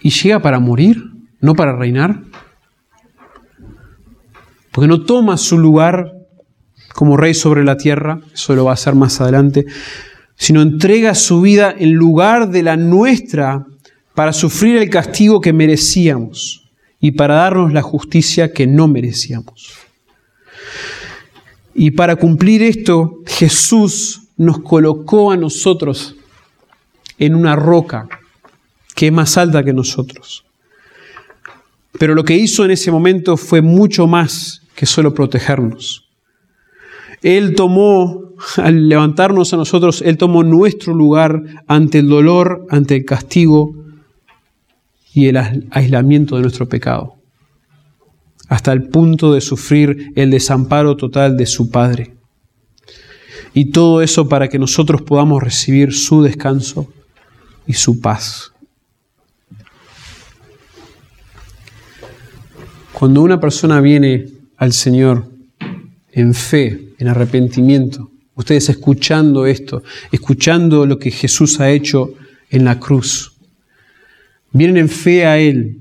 y 0.00 0.10
llega 0.10 0.40
para 0.40 0.60
morir, 0.60 1.02
no 1.40 1.54
para 1.54 1.74
reinar, 1.74 2.20
porque 4.72 4.88
no 4.88 5.04
toma 5.04 5.38
su 5.38 5.58
lugar 5.58 6.12
como 6.94 7.16
rey 7.16 7.32
sobre 7.32 7.64
la 7.64 7.76
tierra, 7.76 8.20
eso 8.34 8.54
lo 8.54 8.64
va 8.66 8.72
a 8.72 8.74
hacer 8.74 8.94
más 8.94 9.20
adelante, 9.20 9.64
sino 10.36 10.60
entrega 10.62 11.14
su 11.14 11.40
vida 11.40 11.74
en 11.76 11.94
lugar 11.94 12.50
de 12.50 12.62
la 12.62 12.76
nuestra 12.76 13.64
para 14.14 14.32
sufrir 14.32 14.76
el 14.76 14.90
castigo 14.90 15.40
que 15.40 15.52
merecíamos 15.52 16.67
y 17.00 17.12
para 17.12 17.36
darnos 17.36 17.72
la 17.72 17.82
justicia 17.82 18.52
que 18.52 18.66
no 18.66 18.88
merecíamos. 18.88 19.72
Y 21.74 21.92
para 21.92 22.16
cumplir 22.16 22.62
esto, 22.62 23.20
Jesús 23.26 24.22
nos 24.36 24.60
colocó 24.60 25.30
a 25.30 25.36
nosotros 25.36 26.16
en 27.18 27.34
una 27.34 27.54
roca 27.56 28.08
que 28.94 29.06
es 29.06 29.12
más 29.12 29.36
alta 29.36 29.64
que 29.64 29.72
nosotros. 29.72 30.44
Pero 31.98 32.14
lo 32.14 32.24
que 32.24 32.36
hizo 32.36 32.64
en 32.64 32.72
ese 32.72 32.90
momento 32.90 33.36
fue 33.36 33.62
mucho 33.62 34.06
más 34.06 34.62
que 34.74 34.86
solo 34.86 35.14
protegernos. 35.14 36.08
Él 37.22 37.54
tomó, 37.54 38.34
al 38.56 38.88
levantarnos 38.88 39.52
a 39.52 39.56
nosotros, 39.56 40.02
Él 40.02 40.18
tomó 40.18 40.44
nuestro 40.44 40.94
lugar 40.94 41.42
ante 41.66 41.98
el 41.98 42.08
dolor, 42.08 42.66
ante 42.70 42.96
el 42.96 43.04
castigo 43.04 43.72
y 45.18 45.26
el 45.26 45.36
aislamiento 45.72 46.36
de 46.36 46.42
nuestro 46.42 46.68
pecado, 46.68 47.16
hasta 48.48 48.72
el 48.72 48.84
punto 48.84 49.34
de 49.34 49.40
sufrir 49.40 50.12
el 50.14 50.30
desamparo 50.30 50.96
total 50.96 51.36
de 51.36 51.44
su 51.44 51.70
Padre. 51.70 52.14
Y 53.52 53.72
todo 53.72 54.00
eso 54.00 54.28
para 54.28 54.46
que 54.46 54.60
nosotros 54.60 55.02
podamos 55.02 55.42
recibir 55.42 55.92
su 55.92 56.22
descanso 56.22 56.86
y 57.66 57.72
su 57.72 58.00
paz. 58.00 58.52
Cuando 62.92 63.20
una 63.20 63.40
persona 63.40 63.80
viene 63.80 64.26
al 64.56 64.72
Señor 64.72 65.28
en 66.12 66.32
fe, 66.32 66.94
en 66.96 67.08
arrepentimiento, 67.08 68.08
ustedes 68.36 68.68
escuchando 68.68 69.46
esto, 69.46 69.82
escuchando 70.12 70.86
lo 70.86 71.00
que 71.00 71.10
Jesús 71.10 71.58
ha 71.58 71.70
hecho 71.70 72.14
en 72.50 72.64
la 72.64 72.78
cruz, 72.78 73.32
vienen 74.52 74.76
en 74.76 74.88
fe 74.88 75.26
a 75.26 75.38
Él 75.38 75.78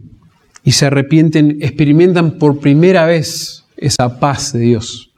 y 0.63 0.73
se 0.73 0.85
arrepienten, 0.85 1.57
experimentan 1.61 2.37
por 2.37 2.59
primera 2.59 3.05
vez 3.05 3.63
esa 3.77 4.19
paz 4.19 4.53
de 4.53 4.59
Dios. 4.59 5.11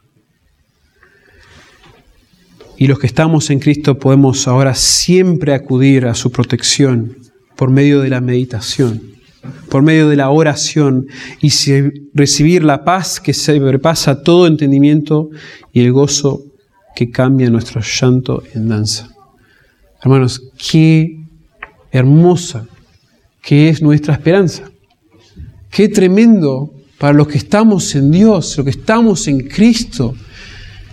Y 2.76 2.86
los 2.86 2.98
que 2.98 3.06
estamos 3.06 3.50
en 3.50 3.58
Cristo 3.58 3.98
podemos 3.98 4.48
ahora 4.48 4.74
siempre 4.74 5.52
acudir 5.52 6.06
a 6.06 6.14
su 6.14 6.30
protección 6.32 7.16
por 7.56 7.70
medio 7.70 8.00
de 8.00 8.08
la 8.08 8.22
meditación, 8.22 9.02
por 9.68 9.82
medio 9.82 10.08
de 10.08 10.16
la 10.16 10.30
oración 10.30 11.06
y 11.42 11.50
recibir 12.14 12.64
la 12.64 12.84
paz 12.84 13.20
que 13.20 13.34
sobrepasa 13.34 14.22
todo 14.22 14.46
entendimiento 14.46 15.28
y 15.72 15.80
el 15.80 15.92
gozo 15.92 16.42
que 16.96 17.10
cambia 17.10 17.50
nuestro 17.50 17.82
llanto 17.82 18.42
en 18.54 18.68
danza. 18.68 19.10
Hermanos, 20.02 20.50
qué 20.70 21.18
hermosa 21.90 22.66
que 23.42 23.68
es 23.68 23.82
nuestra 23.82 24.14
esperanza. 24.14 24.70
Qué 25.70 25.88
tremendo 25.88 26.72
para 26.98 27.12
los 27.14 27.28
que 27.28 27.38
estamos 27.38 27.94
en 27.94 28.10
Dios, 28.10 28.56
los 28.56 28.64
que 28.64 28.70
estamos 28.70 29.26
en 29.28 29.48
Cristo, 29.48 30.14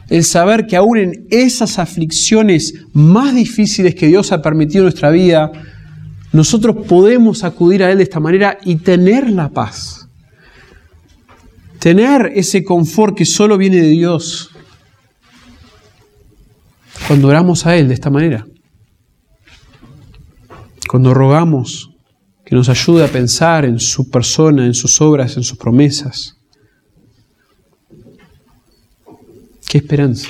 el 0.10 0.24
saber 0.24 0.68
que 0.68 0.78
aún 0.78 0.98
en 0.98 1.28
esas 1.30 1.80
aflicciones 1.80 2.74
más 2.94 3.36
difíciles 3.36 3.94
que 3.96 4.08
Dios 4.08 4.32
ha 4.32 4.42
permitido 4.42 4.84
en 4.84 4.86
nuestra 4.86 5.12
vida, 5.12 5.52
nosotros 6.32 6.88
podemos 6.88 7.44
acudir 7.44 7.84
a 7.84 7.92
Él 7.92 7.98
de 7.98 8.04
esta 8.04 8.20
manera 8.20 8.58
y 8.64 8.78
tener 8.78 9.30
la 9.30 9.50
paz. 9.50 10.08
Tener 11.80 12.32
ese 12.36 12.64
confort 12.64 13.16
que 13.16 13.26
solo 13.26 13.58
viene 13.58 13.78
de 13.78 13.90
Dios 13.90 14.52
cuando 17.08 17.28
oramos 17.28 17.66
a 17.66 17.76
Él 17.76 17.88
de 17.88 17.94
esta 17.94 18.10
manera. 18.10 18.46
Cuando 20.90 21.14
rogamos 21.14 21.97
que 22.48 22.56
nos 22.56 22.70
ayude 22.70 23.04
a 23.04 23.12
pensar 23.12 23.66
en 23.66 23.78
su 23.78 24.10
persona, 24.10 24.66
en 24.66 24.74
sus 24.74 25.02
obras, 25.02 25.36
en 25.36 25.44
sus 25.44 25.58
promesas. 25.58 26.38
¿Qué 29.68 29.80
esperanza? 29.80 30.30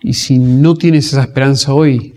Y 0.00 0.12
si 0.12 0.38
no 0.38 0.76
tienes 0.76 1.08
esa 1.08 1.22
esperanza 1.22 1.74
hoy, 1.74 2.14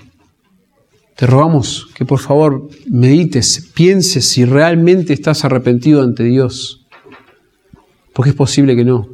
te 1.15 1.25
rogamos 1.25 1.87
que 1.95 2.05
por 2.05 2.19
favor 2.19 2.69
medites, 2.87 3.71
pienses 3.73 4.29
si 4.29 4.45
realmente 4.45 5.13
estás 5.13 5.43
arrepentido 5.43 6.03
ante 6.03 6.23
Dios, 6.23 6.85
porque 8.13 8.29
es 8.29 8.35
posible 8.35 8.75
que 8.75 8.85
no. 8.85 9.09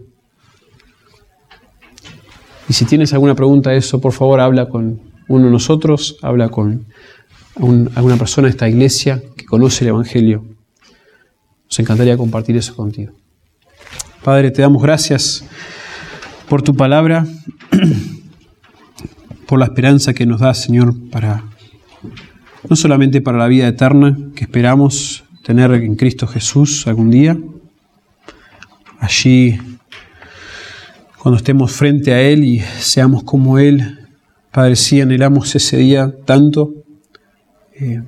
Y 2.67 2.73
si 2.73 2.83
tienes 2.83 3.13
alguna 3.13 3.35
pregunta 3.35 3.69
a 3.69 3.75
eso, 3.75 4.01
por 4.01 4.11
favor 4.11 4.41
habla 4.41 4.67
con 4.67 4.99
uno 5.29 5.45
de 5.45 5.51
nosotros, 5.51 6.17
habla 6.21 6.49
con 6.49 6.87
alguna 7.55 8.17
persona 8.17 8.47
de 8.47 8.51
esta 8.51 8.67
iglesia 8.67 9.21
que 9.35 9.45
conoce 9.45 9.83
el 9.83 9.89
Evangelio. 9.89 10.45
Nos 11.65 11.79
encantaría 11.79 12.17
compartir 12.17 12.57
eso 12.57 12.75
contigo. 12.75 13.13
Padre, 14.23 14.51
te 14.51 14.61
damos 14.61 14.81
gracias 14.81 15.43
por 16.47 16.61
tu 16.61 16.75
palabra, 16.75 17.25
por 19.47 19.59
la 19.59 19.65
esperanza 19.65 20.13
que 20.13 20.25
nos 20.25 20.39
da, 20.39 20.53
Señor, 20.53 20.95
para 21.09 21.43
no 22.69 22.75
solamente 22.75 23.21
para 23.21 23.37
la 23.37 23.47
vida 23.47 23.67
eterna 23.67 24.17
que 24.35 24.45
esperamos 24.45 25.23
tener 25.43 25.71
en 25.73 25.95
Cristo 25.95 26.27
Jesús 26.27 26.87
algún 26.87 27.09
día, 27.09 27.37
allí 28.99 29.59
cuando 31.19 31.37
estemos 31.37 31.71
frente 31.71 32.13
a 32.13 32.21
Él 32.21 32.43
y 32.43 32.59
seamos 32.59 33.23
como 33.23 33.59
Él, 33.59 33.99
Padre, 34.51 34.75
sí 34.75 35.01
anhelamos 35.01 35.55
ese 35.55 35.77
día 35.77 36.13
tanto, 36.25 36.82
eh, 37.75 38.03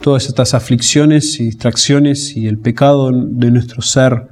todas 0.00 0.26
estas 0.26 0.54
aflicciones 0.54 1.40
y 1.40 1.44
distracciones 1.44 2.36
y 2.36 2.46
el 2.46 2.58
pecado 2.58 3.10
de 3.12 3.50
nuestro 3.50 3.82
ser 3.82 4.28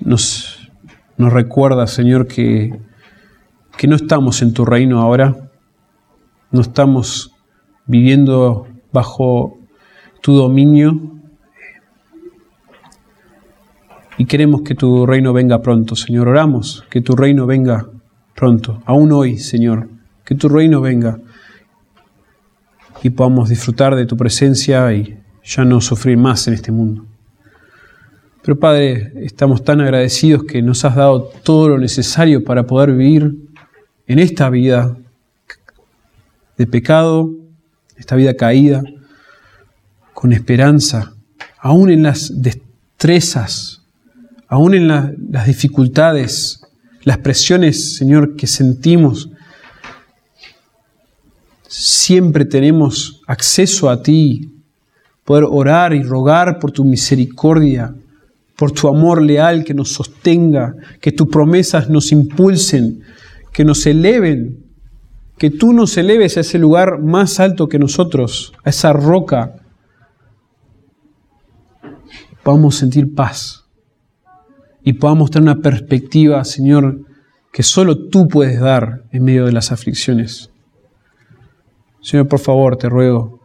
nos, 0.00 0.70
nos 1.16 1.32
recuerda, 1.32 1.86
Señor, 1.86 2.26
que, 2.26 2.78
que 3.76 3.86
no 3.86 3.96
estamos 3.96 4.42
en 4.42 4.52
tu 4.52 4.64
reino 4.64 5.00
ahora, 5.00 5.50
no 6.50 6.60
estamos 6.60 7.32
viviendo 7.86 8.66
bajo 8.92 9.58
tu 10.20 10.34
dominio. 10.34 11.12
Y 14.18 14.24
queremos 14.24 14.62
que 14.62 14.74
tu 14.74 15.06
reino 15.06 15.32
venga 15.32 15.60
pronto, 15.60 15.94
Señor. 15.94 16.28
Oramos 16.28 16.84
que 16.90 17.02
tu 17.02 17.14
reino 17.14 17.46
venga 17.46 17.86
pronto, 18.34 18.82
aún 18.86 19.12
hoy, 19.12 19.38
Señor, 19.38 19.88
que 20.24 20.34
tu 20.34 20.48
reino 20.48 20.80
venga 20.80 21.18
y 23.02 23.10
podamos 23.10 23.48
disfrutar 23.48 23.94
de 23.94 24.06
tu 24.06 24.16
presencia 24.16 24.92
y 24.92 25.18
ya 25.44 25.64
no 25.64 25.80
sufrir 25.80 26.16
más 26.16 26.46
en 26.48 26.54
este 26.54 26.72
mundo. 26.72 27.06
Pero 28.42 28.58
Padre, 28.58 29.12
estamos 29.16 29.64
tan 29.64 29.80
agradecidos 29.80 30.44
que 30.44 30.62
nos 30.62 30.84
has 30.84 30.94
dado 30.94 31.30
todo 31.42 31.68
lo 31.68 31.78
necesario 31.78 32.44
para 32.44 32.66
poder 32.66 32.92
vivir 32.92 33.34
en 34.06 34.18
esta 34.18 34.50
vida 34.50 34.96
de 36.56 36.66
pecado, 36.66 37.30
esta 37.96 38.16
vida 38.16 38.34
caída, 38.34 38.82
con 40.14 40.32
esperanza, 40.32 41.12
aún 41.58 41.90
en 41.90 42.02
las 42.02 42.40
destrezas, 42.40 43.82
aún 44.48 44.74
en 44.74 44.88
las 44.88 45.46
dificultades, 45.46 46.60
las 47.02 47.18
presiones, 47.18 47.96
Señor, 47.96 48.36
que 48.36 48.46
sentimos 48.46 49.30
siempre 51.66 52.44
tenemos 52.44 53.22
acceso 53.26 53.90
a 53.90 54.02
ti, 54.02 54.52
poder 55.24 55.44
orar 55.48 55.92
y 55.94 56.02
rogar 56.02 56.58
por 56.58 56.72
tu 56.72 56.84
misericordia, 56.84 57.94
por 58.56 58.72
tu 58.72 58.88
amor 58.88 59.20
leal 59.22 59.64
que 59.64 59.74
nos 59.74 59.92
sostenga, 59.92 60.74
que 61.00 61.12
tus 61.12 61.28
promesas 61.28 61.90
nos 61.90 62.12
impulsen, 62.12 63.02
que 63.52 63.64
nos 63.64 63.86
eleven 63.86 64.66
que 65.38 65.50
tú 65.50 65.72
nos 65.72 65.96
eleves 65.96 66.36
a 66.36 66.40
ese 66.40 66.58
lugar 66.58 67.02
más 67.02 67.40
alto 67.40 67.68
que 67.68 67.78
nosotros, 67.78 68.52
a 68.64 68.70
esa 68.70 68.92
roca, 68.92 69.56
podamos 72.42 72.76
sentir 72.76 73.14
paz 73.14 73.64
y 74.82 74.94
podamos 74.94 75.30
tener 75.30 75.50
una 75.50 75.62
perspectiva, 75.62 76.44
Señor, 76.44 77.00
que 77.52 77.62
solo 77.62 78.08
tú 78.08 78.28
puedes 78.28 78.60
dar 78.60 79.02
en 79.12 79.24
medio 79.24 79.44
de 79.44 79.52
las 79.52 79.72
aflicciones. 79.72 80.50
Señor, 82.06 82.28
por 82.28 82.38
favor, 82.38 82.76
te 82.76 82.88
ruego 82.88 83.40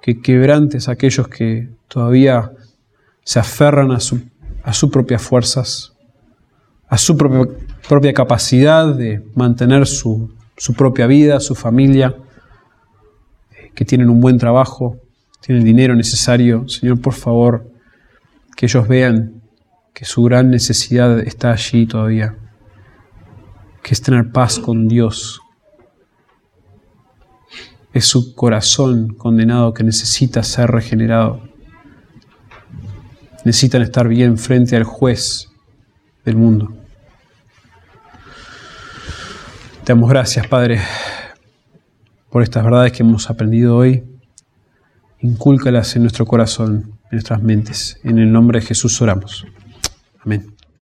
que 0.00 0.20
quebrantes 0.20 0.88
a 0.88 0.92
aquellos 0.92 1.26
que 1.26 1.70
todavía 1.88 2.52
se 3.24 3.40
aferran 3.40 3.90
a 3.90 3.98
su, 3.98 4.20
a 4.62 4.72
sus 4.72 4.90
propias 4.90 5.22
fuerzas, 5.22 5.92
a 6.86 6.96
su 6.98 7.16
propia, 7.16 7.52
propia 7.88 8.14
capacidad 8.14 8.94
de 8.94 9.26
mantener 9.34 9.88
su, 9.88 10.32
su 10.56 10.74
propia 10.74 11.08
vida, 11.08 11.40
su 11.40 11.56
familia, 11.56 12.14
que 13.74 13.84
tienen 13.84 14.08
un 14.08 14.20
buen 14.20 14.38
trabajo, 14.38 14.98
tienen 15.40 15.62
el 15.62 15.66
dinero 15.66 15.96
necesario. 15.96 16.68
Señor, 16.68 17.00
por 17.00 17.14
favor, 17.14 17.68
que 18.56 18.66
ellos 18.66 18.86
vean 18.86 19.42
que 19.92 20.04
su 20.04 20.22
gran 20.22 20.48
necesidad 20.48 21.18
está 21.18 21.50
allí 21.50 21.86
todavía, 21.86 22.36
que 23.82 23.94
es 23.94 24.00
tener 24.00 24.30
paz 24.30 24.60
con 24.60 24.86
Dios. 24.86 25.41
Es 27.92 28.06
su 28.06 28.34
corazón 28.34 29.14
condenado 29.14 29.74
que 29.74 29.84
necesita 29.84 30.42
ser 30.42 30.70
regenerado. 30.70 31.42
Necesitan 33.44 33.82
estar 33.82 34.08
bien 34.08 34.38
frente 34.38 34.76
al 34.76 34.84
juez 34.84 35.48
del 36.24 36.36
mundo. 36.36 36.74
Te 39.84 39.92
damos 39.92 40.08
gracias, 40.08 40.46
Padre, 40.46 40.80
por 42.30 42.42
estas 42.42 42.62
verdades 42.62 42.92
que 42.92 43.02
hemos 43.02 43.28
aprendido 43.28 43.76
hoy. 43.76 44.04
Incúlcalas 45.20 45.96
en 45.96 46.02
nuestro 46.02 46.24
corazón, 46.24 46.98
en 47.04 47.10
nuestras 47.10 47.42
mentes. 47.42 47.98
En 48.04 48.18
el 48.18 48.30
nombre 48.30 48.60
de 48.60 48.66
Jesús 48.66 49.00
oramos. 49.02 49.44
Amén. 50.24 50.54